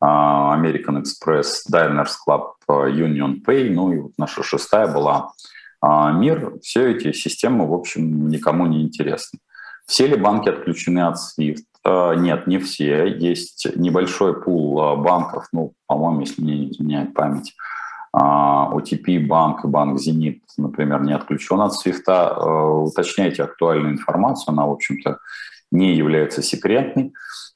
а, 0.00 0.58
American 0.58 1.02
Express, 1.02 1.62
Diners 1.72 2.14
Club, 2.26 2.54
Union 2.68 3.36
Pay, 3.46 3.70
ну 3.70 3.92
и 3.92 3.98
вот 3.98 4.12
наша 4.18 4.42
шестая 4.42 4.92
была 4.92 5.30
а, 5.80 6.12
Мир, 6.12 6.58
все 6.60 6.90
эти 6.92 7.12
системы, 7.12 7.66
в 7.66 7.72
общем, 7.72 8.28
никому 8.28 8.66
не 8.66 8.82
интересны. 8.82 9.38
Все 9.86 10.06
ли 10.06 10.16
банки 10.16 10.48
отключены 10.48 11.00
от 11.00 11.16
SWIFT? 11.16 11.64
Э, 11.84 12.14
нет, 12.16 12.46
не 12.46 12.58
все. 12.58 13.06
Есть 13.06 13.66
небольшой 13.76 14.40
пул 14.40 14.80
э, 14.80 14.96
банков, 14.96 15.48
ну, 15.52 15.72
по-моему, 15.86 16.20
если 16.20 16.42
не 16.42 16.70
изменяет 16.70 17.14
память, 17.14 17.54
OTP 18.14 19.16
э, 19.16 19.26
банк 19.26 19.64
и 19.64 19.68
банк 19.68 19.98
«Зенит», 19.98 20.42
например, 20.56 21.02
не 21.02 21.12
отключен 21.12 21.60
от 21.60 21.74
свифта. 21.74 22.34
Уточняйте 22.34 23.44
актуальную 23.44 23.92
информацию, 23.92 24.52
она, 24.52 24.66
в 24.66 24.72
общем-то, 24.72 25.18
не 25.70 25.94
является 25.94 26.42
секретной, 26.42 27.12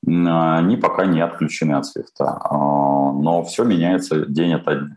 они 0.06 0.76
пока 0.76 1.06
не 1.06 1.22
отключены 1.22 1.72
от 1.72 1.86
свифта. 1.86 2.38
Но 2.50 3.42
все 3.48 3.64
меняется 3.64 4.26
день 4.26 4.52
ото 4.52 4.74
дня. 4.74 4.94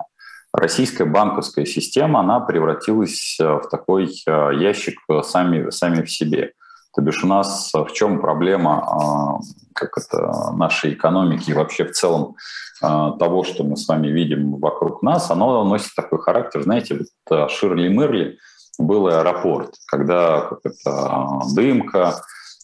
российская 0.51 1.05
банковская 1.05 1.65
система, 1.65 2.19
она 2.19 2.41
превратилась 2.41 3.37
в 3.39 3.69
такой 3.71 4.13
ящик 4.27 4.99
сами, 5.23 5.69
сами 5.69 6.01
в 6.01 6.11
себе. 6.11 6.51
То 6.95 7.01
бишь 7.01 7.23
у 7.23 7.27
нас 7.27 7.71
в 7.73 7.91
чем 7.91 8.21
проблема 8.21 9.39
как 9.73 9.97
это, 9.97 10.51
нашей 10.53 10.93
экономики 10.93 11.51
и 11.51 11.53
вообще 11.53 11.83
в 11.85 11.91
целом 11.91 12.35
того, 12.79 13.43
что 13.43 13.63
мы 13.63 13.75
с 13.75 13.87
вами 13.87 14.07
видим 14.07 14.57
вокруг 14.59 15.01
нас, 15.01 15.29
оно 15.29 15.63
носит 15.65 15.93
такой 15.95 16.19
характер, 16.19 16.63
знаете, 16.63 16.99
вот 17.29 17.51
Ширли 17.51 17.89
Мырли 17.89 18.37
был 18.77 19.07
аэропорт, 19.07 19.73
когда 19.87 20.41
как 20.41 20.59
это, 20.63 21.41
дымка, 21.53 22.15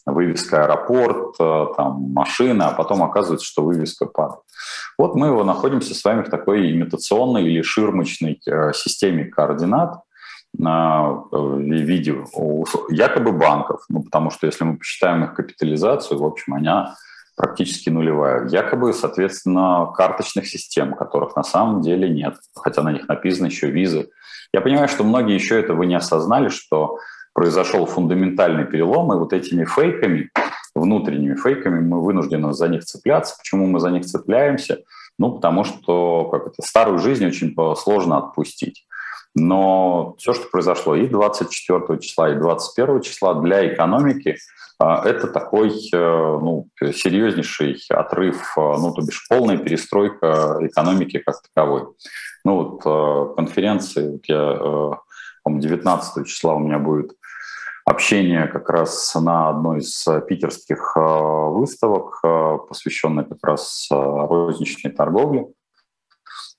вывеска 0.06 0.64
аэропорт, 0.64 1.36
э, 1.38 1.66
там 1.76 2.12
машина, 2.12 2.68
а 2.68 2.72
потом 2.72 3.02
оказывается, 3.02 3.46
что 3.46 3.62
вывеска 3.62 4.06
падает. 4.06 4.40
Вот 4.98 5.14
мы 5.14 5.28
его 5.28 5.44
находимся 5.44 5.94
с 5.94 6.04
вами 6.04 6.22
в 6.22 6.30
такой 6.30 6.72
имитационной 6.72 7.44
или 7.44 7.62
ширмочной 7.62 8.40
э, 8.46 8.72
системе 8.74 9.24
координат 9.24 10.00
на 10.56 11.24
э, 11.32 11.56
виде 11.58 12.16
якобы 12.90 13.32
банков, 13.32 13.84
ну, 13.88 14.02
потому 14.02 14.30
что 14.30 14.46
если 14.46 14.64
мы 14.64 14.76
посчитаем 14.76 15.24
их 15.24 15.34
капитализацию, 15.34 16.18
в 16.18 16.24
общем, 16.24 16.54
она 16.54 16.94
практически 17.36 17.88
нулевая. 17.88 18.46
Якобы, 18.48 18.92
соответственно, 18.92 19.90
карточных 19.96 20.46
систем, 20.46 20.94
которых 20.94 21.34
на 21.34 21.42
самом 21.42 21.80
деле 21.80 22.08
нет, 22.08 22.36
хотя 22.54 22.82
на 22.82 22.92
них 22.92 23.08
написано 23.08 23.46
еще 23.46 23.70
визы. 23.70 24.10
Я 24.52 24.60
понимаю, 24.60 24.88
что 24.88 25.02
многие 25.02 25.34
еще 25.34 25.58
этого 25.58 25.82
не 25.84 25.94
осознали, 25.94 26.48
что 26.48 26.98
произошел 27.32 27.86
фундаментальный 27.86 28.66
перелом, 28.66 29.12
и 29.12 29.16
вот 29.16 29.32
этими 29.32 29.64
фейками, 29.64 30.30
внутренними 30.74 31.34
фейками, 31.34 31.80
мы 31.80 32.02
вынуждены 32.02 32.52
за 32.52 32.68
них 32.68 32.84
цепляться. 32.84 33.36
Почему 33.38 33.66
мы 33.66 33.80
за 33.80 33.90
них 33.90 34.04
цепляемся? 34.04 34.82
Ну, 35.18 35.32
потому 35.32 35.64
что 35.64 36.28
как 36.30 36.48
это, 36.48 36.62
старую 36.62 36.98
жизнь 36.98 37.26
очень 37.26 37.54
сложно 37.76 38.18
отпустить. 38.18 38.86
Но 39.34 40.14
все, 40.18 40.34
что 40.34 40.48
произошло 40.48 40.94
и 40.94 41.08
24 41.08 41.98
числа, 42.00 42.30
и 42.30 42.38
21 42.38 43.00
числа 43.00 43.34
для 43.34 43.72
экономики, 43.72 44.36
а, 44.82 45.02
это 45.06 45.28
такой 45.28 45.70
э, 45.70 45.96
ну, 45.96 46.68
серьезнейший 46.80 47.78
отрыв, 47.88 48.52
э, 48.56 48.60
ну, 48.60 48.92
то 48.92 49.02
бишь 49.02 49.26
полная 49.28 49.56
перестройка 49.56 50.58
экономики 50.60 51.22
как 51.24 51.36
таковой. 51.42 51.86
Ну 52.44 52.56
вот 52.56 52.82
э, 52.84 53.34
конференции, 53.36 54.20
я, 54.26 54.98
по 55.44 55.50
19 55.50 56.26
числа 56.26 56.54
у 56.54 56.58
меня 56.58 56.80
будет 56.80 57.12
общение 57.84 58.48
как 58.48 58.68
раз 58.70 59.14
на 59.14 59.50
одной 59.50 59.78
из 59.78 60.04
питерских 60.28 60.96
выставок, 60.96 62.20
посвященной 62.68 63.24
как 63.24 63.38
раз 63.42 63.88
розничной 63.90 64.92
торговле. 64.92 65.46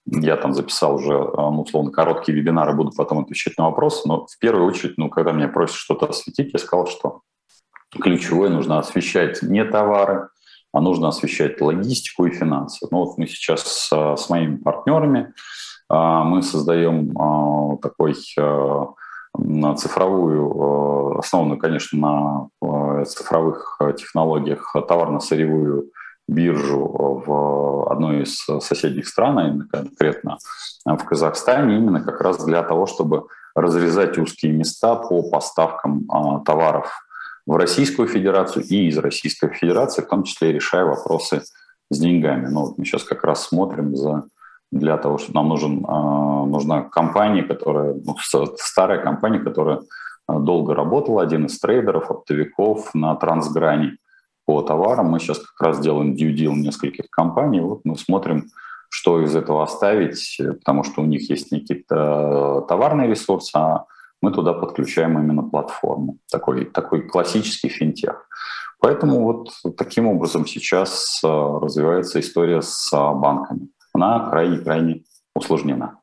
Я 0.06 0.36
там 0.36 0.54
записал 0.54 0.96
уже, 0.96 1.14
ну, 1.14 1.62
условно, 1.62 1.92
короткие 1.92 2.38
вебинары, 2.38 2.74
буду 2.74 2.92
потом 2.96 3.20
отвечать 3.20 3.58
на 3.58 3.70
вопросы, 3.70 4.08
но 4.08 4.26
в 4.26 4.38
первую 4.40 4.68
очередь, 4.68 4.98
ну, 4.98 5.10
когда 5.10 5.32
меня 5.32 5.48
просят 5.48 5.76
что-то 5.76 6.08
осветить, 6.08 6.52
я 6.54 6.60
сказал, 6.60 6.88
что 6.88 7.22
ключевое 7.90 8.50
нужно 8.50 8.80
освещать 8.80 9.42
не 9.42 9.64
товары, 9.64 10.30
а 10.74 10.82
нужно 10.82 11.08
освещать 11.08 11.62
логистику 11.62 12.26
и 12.26 12.32
финансы. 12.32 12.86
Ну, 12.92 13.06
вот 13.06 13.18
мы 13.18 13.28
сейчас 13.28 13.62
с, 13.62 14.16
с 14.18 14.30
моими 14.30 14.58
партнерами 14.58 15.34
а, 15.88 16.24
мы 16.24 16.42
создаем 16.42 17.18
а, 17.18 17.78
такой 17.78 18.16
на 19.36 19.76
цифровую, 19.76 21.18
основанную, 21.18 21.58
конечно, 21.58 22.50
на 22.62 23.06
цифровых 23.06 23.80
технологиях 23.98 24.76
товарно-сырьевую 24.88 25.90
биржу 26.28 27.24
в 27.26 27.92
одной 27.92 28.24
из 28.24 28.46
соседних 28.62 29.08
стран, 29.08 29.40
а 29.40 29.48
именно 29.48 29.68
конкретно 29.68 30.38
в 30.86 31.04
Казахстане, 31.06 31.78
именно 31.78 32.02
как 32.02 32.22
раз 32.22 32.44
для 32.44 32.64
того, 32.64 32.86
чтобы 32.86 33.28
разрезать 33.56 34.18
узкие 34.18 34.52
места 34.52 34.96
по 34.96 35.22
поставкам 35.30 36.08
товаров 36.46 36.92
в 37.46 37.56
Российскую 37.56 38.08
Федерацию 38.08 38.66
и 38.66 38.88
из 38.88 38.98
Российской 38.98 39.50
Федерации, 39.50 40.02
в 40.02 40.08
том 40.08 40.24
числе 40.24 40.54
решая 40.54 40.86
вопросы 40.86 41.44
с 41.90 42.00
деньгами. 42.00 42.48
Ну, 42.48 42.68
вот 42.68 42.78
мы 42.78 42.86
сейчас 42.86 43.04
как 43.04 43.24
раз 43.24 43.48
смотрим 43.48 43.96
за 43.96 44.24
для 44.72 44.98
того, 44.98 45.20
что 45.20 45.34
нам 45.34 45.50
нужен, 45.50 45.86
а, 45.88 46.46
нужна 46.46 46.82
компания, 46.82 47.44
которая, 47.44 47.94
ну, 47.94 48.16
старая 48.58 49.04
компания, 49.04 49.40
которая 49.40 49.82
а, 50.26 50.40
долго 50.40 50.74
работала, 50.74 51.22
один 51.22 51.46
из 51.46 51.60
трейдеров, 51.60 52.10
оптовиков 52.10 52.90
на 52.96 53.16
трансграни 53.16 53.98
по 54.46 54.62
товарам. 54.62 55.08
Мы 55.08 55.20
сейчас 55.20 55.40
как 55.40 55.68
раз 55.68 55.80
делаем 55.80 56.14
due 56.14 56.34
deal 56.34 56.54
нескольких 56.54 57.10
компаний. 57.10 57.62
Вот 57.62 57.82
мы 57.84 57.98
смотрим, 57.98 58.46
что 58.90 59.22
из 59.22 59.36
этого 59.36 59.64
оставить, 59.64 60.38
потому 60.40 60.84
что 60.84 61.02
у 61.02 61.06
них 61.06 61.30
есть 61.30 61.52
некий 61.52 61.84
товарный 61.88 63.08
ресурс, 63.08 63.52
а 63.56 63.86
мы 64.22 64.32
туда 64.32 64.54
подключаем 64.54 65.20
именно 65.20 65.44
платформу. 65.44 66.18
Такой, 66.32 66.66
такой 66.66 67.02
классический 67.02 67.70
финтех. 67.70 68.28
Поэтому 68.80 69.24
вот 69.24 69.50
таким 69.78 70.08
образом 70.08 70.46
сейчас 70.46 71.22
а, 71.24 71.60
развивается 71.60 72.20
история 72.20 72.62
с 72.62 72.92
банками 72.92 73.70
она 73.94 74.30
крайне-крайне 74.30 75.04
усложнена. 75.36 76.00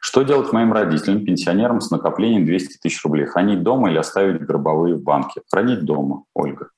Что 0.00 0.22
делать 0.22 0.52
моим 0.52 0.72
родителям, 0.72 1.24
пенсионерам 1.24 1.80
с 1.80 1.90
накоплением 1.90 2.44
200 2.44 2.78
тысяч 2.78 3.02
рублей? 3.04 3.24
Хранить 3.24 3.62
дома 3.62 3.90
или 3.90 3.96
оставить 3.96 4.42
гробовые 4.42 4.96
в 4.96 5.02
банке? 5.02 5.40
Хранить 5.50 5.84
дома, 5.84 6.24
Ольга. 6.34 6.68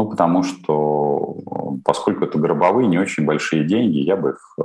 Ну, 0.00 0.08
потому 0.08 0.42
что, 0.42 1.36
поскольку 1.84 2.24
это 2.24 2.38
гробовые, 2.38 2.88
не 2.88 2.98
очень 2.98 3.26
большие 3.26 3.64
деньги, 3.64 3.98
я 3.98 4.16
бы 4.16 4.30
их, 4.30 4.58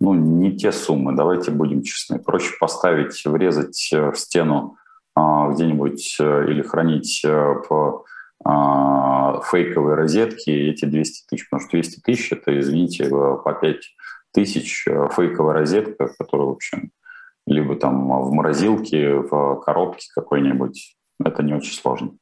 ну, 0.00 0.14
не 0.14 0.58
те 0.58 0.72
суммы, 0.72 1.14
давайте 1.14 1.52
будем 1.52 1.84
честны. 1.84 2.18
Проще 2.18 2.56
поставить, 2.58 3.24
врезать 3.24 3.88
в 3.92 4.16
стену 4.16 4.78
а, 5.14 5.48
где-нибудь 5.52 6.16
э, 6.18 6.46
или 6.48 6.60
хранить 6.62 7.22
э, 7.24 7.54
а, 8.44 9.40
фейковые 9.42 9.94
розетки 9.94 10.50
эти 10.50 10.86
200 10.86 11.28
тысяч, 11.28 11.48
потому 11.48 11.68
что 11.68 11.76
200 11.76 12.00
тысяч– 12.00 12.32
это, 12.32 12.58
извините, 12.58 13.08
по 13.08 13.56
5 13.60 13.76
тысяч 14.32 14.88
э, 14.88 15.08
фейковая 15.14 15.54
розетка, 15.54 16.08
которая, 16.18 16.48
в 16.48 16.52
общем, 16.54 16.90
либо 17.46 17.76
там 17.76 18.08
в 18.08 18.32
морозилке, 18.32 19.14
в 19.14 19.60
коробке 19.60 20.08
какой-нибудь. 20.12 20.96
Это 21.24 21.44
не 21.44 21.54
очень 21.54 21.74
сложно. 21.74 22.14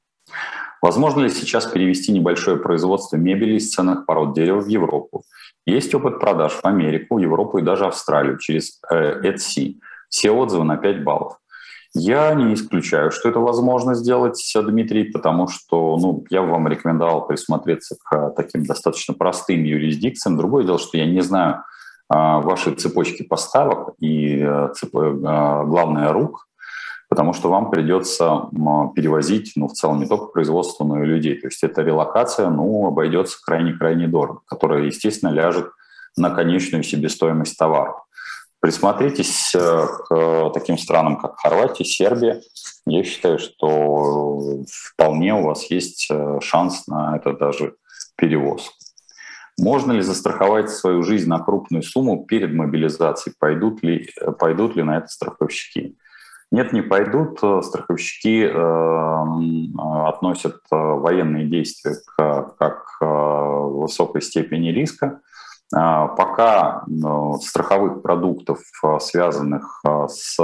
Возможно 0.83 1.21
ли 1.21 1.31
сейчас 1.31 1.67
перевести 1.67 2.13
небольшое 2.13 2.57
производство 2.57 3.17
мебели 3.17 3.57
из 3.57 3.71
ценных 3.71 4.07
пород 4.07 4.35
дерева 4.35 4.61
в 4.61 4.67
Европу? 4.69 5.25
Есть 5.67 5.95
опыт 5.95 6.21
продаж 6.21 6.53
в 6.53 6.65
Америку, 6.65 7.19
Европу 7.19 7.59
и 7.59 7.63
даже 7.63 7.87
Австралию 7.87 8.39
через 8.39 8.81
э, 8.91 9.21
Etsy. 9.23 9.77
Все 10.09 10.31
отзывы 10.31 10.65
на 10.65 10.77
5 10.77 11.05
баллов. 11.05 11.37
Я 11.93 12.35
не 12.35 12.55
исключаю, 12.55 13.11
что 13.11 13.29
это 13.29 13.41
возможно 13.41 13.95
сделать, 13.95 14.41
Дмитрий, 14.55 15.11
потому 15.11 15.49
что 15.49 15.99
ну, 15.99 16.25
я 16.31 16.43
вам 16.43 16.69
рекомендовал 16.69 17.27
присмотреться 17.27 17.97
к 18.03 18.31
таким 18.37 18.65
достаточно 18.65 19.13
простым 19.13 19.65
юрисдикциям. 19.65 20.37
Другое 20.37 20.65
дело, 20.65 20.79
что 20.79 20.97
я 20.97 21.07
не 21.07 21.21
знаю, 21.21 21.65
ваши 22.09 22.75
цепочки 22.75 23.23
поставок 23.23 23.95
и 23.99 24.39
э. 24.41 24.69
Э, 24.83 25.65
главное 25.65 26.13
рук, 26.13 26.47
потому 27.11 27.33
что 27.33 27.51
вам 27.51 27.71
придется 27.71 28.49
перевозить, 28.95 29.53
ну, 29.57 29.67
в 29.67 29.73
целом 29.73 29.99
не 29.99 30.07
только 30.07 30.27
производство, 30.27 30.85
но 30.85 31.03
и 31.03 31.07
людей. 31.07 31.35
То 31.35 31.49
есть 31.49 31.63
эта 31.65 31.83
релокация, 31.83 32.49
ну, 32.49 32.87
обойдется 32.87 33.37
крайне-крайне 33.45 34.07
дорого, 34.07 34.41
которая, 34.47 34.85
естественно, 34.85 35.31
ляжет 35.31 35.71
на 36.17 36.31
конечную 36.31 36.85
себестоимость 36.85 37.59
товара. 37.59 37.97
Присмотритесь 38.61 39.53
э, 39.57 39.87
к 40.09 40.51
таким 40.55 40.79
странам, 40.79 41.17
как 41.17 41.41
Хорватия, 41.41 41.85
Сербия. 41.85 42.43
Я 42.87 43.03
считаю, 43.03 43.41
что 43.41 44.63
вполне 44.71 45.35
у 45.35 45.43
вас 45.43 45.69
есть 45.71 46.09
шанс 46.41 46.87
на 46.87 47.17
это 47.17 47.33
даже 47.33 47.75
перевозку. 48.17 48.75
Можно 49.59 49.93
ли 49.93 50.03
застраховать 50.03 50.71
свою 50.71 51.03
жизнь 51.03 51.29
на 51.29 51.41
крупную 51.41 51.83
сумму 51.83 52.25
перед 52.25 52.53
мобилизацией? 52.53 53.35
Пойдут 53.37 53.83
ли, 53.83 54.09
пойдут 54.39 54.77
ли 54.77 54.85
на 54.85 54.99
это 54.99 55.09
страховщики? 55.09 55.97
Нет, 56.51 56.73
не 56.73 56.83
пойдут. 56.83 57.39
Страховщики 57.39 58.45
э, 58.45 60.09
относят 60.09 60.57
э, 60.73 60.77
военные 60.77 61.47
действия 61.47 61.95
к, 62.05 62.55
как 62.59 62.85
к 62.85 63.05
э, 63.05 63.07
высокой 63.07 64.21
степени 64.21 64.69
риска. 64.69 65.21
Э, 65.75 66.09
пока 66.17 66.83
э, 66.87 67.33
страховых 67.41 68.03
продуктов, 68.03 68.61
э, 68.83 68.99
связанных 69.01 69.83
с 70.09 70.39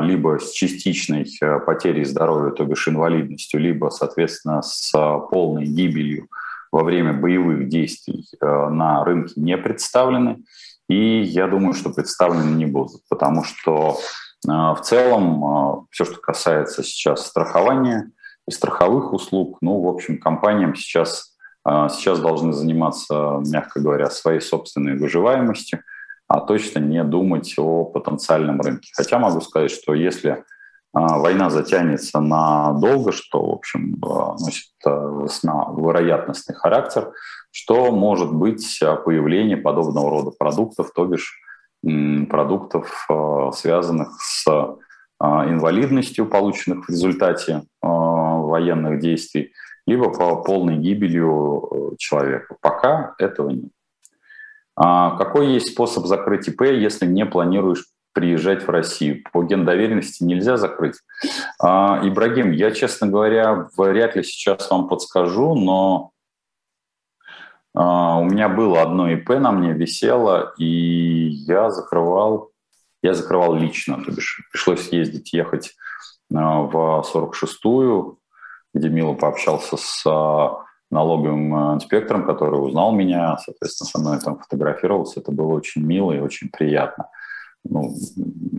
либо 0.00 0.38
с 0.38 0.52
частичной 0.52 1.26
потерей 1.66 2.06
здоровья, 2.06 2.50
то 2.50 2.64
бишь 2.64 2.88
инвалидностью, 2.88 3.60
либо, 3.60 3.90
соответственно, 3.90 4.62
с 4.62 4.90
полной 5.30 5.66
гибелью 5.66 6.28
во 6.72 6.84
время 6.84 7.14
боевых 7.14 7.68
действий 7.68 8.26
э, 8.40 8.68
на 8.68 9.04
рынке 9.04 9.32
не 9.36 9.56
представлены, 9.56 10.44
и 10.88 11.22
я 11.22 11.46
думаю, 11.46 11.72
что 11.74 11.90
представлены 11.90 12.50
не 12.50 12.66
будут, 12.66 13.00
потому 13.08 13.44
что 13.44 13.96
э, 13.96 14.25
в 14.74 14.80
целом 14.82 15.44
э, 15.44 15.86
все, 15.90 16.04
что 16.04 16.20
касается 16.20 16.82
сейчас 16.82 17.26
страхования 17.26 18.10
и 18.48 18.50
страховых 18.50 19.12
услуг, 19.12 19.58
ну, 19.60 19.80
в 19.80 19.88
общем, 19.88 20.20
компаниям 20.20 20.74
сейчас, 20.76 21.36
сейчас 21.64 22.20
должны 22.20 22.52
заниматься, 22.52 23.42
мягко 23.44 23.80
говоря, 23.80 24.08
своей 24.08 24.40
собственной 24.40 24.96
выживаемостью. 24.96 25.80
а 26.28 26.40
точно 26.40 26.78
не 26.78 27.02
думать 27.02 27.54
о 27.58 27.84
потенциальном 27.84 28.60
рынке. 28.60 28.90
Хотя 28.96 29.18
могу 29.18 29.40
сказать, 29.40 29.72
что 29.72 29.94
если 29.94 30.44
а, 30.92 31.18
война 31.18 31.50
затянется 31.50 32.20
надолго, 32.20 33.12
что, 33.12 33.44
в 33.44 33.52
общем, 33.52 33.96
носит 34.00 34.72
вероятностный 34.84 36.54
характер, 36.54 37.12
что 37.50 37.90
может 37.90 38.32
быть 38.32 38.78
появление 39.04 39.56
подобного 39.56 40.10
рода 40.10 40.30
продуктов, 40.30 40.92
то 40.94 41.04
бишь 41.04 41.40
продуктов, 41.82 43.08
связанных 43.54 44.08
с 44.20 44.46
инвалидностью, 45.20 46.26
полученных 46.26 46.86
в 46.86 46.90
результате 46.90 47.62
военных 47.82 49.00
действий, 49.00 49.52
либо 49.86 50.10
по 50.10 50.42
полной 50.42 50.76
гибелью 50.76 51.68
э, 51.70 51.96
человека. 51.98 52.56
Пока 52.60 53.14
этого 53.18 53.50
нет. 53.50 53.70
А 54.74 55.16
какой 55.16 55.52
есть 55.52 55.72
способ 55.72 56.06
закрыть 56.06 56.48
ИП, 56.48 56.62
если 56.62 57.06
не 57.06 57.24
планируешь 57.24 57.86
приезжать 58.12 58.66
в 58.66 58.70
Россию? 58.70 59.22
По 59.32 59.42
гендоверенности 59.42 60.24
нельзя 60.24 60.56
закрыть. 60.56 60.96
А, 61.62 62.00
Ибрагим, 62.02 62.50
я, 62.50 62.72
честно 62.72 63.06
говоря, 63.06 63.68
вряд 63.76 64.16
ли 64.16 64.22
сейчас 64.22 64.70
вам 64.70 64.88
подскажу, 64.88 65.54
но 65.54 66.10
у 67.78 68.24
меня 68.24 68.48
было 68.48 68.80
одно 68.80 69.10
ИП, 69.10 69.28
на 69.38 69.52
мне 69.52 69.72
висело, 69.72 70.54
и 70.56 71.28
я 71.28 71.70
закрывал, 71.70 72.50
я 73.02 73.12
закрывал 73.12 73.54
лично, 73.54 74.02
то 74.02 74.10
бишь 74.10 74.48
пришлось 74.50 74.88
ездить, 74.88 75.32
ехать 75.34 75.74
а, 76.34 76.62
в 76.62 77.04
46-ю, 77.14 78.18
где 78.74 78.88
Мила 78.88 79.14
пообщался 79.14 79.76
с 79.76 80.02
а, 80.06 80.64
налоговым 80.90 81.54
а, 81.54 81.74
инспектором, 81.74 82.24
который 82.24 82.56
узнал 82.56 82.92
меня, 82.92 83.36
соответственно, 83.38 83.88
со 83.88 83.98
мной 83.98 84.20
там 84.20 84.38
фотографировался. 84.38 85.20
Это 85.20 85.32
было 85.32 85.52
очень 85.52 85.82
мило 85.82 86.12
и 86.12 86.20
очень 86.20 86.48
приятно. 86.48 87.08
Ну, 87.64 87.94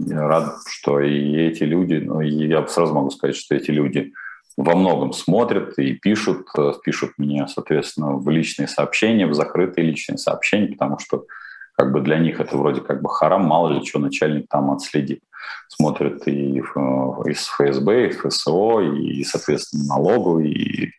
я 0.07 0.27
рад, 0.27 0.55
что 0.67 0.99
и 0.99 1.35
эти 1.35 1.63
люди, 1.63 1.95
ну, 1.95 2.19
я 2.19 2.67
сразу 2.67 2.93
могу 2.93 3.09
сказать, 3.09 3.35
что 3.35 3.55
эти 3.55 3.71
люди 3.71 4.13
во 4.57 4.75
многом 4.75 5.13
смотрят 5.13 5.77
и 5.77 5.93
пишут, 5.93 6.47
э, 6.57 6.73
пишут 6.83 7.11
мне, 7.17 7.47
соответственно, 7.47 8.13
в 8.13 8.27
личные 8.29 8.67
сообщения, 8.67 9.27
в 9.27 9.35
закрытые 9.35 9.85
личные 9.85 10.17
сообщения, 10.17 10.69
потому 10.69 10.97
что 10.97 11.25
как 11.73 11.91
бы 11.91 12.01
для 12.01 12.17
них 12.17 12.39
это 12.39 12.57
вроде 12.57 12.81
как 12.81 13.03
бы 13.03 13.09
харам, 13.09 13.43
мало 13.43 13.69
ли 13.69 13.85
что 13.85 13.99
начальник 13.99 14.47
там 14.49 14.71
отследит. 14.71 15.21
Смотрят 15.69 16.27
и 16.27 16.57
из 16.57 17.47
ФСБ, 17.47 18.07
и 18.07 18.09
ФСО, 18.09 18.81
и, 18.81 19.23
соответственно, 19.23 19.85
налогу, 19.85 20.39
и 20.39 20.89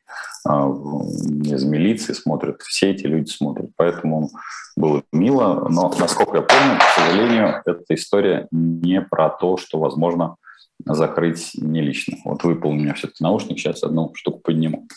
а, 0.47 0.69
из 0.69 1.65
милиции 1.65 2.13
смотрят, 2.13 2.63
все 2.63 2.93
эти 2.93 3.07
люди 3.07 3.29
смотрят. 3.29 3.71
Поэтому 3.77 4.31
было 4.77 5.03
мило, 5.13 5.69
но, 5.69 5.93
насколько 5.99 6.37
я 6.37 6.43
помню, 6.43 6.79
к 6.79 6.99
сожалению, 6.99 7.61
эта 7.67 7.95
история 7.95 8.47
не 8.53 9.01
про 9.01 9.31
то, 9.31 9.57
что 9.57 9.81
возможно 9.81 10.37
закрыть 10.85 11.53
не 11.55 11.81
лично. 11.81 12.17
Вот 12.25 12.45
выпал 12.45 12.71
у 12.71 12.75
меня 12.75 12.95
все-таки 12.95 13.23
наушник, 13.23 13.59
сейчас 13.59 13.83
одну 13.83 14.13
штуку 14.15 14.41
подниму. 14.41 14.89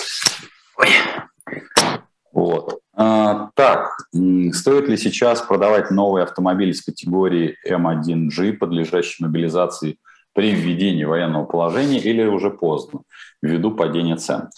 Ой. 0.78 0.88
Вот. 2.34 2.80
А, 2.94 3.50
так, 3.56 3.98
стоит 4.54 4.88
ли 4.88 4.98
сейчас 4.98 5.42
продавать 5.42 5.92
новые 5.92 6.24
автомобили 6.24 6.72
с 6.72 6.82
категории 6.82 7.58
М1G, 7.68 8.54
подлежащие 8.54 9.28
мобилизации 9.28 9.98
при 10.34 10.52
введении 10.52 11.04
военного 11.04 11.46
положения, 11.46 12.00
или 12.00 12.24
уже 12.24 12.52
поздно, 12.52 13.02
ввиду 13.42 13.72
падения 13.72 14.18
цен? 14.18 14.50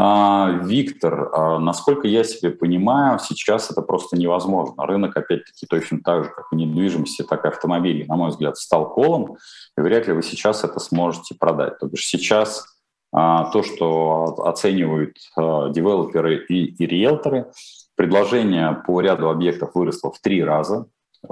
А, 0.00 0.60
Виктор, 0.62 1.28
а, 1.32 1.58
насколько 1.58 2.06
я 2.06 2.22
себе 2.22 2.50
понимаю, 2.50 3.18
сейчас 3.18 3.68
это 3.72 3.82
просто 3.82 4.16
невозможно. 4.16 4.86
Рынок, 4.86 5.16
опять-таки, 5.16 5.66
точно 5.66 5.98
так 6.04 6.22
же, 6.22 6.30
как 6.30 6.46
и 6.52 6.56
недвижимости, 6.56 7.24
так 7.24 7.44
и 7.44 7.48
автомобилей, 7.48 8.04
на 8.06 8.14
мой 8.14 8.30
взгляд, 8.30 8.56
стал 8.56 8.90
колом, 8.90 9.38
и 9.76 9.80
вряд 9.80 10.06
ли 10.06 10.12
вы 10.12 10.22
сейчас 10.22 10.62
это 10.62 10.78
сможете 10.78 11.34
продать. 11.34 11.80
То 11.80 11.88
бишь 11.88 12.06
сейчас 12.06 12.64
а, 13.12 13.50
то, 13.50 13.64
что 13.64 14.36
оценивают 14.46 15.16
девелоперы 15.36 16.46
и, 16.48 16.66
и 16.66 16.86
риэлторы. 16.86 17.50
Предложение 17.96 18.80
по 18.86 19.00
ряду 19.00 19.28
объектов 19.28 19.72
выросло 19.74 20.12
в 20.12 20.20
три 20.20 20.44
раза. 20.44 20.86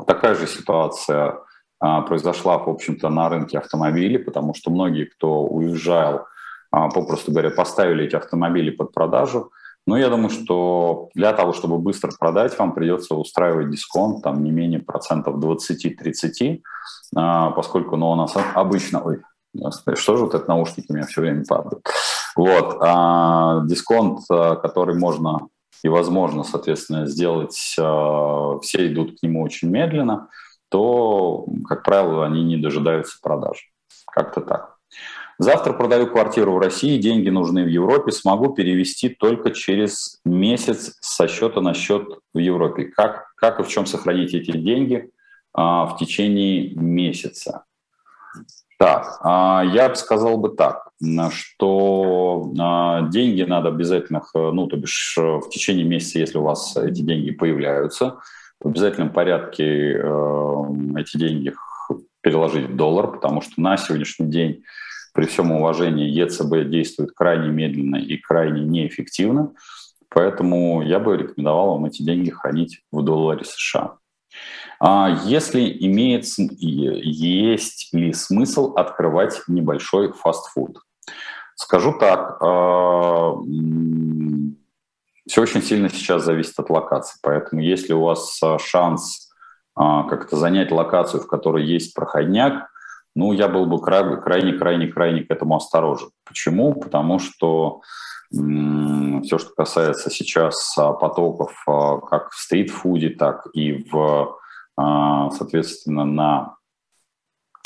Такая 0.09 0.35
же 0.35 0.49
ситуация 0.49 1.39
произошла, 1.79 2.59
в 2.59 2.69
общем-то, 2.69 3.11
на 3.11 3.29
рынке 3.29 3.59
автомобилей, 3.59 4.19
потому 4.19 4.55
что 4.55 4.73
многие, 4.73 5.05
кто 5.05 5.45
уезжал, 5.45 6.27
попросту 6.95 7.33
говоря, 7.33 7.51
поставили 7.51 8.05
эти 8.05 8.17
автомобили 8.17 8.71
под 8.71 8.93
продажу. 8.93 9.51
Но 9.87 9.97
я 9.97 10.09
думаю, 10.09 10.31
что 10.31 11.11
для 11.15 11.33
того, 11.33 11.53
чтобы 11.53 11.79
быстро 11.79 12.11
продать, 12.19 12.59
вам 12.59 12.75
придется 12.75 13.15
устраивать 13.15 13.71
дисконт 13.71 14.23
там 14.23 14.43
не 14.43 14.51
менее 14.51 14.81
процентов 14.81 15.37
20-30, 15.37 16.61
поскольку 17.15 17.97
ну, 17.97 18.11
у 18.11 18.15
нас 18.17 18.35
обычно... 18.55 19.03
Ой, 19.03 19.23
что 19.95 20.17
же 20.17 20.25
вот 20.25 20.35
это 20.35 20.49
наушники 20.49 20.87
у 20.91 20.95
меня 20.95 21.07
все 21.07 21.21
время 21.21 21.45
падают? 21.49 21.87
Вот. 22.37 22.77
А 22.81 23.63
дисконт, 23.65 24.21
а, 24.31 24.57
который 24.57 24.99
можно 24.99 25.49
и 25.83 25.89
возможно, 25.89 26.43
соответственно, 26.43 27.07
сделать, 27.07 27.77
а, 27.81 28.59
все 28.61 28.87
идут 28.87 29.19
к 29.19 29.23
нему 29.23 29.43
очень 29.43 29.71
медленно, 29.71 30.29
то, 30.69 31.47
как 31.69 31.85
правило, 31.85 32.27
они 32.27 32.45
не 32.45 32.57
дожидаются 32.57 33.19
продаж. 33.23 33.71
Как-то 34.07 34.41
так. 34.41 34.76
Завтра 35.39 35.75
продаю 35.75 36.07
квартиру 36.07 36.55
в 36.55 36.59
России, 36.59 36.99
деньги 36.99 37.29
нужны 37.29 37.65
в 37.65 37.69
Европе, 37.69 38.11
смогу 38.11 38.55
перевести 38.55 39.11
только 39.11 39.51
через 39.51 40.21
месяц 40.25 40.97
со 41.01 41.29
счета 41.29 41.61
на 41.61 41.75
счет 41.75 42.09
в 42.33 42.39
Европе. 42.39 42.85
Как, 42.85 43.27
как 43.37 43.61
и 43.61 43.63
в 43.63 43.69
чем 43.69 43.85
сохранить 43.85 44.33
эти 44.33 44.53
деньги 44.57 45.11
а, 45.53 45.87
в 45.87 45.99
течение 45.99 46.75
месяца? 46.75 47.65
Так, 48.79 49.19
а, 49.23 49.63
я 49.63 49.91
бы 49.91 49.97
сказал 49.97 50.39
бы 50.39 50.51
так, 50.51 50.89
что 51.31 52.53
а, 52.59 53.03
деньги 53.09 53.43
надо 53.43 53.69
обязательно, 53.69 54.23
ну, 54.35 54.67
то 54.67 54.77
бишь 54.77 55.17
э, 55.19 55.23
в 55.23 55.49
течение 55.51 55.85
месяца, 55.85 56.19
если 56.19 56.39
у 56.39 56.43
вас 56.43 56.77
эти 56.77 57.01
деньги 57.03 57.31
появляются, 57.31 58.19
в 58.61 58.69
обязательном 58.69 59.13
порядке 59.13 59.99
э, 59.99 60.63
эти 60.99 61.19
деньги 61.19 61.55
переложить 62.23 62.71
в 62.71 62.77
доллар, 62.77 63.13
потому 63.13 63.43
что 63.43 63.61
на 63.61 63.77
сегодняшний 63.77 64.27
день 64.27 64.63
при 65.17 65.25
всем 65.25 65.51
уважении 65.51 66.11
ЕЦБ 66.11 66.69
действует 66.69 67.13
крайне 67.13 67.49
медленно 67.49 67.97
и 67.97 68.19
крайне 68.19 68.63
неэффективно, 68.63 69.55
поэтому 70.11 70.83
я 70.83 71.01
бы 71.01 71.17
рекомендовал 71.17 71.71
вам 71.71 71.87
эти 71.87 72.03
деньги 72.03 72.29
хранить 72.29 72.83
в 72.93 73.03
долларе 73.03 73.45
США. 73.45 73.97
А 74.79 75.23
если 75.25 75.75
имеется, 75.81 76.43
есть 76.61 77.95
ли 77.95 78.13
смысл 78.13 78.75
открывать 78.75 79.41
небольшой 79.49 80.13
фастфуд? 80.13 80.81
Скажу 81.55 81.95
так, 81.99 82.37
а, 82.43 83.33
все 85.27 85.41
очень 85.41 85.63
сильно 85.63 85.89
сейчас 85.89 86.25
зависит 86.25 86.59
от 86.59 86.69
локации, 86.69 87.19
поэтому 87.23 87.63
если 87.63 87.95
у 87.95 88.03
вас 88.03 88.39
а, 88.43 88.59
шанс 88.59 89.31
как-то 89.75 90.37
занять 90.37 90.71
локацию, 90.71 91.23
в 91.23 91.27
которой 91.27 91.63
есть 91.67 91.93
проходняк, 91.93 92.71
ну, 93.17 93.33
я 93.33 93.49
был 93.49 93.67
бы 93.67 93.81
крайне-крайне-крайне 93.81 95.23
к 95.23 95.31
этому 95.31 95.57
осторожен. 95.57 96.11
Почему? 96.25 96.75
Потому 96.75 97.19
что 97.19 97.81
все, 98.31 99.39
что 99.39 99.51
касается 99.57 100.11
сейчас 100.11 100.75
потоков 100.77 101.53
как 101.65 102.31
в 102.31 102.41
стритфуде, 102.41 103.11
так 103.11 103.47
и 103.53 103.85
в 103.91 104.37
а, 104.77 105.31
соответственно, 105.31 106.05
на, 106.05 106.57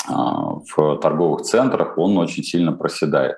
а, 0.07 0.55
в 0.73 0.97
торговых 0.99 1.41
центрах, 1.41 1.97
он 1.97 2.17
очень 2.17 2.43
сильно 2.43 2.71
проседает. 2.71 3.35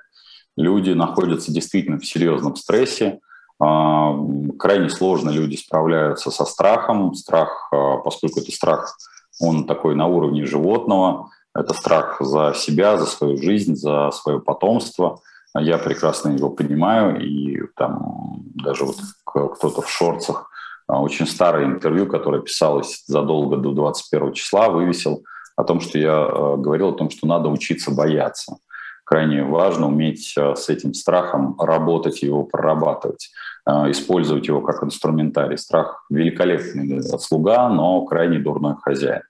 Люди 0.56 0.90
находятся 0.90 1.52
действительно 1.52 1.98
в 1.98 2.06
серьезном 2.06 2.54
стрессе, 2.54 3.18
а, 3.60 4.16
крайне 4.58 4.88
сложно 4.88 5.30
люди 5.30 5.56
справляются 5.56 6.30
со 6.30 6.44
страхом. 6.44 7.14
Страх, 7.14 7.70
поскольку 8.04 8.40
это 8.40 8.52
страх, 8.52 8.96
он 9.40 9.66
такой 9.66 9.96
на 9.96 10.06
уровне 10.06 10.46
животного, 10.46 11.30
это 11.54 11.72
страх 11.74 12.16
за 12.20 12.52
себя, 12.54 12.98
за 12.98 13.06
свою 13.06 13.36
жизнь, 13.36 13.76
за 13.76 14.10
свое 14.10 14.40
потомство. 14.40 15.20
Я 15.56 15.78
прекрасно 15.78 16.30
его 16.30 16.50
понимаю, 16.50 17.20
и 17.20 17.60
там 17.76 18.42
даже 18.54 18.84
вот 18.84 18.96
кто-то 19.24 19.82
в 19.82 19.88
шорцах 19.88 20.50
а, 20.88 21.00
очень 21.00 21.26
старое 21.26 21.64
интервью, 21.64 22.06
которое 22.06 22.42
писалось 22.42 23.04
задолго 23.06 23.56
до 23.56 23.72
21 23.72 24.32
числа, 24.32 24.68
вывесил 24.68 25.24
о 25.56 25.62
том, 25.62 25.80
что 25.80 25.98
я 25.98 26.26
э, 26.28 26.56
говорил 26.56 26.88
о 26.88 26.96
том, 26.96 27.10
что 27.10 27.28
надо 27.28 27.48
учиться 27.48 27.92
бояться. 27.92 28.56
Крайне 29.04 29.44
важно 29.44 29.86
уметь 29.86 30.34
э, 30.36 30.56
с 30.56 30.68
этим 30.68 30.92
страхом 30.92 31.56
работать, 31.60 32.22
его 32.22 32.42
прорабатывать, 32.42 33.30
использовать 33.66 34.48
его 34.48 34.60
как 34.60 34.82
инструментарий. 34.82 35.56
Страх– 35.56 36.04
великолепный 36.10 37.00
слуга, 37.20 37.68
но 37.68 38.04
крайне 38.04 38.38
дурной 38.40 38.74
хозяин. 38.82 39.22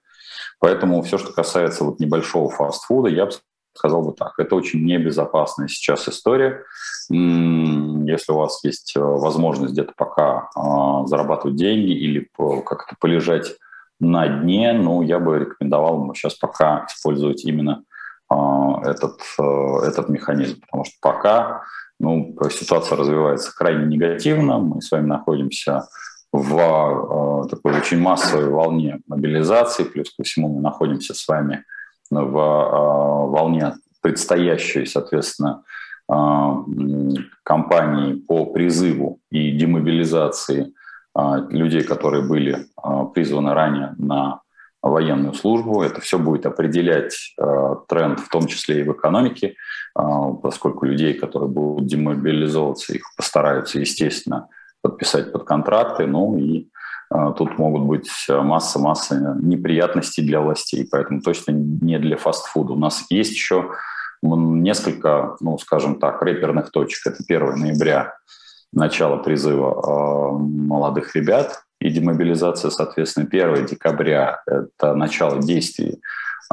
Поэтому 0.64 1.02
все, 1.02 1.18
что 1.18 1.30
касается 1.30 1.84
вот 1.84 2.00
небольшого 2.00 2.48
фастфуда, 2.48 3.10
я 3.10 3.26
бы 3.26 3.32
сказал 3.76 4.00
бы 4.00 4.14
так, 4.14 4.32
это 4.38 4.56
очень 4.56 4.82
небезопасная 4.82 5.68
сейчас 5.68 6.08
история. 6.08 6.62
Если 7.10 8.32
у 8.32 8.36
вас 8.36 8.64
есть 8.64 8.96
э, 8.96 9.00
возможность 9.00 9.74
где-то 9.74 9.92
пока 9.94 10.48
а, 10.56 11.06
зарабатывать 11.06 11.56
деньги 11.56 11.90
или 11.90 12.30
как-то 12.64 12.96
полежать 12.98 13.56
на 14.00 14.26
дне, 14.26 14.72
ну, 14.72 15.02
я 15.02 15.18
бы 15.18 15.38
рекомендовал 15.38 16.14
сейчас 16.14 16.34
пока 16.34 16.86
использовать 16.86 17.44
именно 17.44 17.82
э, 18.32 18.34
этот, 18.84 19.20
э, 19.38 19.86
этот 19.86 20.08
механизм, 20.08 20.62
потому 20.62 20.86
что 20.86 20.94
пока 21.02 21.64
ну, 22.00 22.34
ситуация 22.50 22.96
развивается 22.96 23.54
крайне 23.54 23.84
негативно, 23.84 24.60
мы 24.60 24.80
с 24.80 24.90
вами 24.90 25.08
находимся 25.08 25.88
в 26.36 27.44
э, 27.44 27.48
такой 27.48 27.78
очень 27.78 28.00
массовой 28.00 28.48
волне 28.48 28.98
мобилизации, 29.06 29.84
плюс 29.84 30.12
ко 30.16 30.24
всему 30.24 30.48
мы 30.48 30.60
находимся 30.60 31.14
с 31.14 31.28
вами 31.28 31.64
в 32.10 32.36
э, 32.36 33.30
волне 33.30 33.74
предстоящей, 34.00 34.84
соответственно, 34.84 35.62
э, 36.12 36.14
кампании 37.44 38.14
по 38.14 38.46
призыву 38.46 39.20
и 39.30 39.52
демобилизации 39.52 40.72
людей, 41.50 41.84
которые 41.84 42.24
были 42.24 42.66
призваны 43.14 43.54
ранее 43.54 43.94
на 43.98 44.40
военную 44.82 45.32
службу. 45.34 45.82
Это 45.82 46.00
все 46.00 46.18
будет 46.18 46.46
определять 46.46 47.34
э, 47.38 47.76
тренд, 47.86 48.18
в 48.18 48.28
том 48.28 48.48
числе 48.48 48.80
и 48.80 48.82
в 48.82 48.92
экономике, 48.92 49.54
э, 49.96 50.02
поскольку 50.42 50.84
людей, 50.84 51.14
которые 51.14 51.48
будут 51.48 51.86
демобилизовываться, 51.86 52.92
их 52.92 53.04
постараются, 53.16 53.78
естественно, 53.78 54.48
подписать 54.84 55.32
под 55.32 55.44
контракты, 55.44 56.06
ну 56.06 56.36
и 56.36 56.68
э, 57.10 57.32
тут 57.38 57.58
могут 57.58 57.84
быть 57.84 58.10
масса-масса 58.28 59.38
неприятностей 59.40 60.22
для 60.22 60.40
властей, 60.40 60.86
поэтому 60.90 61.22
точно 61.22 61.52
не 61.52 61.98
для 61.98 62.18
фастфуда. 62.18 62.74
У 62.74 62.78
нас 62.78 63.06
есть 63.08 63.32
еще 63.32 63.70
несколько, 64.22 65.36
ну, 65.40 65.58
скажем 65.58 65.98
так, 65.98 66.22
реперных 66.22 66.70
точек. 66.70 67.06
Это 67.06 67.24
1 67.26 67.58
ноября, 67.58 68.14
начало 68.72 69.16
призыва 69.16 69.72
э, 69.72 70.38
молодых 70.38 71.16
ребят 71.16 71.62
и 71.80 71.90
демобилизация, 71.90 72.70
соответственно, 72.70 73.26
1 73.30 73.66
декабря– 73.66 74.42
это 74.46 74.94
начало 74.94 75.40
действий 75.40 76.02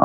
э, 0.00 0.04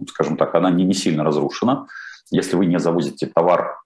скажем 0.07 0.37
так, 0.37 0.55
она 0.55 0.69
не, 0.69 0.83
не 0.83 0.93
сильно 0.93 1.23
разрушена. 1.23 1.87
Если 2.31 2.55
вы 2.55 2.65
не 2.65 2.79
завозите 2.79 3.27
товар 3.27 3.79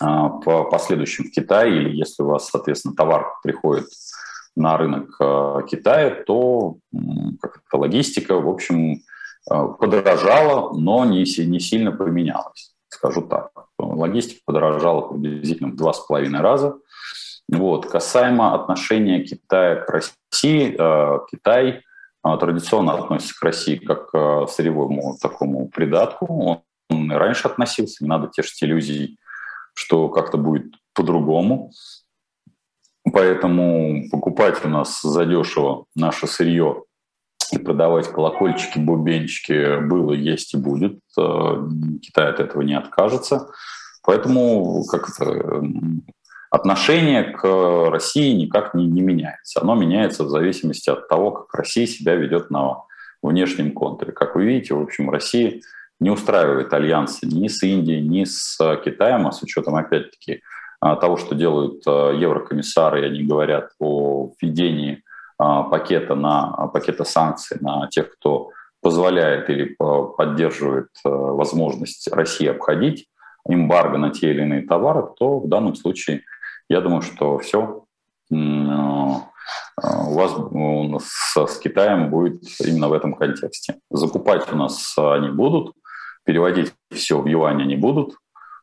а, 0.00 0.28
по 0.28 0.64
последующим 0.64 1.24
в 1.24 1.30
Китай, 1.30 1.70
или 1.70 1.96
если 1.96 2.22
у 2.22 2.26
вас, 2.26 2.48
соответственно, 2.48 2.94
товар 2.94 3.34
приходит 3.42 3.86
на 4.54 4.76
рынок 4.76 5.16
а, 5.20 5.62
Китая, 5.62 6.22
то 6.26 6.76
как 7.40 7.62
это, 7.66 7.76
логистика, 7.76 8.34
в 8.34 8.48
общем, 8.48 9.00
а, 9.48 9.68
подорожала, 9.68 10.76
но 10.76 11.04
не, 11.04 11.24
не 11.46 11.60
сильно 11.60 11.92
поменялась, 11.92 12.74
скажу 12.88 13.22
так. 13.22 13.50
Логистика 13.78 14.40
подорожала 14.44 15.08
приблизительно 15.08 15.70
в 15.70 15.76
два 15.76 15.92
с 15.92 16.00
половиной 16.00 16.40
раза. 16.40 16.76
Вот. 17.48 17.86
Касаемо 17.86 18.54
отношения 18.54 19.22
Китая 19.22 19.76
к 19.76 19.88
России, 19.88 20.72
Китай 21.30 21.82
традиционно 22.38 22.94
относится 22.94 23.38
к 23.38 23.42
России 23.42 23.76
как 23.76 24.10
к 24.10 24.46
сырьевому 24.48 25.16
такому 25.20 25.68
придатку. 25.68 26.62
Он 26.88 27.12
и 27.12 27.14
раньше 27.14 27.48
относился, 27.48 28.04
не 28.04 28.08
надо 28.08 28.28
тешить 28.28 28.62
иллюзий, 28.62 29.18
что 29.74 30.08
как-то 30.08 30.38
будет 30.38 30.74
по-другому. 30.94 31.70
Поэтому 33.12 34.08
покупать 34.10 34.64
у 34.64 34.68
нас 34.68 35.00
задешево 35.02 35.86
наше 35.94 36.26
сырье 36.26 36.82
и 37.52 37.58
продавать 37.58 38.08
колокольчики, 38.08 38.78
бубенчики 38.78 39.80
было, 39.86 40.12
есть 40.12 40.54
и 40.54 40.56
будет. 40.56 40.98
Э, 41.18 41.68
Китай 42.02 42.30
от 42.30 42.40
этого 42.40 42.62
не 42.62 42.74
откажется. 42.74 43.48
Поэтому 44.02 44.84
как 44.84 45.08
это, 45.08 45.62
отношение 46.56 47.24
к 47.24 47.90
России 47.90 48.32
никак 48.32 48.74
не, 48.74 48.86
не 48.86 49.02
меняется. 49.02 49.60
Оно 49.60 49.74
меняется 49.74 50.24
в 50.24 50.28
зависимости 50.28 50.90
от 50.90 51.06
того, 51.08 51.30
как 51.30 51.54
Россия 51.54 51.86
себя 51.86 52.14
ведет 52.16 52.50
на 52.50 52.82
внешнем 53.22 53.72
контуре. 53.72 54.12
Как 54.12 54.34
вы 54.34 54.44
видите, 54.46 54.74
в 54.74 54.82
общем, 54.82 55.10
Россия 55.10 55.60
не 56.00 56.10
устраивает 56.10 56.72
альянсы 56.72 57.26
ни 57.26 57.48
с 57.48 57.62
Индией, 57.62 58.00
ни 58.00 58.24
с 58.24 58.58
Китаем, 58.84 59.26
а 59.26 59.32
с 59.32 59.42
учетом, 59.42 59.76
опять-таки, 59.76 60.42
а, 60.80 60.96
того, 60.96 61.16
что 61.16 61.34
делают 61.34 61.82
а, 61.86 62.12
еврокомиссары, 62.12 63.02
и 63.02 63.06
они 63.06 63.22
говорят 63.22 63.70
о 63.78 64.32
введении 64.40 65.02
а, 65.38 65.62
пакета, 65.62 66.14
на, 66.14 66.68
пакета 66.68 67.04
санкций 67.04 67.58
на 67.60 67.88
тех, 67.88 68.12
кто 68.14 68.50
позволяет 68.82 69.50
или 69.50 69.74
поддерживает 70.16 70.90
возможность 71.02 72.08
России 72.12 72.46
обходить 72.46 73.08
эмбарго 73.48 73.98
на 73.98 74.10
те 74.10 74.30
или 74.30 74.42
иные 74.42 74.62
товары, 74.62 75.02
то 75.18 75.40
в 75.40 75.48
данном 75.48 75.74
случае– 75.74 76.22
я 76.68 76.80
думаю, 76.80 77.02
что 77.02 77.38
все 77.38 77.84
э, 78.30 78.34
у 78.34 80.14
вас 80.14 80.34
нас 80.52 81.04
с 81.34 81.58
Китаем 81.58 82.10
будет 82.10 82.42
именно 82.60 82.88
в 82.88 82.92
этом 82.92 83.14
контексте. 83.14 83.76
Закупать 83.90 84.52
у 84.52 84.56
нас 84.56 84.94
они 84.98 85.28
будут, 85.28 85.74
переводить 86.24 86.72
все 86.90 87.20
в 87.20 87.26
юань 87.26 87.62
они 87.62 87.76
будут, 87.76 88.14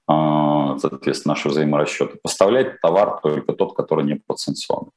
э, 0.09 0.77
соответственно, 0.79 1.33
наши 1.33 1.49
взаиморасчеты. 1.49 2.19
Поставлять 2.21 2.81
товар 2.81 3.19
только 3.21 3.53
тот, 3.53 3.75
который 3.75 4.05
не 4.05 4.15
подсанкционный. 4.15 4.91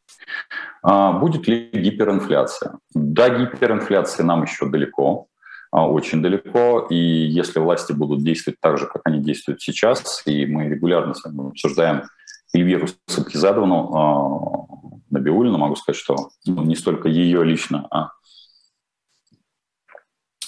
А 0.82 1.12
будет 1.12 1.46
ли 1.46 1.70
гиперинфляция? 1.72 2.78
Да, 2.94 3.28
гиперинфляции 3.28 4.22
нам 4.22 4.42
еще 4.42 4.66
далеко, 4.66 5.28
а, 5.72 5.86
очень 5.88 6.22
далеко, 6.22 6.86
и 6.88 6.96
если 6.96 7.58
власти 7.58 7.92
будут 7.92 8.22
действовать 8.22 8.58
так 8.60 8.78
же, 8.78 8.86
как 8.86 9.02
они 9.04 9.20
действуют 9.20 9.60
сейчас, 9.60 10.22
и 10.24 10.46
мы 10.46 10.68
регулярно 10.68 11.14
с 11.14 11.24
вами 11.24 11.50
обсуждаем 11.50 12.04
Эльвиру 12.54 12.86
Сабхизадовну 13.06 13.90
э, 13.92 15.04
Набиулину, 15.10 15.58
могу 15.58 15.76
сказать, 15.76 16.00
что 16.00 16.30
ну, 16.46 16.62
не 16.62 16.76
столько 16.76 17.08
ее 17.08 17.44
лично, 17.44 17.86
а 17.90 18.10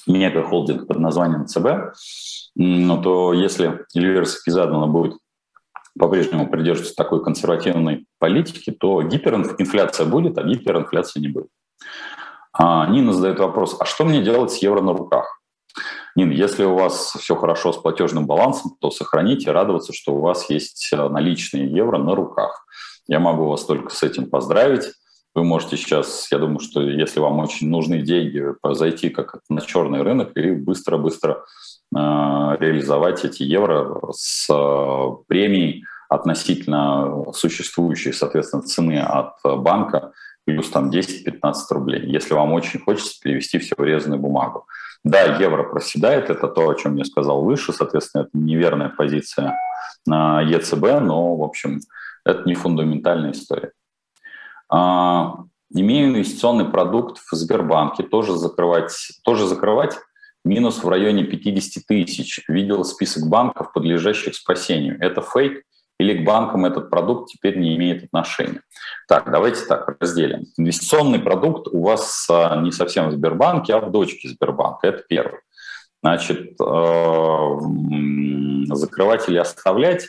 мега-холдинг 0.07 0.87
под 0.87 0.99
названием 0.99 1.47
ЦБ, 1.47 1.95
но 2.57 3.03
то 3.03 3.33
если 3.33 3.85
Эльвира 3.95 4.25
Сабхизадовна 4.25 4.87
будет 4.87 5.19
по-прежнему 5.99 6.49
придерживаться 6.49 6.95
такой 6.95 7.23
консервативной 7.23 8.07
политики, 8.19 8.71
то 8.71 9.03
гиперинфляция 9.03 10.07
будет, 10.07 10.39
а 10.39 10.45
гиперинфляции 10.45 11.21
не 11.21 11.29
будет. 11.29 11.49
А 12.53 12.87
Нина 12.87 13.13
задает 13.13 13.39
вопрос, 13.39 13.77
а 13.79 13.85
что 13.85 14.05
мне 14.05 14.23
делать 14.23 14.53
с 14.53 14.59
евро 14.59 14.81
на 14.81 14.93
руках? 14.93 15.38
Нин, 16.19 16.33
если 16.33 16.65
у 16.65 16.75
вас 16.75 17.13
все 17.17 17.37
хорошо 17.37 17.73
с 17.73 17.77
платежным 17.77 18.27
балансом, 18.27 18.73
то 18.81 18.91
сохраните, 18.91 19.53
радоваться, 19.53 19.93
что 19.93 20.15
у 20.15 20.21
вас 20.21 20.51
есть 20.51 20.91
э, 20.93 21.09
наличные 21.09 21.71
евро 21.71 21.97
на 21.97 22.17
руках. 22.17 22.67
Я 23.07 23.21
могу 23.21 23.47
вас 23.47 23.65
только 23.65 23.95
с 23.95 24.03
этим 24.03 24.29
поздравить. 24.29 24.83
Вы 25.37 25.45
можете 25.45 25.77
сейчас, 25.77 26.27
я 26.33 26.39
думаю, 26.39 26.59
что 26.59 26.83
если 26.83 27.21
вам 27.21 27.39
очень 27.39 27.69
нужны 27.69 28.03
деньги, 28.03 28.45
зайти 28.73 29.11
как 29.11 29.39
на 29.49 29.61
черный 29.61 30.03
рынок 30.03 30.37
и 30.37 30.51
быстро-быстро 30.51 31.45
э, 31.95 31.97
реализовать 31.97 33.25
эти 33.25 33.45
евро 33.45 34.01
с 34.11 34.49
э, 34.51 35.09
премией 35.29 35.85
относительно 36.09 37.27
существующей, 37.33 38.11
соответственно, 38.11 38.65
цены 38.65 38.99
от 38.99 39.37
банка 39.45 40.11
плюс 40.45 40.69
там 40.69 40.91
10-15 40.91 41.55
рублей, 41.71 42.11
если 42.11 42.35
вам 42.35 42.55
очень 42.55 42.81
хочется 42.81 43.21
перевести 43.23 43.59
все 43.59 43.77
в 43.79 43.85
резаную 43.85 44.21
бумагу. 44.21 44.67
Да, 45.05 45.23
евро 45.39 45.63
проседает, 45.63 46.29
это 46.29 46.49
то, 46.49 46.69
о 46.69 46.75
чем 46.75 46.97
я 46.97 47.05
сказал 47.05 47.43
выше, 47.43 47.73
соответственно, 47.73 48.23
это 48.23 48.31
неверная 48.33 48.89
позиция 48.89 49.57
на 50.07 50.43
ЕЦБ, 50.43 51.01
но, 51.01 51.37
в 51.37 51.43
общем, 51.43 51.81
это 52.25 52.43
не 52.45 52.55
фундаментальная 52.55 53.33
история. 53.33 53.73
А, 54.71 55.45
имею 55.73 56.11
инвестиционный 56.11 56.67
продукт 56.67 57.19
в 57.19 57.35
Сбербанке, 57.35 58.03
тоже 58.03 58.37
закрывать, 58.37 58.93
тоже 59.25 59.47
закрывать 59.47 59.97
минус 60.45 60.83
в 60.83 60.89
районе 60.89 61.25
50 61.25 61.85
тысяч. 61.87 62.45
Видел 62.49 62.85
список 62.85 63.29
банков, 63.29 63.73
подлежащих 63.73 64.35
спасению. 64.35 64.99
Это 65.01 65.23
фейк 65.23 65.63
или 65.99 66.23
к 66.23 66.25
банкам 66.25 66.65
этот 66.65 66.91
продукт 66.91 67.31
теперь 67.31 67.59
не 67.59 67.77
имеет 67.77 68.05
отношения. 68.05 68.63
Так, 69.09 69.31
давайте 69.31 69.65
так 69.65 69.97
разделим. 70.01 70.47
Инвестиционный 70.57 71.19
продукт 71.19 71.69
у 71.69 71.83
вас 71.83 72.27
а, 72.31 72.57
не 72.61 72.71
совсем 72.71 73.09
в 73.09 73.13
Сбербанке, 73.13 73.75
а 73.75 73.81
в 73.81 73.91
дочке 73.91 74.29
Сбербанка. 74.29 74.87
Это 74.87 75.03
первый. 75.09 75.41
Значит, 76.01 76.53
э, 76.61 77.59
закрывать 78.75 79.29
или 79.29 79.39
оставлять 79.39 80.07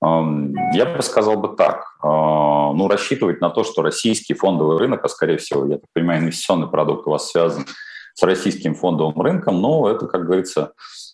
Я 0.00 0.86
бы 0.96 1.02
сказал 1.02 1.36
бы 1.36 1.56
так. 1.56 1.84
А, 2.00 2.72
ну, 2.72 2.88
рассчитывать 2.88 3.40
на 3.40 3.50
то, 3.50 3.64
что 3.64 3.82
российский 3.82 4.34
фондовый 4.34 4.78
рынок, 4.78 5.04
а 5.04 5.08
скорее 5.08 5.38
всего, 5.38 5.66
я 5.66 5.78
так 5.78 5.90
понимаю, 5.92 6.20
инвестиционный 6.22 6.68
продукт 6.68 7.06
у 7.06 7.10
вас 7.10 7.30
связан 7.30 7.66
с 8.14 8.22
российским 8.22 8.74
фондовым 8.74 9.20
рынком, 9.20 9.60
но 9.60 9.88
это, 9.88 10.06
как 10.06 10.24
говорится, 10.24 10.72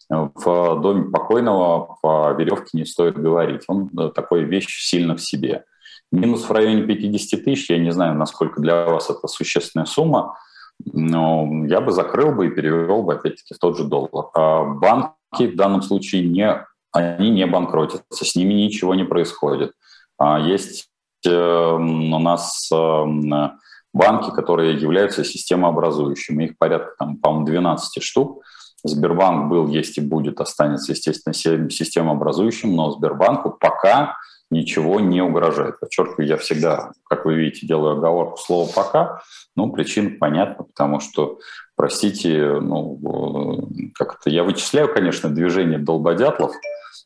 в 0.09 0.81
доме 0.81 1.11
покойного 1.11 1.99
по 2.01 2.33
веревке 2.33 2.79
не 2.79 2.87
стоит 2.87 3.19
говорить. 3.19 3.63
Он 3.69 3.91
э, 3.99 4.11
такой 4.15 4.45
вещь 4.45 4.89
сильно 4.89 5.17
в 5.17 5.21
себе. 5.21 5.65
Минус 6.11 6.49
в 6.49 6.53
районе 6.53 6.83
50 6.83 7.45
тысяч, 7.45 7.69
я 7.69 7.79
не 7.79 7.91
знаю, 7.91 8.15
насколько 8.15 8.61
для 8.61 8.87
вас 8.87 9.11
это 9.11 9.27
существенная 9.29 9.85
сумма, 9.85 10.39
но 10.85 11.67
я 11.67 11.81
бы 11.81 11.93
закрыл 11.93 12.33
бы 12.33 12.47
и 12.47 12.51
перевел 12.51 13.03
бы 13.03 13.15
опять-таки 13.15 13.55
в 13.55 13.59
тот 13.59 13.77
же 13.77 13.85
доллар. 13.85 14.27
А 14.35 14.65
банки 14.65 15.47
в 15.47 15.57
данном 15.57 15.83
случае 15.83 16.27
не, 16.27 16.65
они 16.93 17.31
не 17.31 17.47
банкротятся, 17.47 18.25
с 18.25 18.35
ними 18.35 18.55
ничего 18.55 18.95
не 18.95 19.05
происходит. 19.05 19.73
А 20.17 20.41
есть 20.41 20.89
эм, 21.27 22.15
у 22.15 22.19
нас 22.19 22.71
эм, 22.73 23.59
банки, 23.93 24.31
которые 24.31 24.75
являются 24.75 25.25
системообразующими. 25.25 26.45
Их 26.45 26.59
порядка, 26.59 26.95
там, 26.99 27.19
по-моему, 27.19 27.47
12 27.47 28.03
штук. 28.03 28.43
Сбербанк 28.85 29.51
был, 29.51 29.67
есть 29.69 29.99
и 29.99 30.01
будет, 30.01 30.41
останется, 30.41 30.93
естественно, 30.93 31.35
системообразующим, 31.35 32.75
но 32.75 32.91
Сбербанку 32.91 33.51
пока 33.51 34.17
ничего 34.51 35.01
не 35.01 35.21
угрожает. 35.21 35.81
Подчеркиваю, 35.81 36.27
я 36.27 36.37
всегда, 36.37 36.93
как 37.05 37.25
вы 37.25 37.35
видите, 37.35 37.67
делаю 37.67 37.97
оговорку 37.99 38.39
слова 38.39 38.71
«пока», 38.75 39.23
ну, 39.57 39.71
причина 39.71 40.17
понятна, 40.19 40.65
потому 40.65 41.01
что, 41.01 41.39
простите, 41.77 42.61
ну, 42.61 43.69
как 43.95 44.19
это, 44.21 44.31
я 44.31 44.45
вычисляю, 44.45 44.93
конечно, 44.93 45.29
движение 45.29 45.79
долбодятлов, 45.79 46.53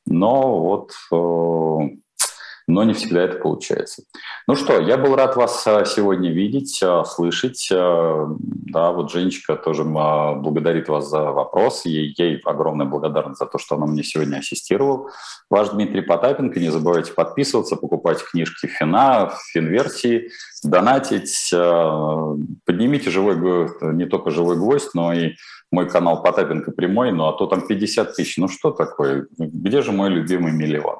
но 0.06 0.60
вот 0.60 0.92
э, 1.12 1.96
но 2.72 2.84
не 2.84 2.94
всегда 2.94 3.22
это 3.22 3.38
получается. 3.38 4.02
Ну 4.48 4.56
что, 4.56 4.80
я 4.80 4.96
был 4.96 5.14
рад 5.14 5.36
вас 5.36 5.66
а, 5.66 5.84
сегодня 5.84 6.30
видеть, 6.30 6.80
а, 6.82 7.04
слышать. 7.04 7.68
А, 7.72 8.26
да, 8.38 8.92
вот 8.92 9.10
Женечка 9.12 9.56
тоже 9.56 9.84
благодарит 9.84 10.88
вас 10.88 11.08
за 11.08 11.30
вопрос. 11.30 11.84
Ей, 11.84 12.14
ей 12.16 12.40
огромная 12.44 12.86
благодарность 12.86 13.38
за 13.38 13.46
то, 13.46 13.58
что 13.58 13.76
она 13.76 13.86
мне 13.86 14.02
сегодня 14.02 14.38
ассистировала. 14.38 15.10
Ваш 15.50 15.70
Дмитрий 15.70 16.02
Потапенко. 16.02 16.58
Не 16.58 16.70
забывайте 16.70 17.12
подписываться, 17.12 17.76
покупать 17.76 18.22
книжки 18.22 18.66
Фина, 18.66 19.32
Финверсии, 19.52 20.30
донатить. 20.64 21.50
Поднимите 22.64 23.10
живой, 23.10 23.36
не 23.94 24.06
только 24.06 24.30
живой 24.30 24.56
гвоздь, 24.56 24.94
но 24.94 25.12
и 25.12 25.34
мой 25.72 25.88
канал 25.88 26.22
Потапенко 26.22 26.70
прямой, 26.70 27.12
ну 27.12 27.26
а 27.26 27.32
то 27.32 27.46
там 27.46 27.66
50 27.66 28.14
тысяч. 28.14 28.36
Ну 28.36 28.48
что 28.48 28.70
такое? 28.70 29.26
Где 29.38 29.82
же 29.82 29.90
мой 29.90 30.10
любимый 30.10 30.52
миллион? 30.52 30.98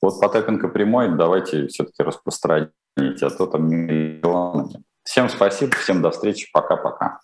Вот 0.00 0.20
Потапенко 0.20 0.68
прямой 0.68 1.16
давайте 1.16 1.66
все-таки 1.66 2.02
распространить, 2.02 2.70
а 2.96 3.30
то 3.30 3.46
там 3.46 3.68
миллионы. 3.68 4.84
Всем 5.02 5.28
спасибо, 5.28 5.74
всем 5.76 6.02
до 6.02 6.10
встречи, 6.10 6.48
пока-пока. 6.52 7.18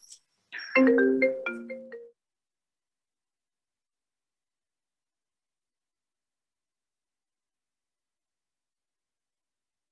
thank 0.76 0.88
you 0.88 1.35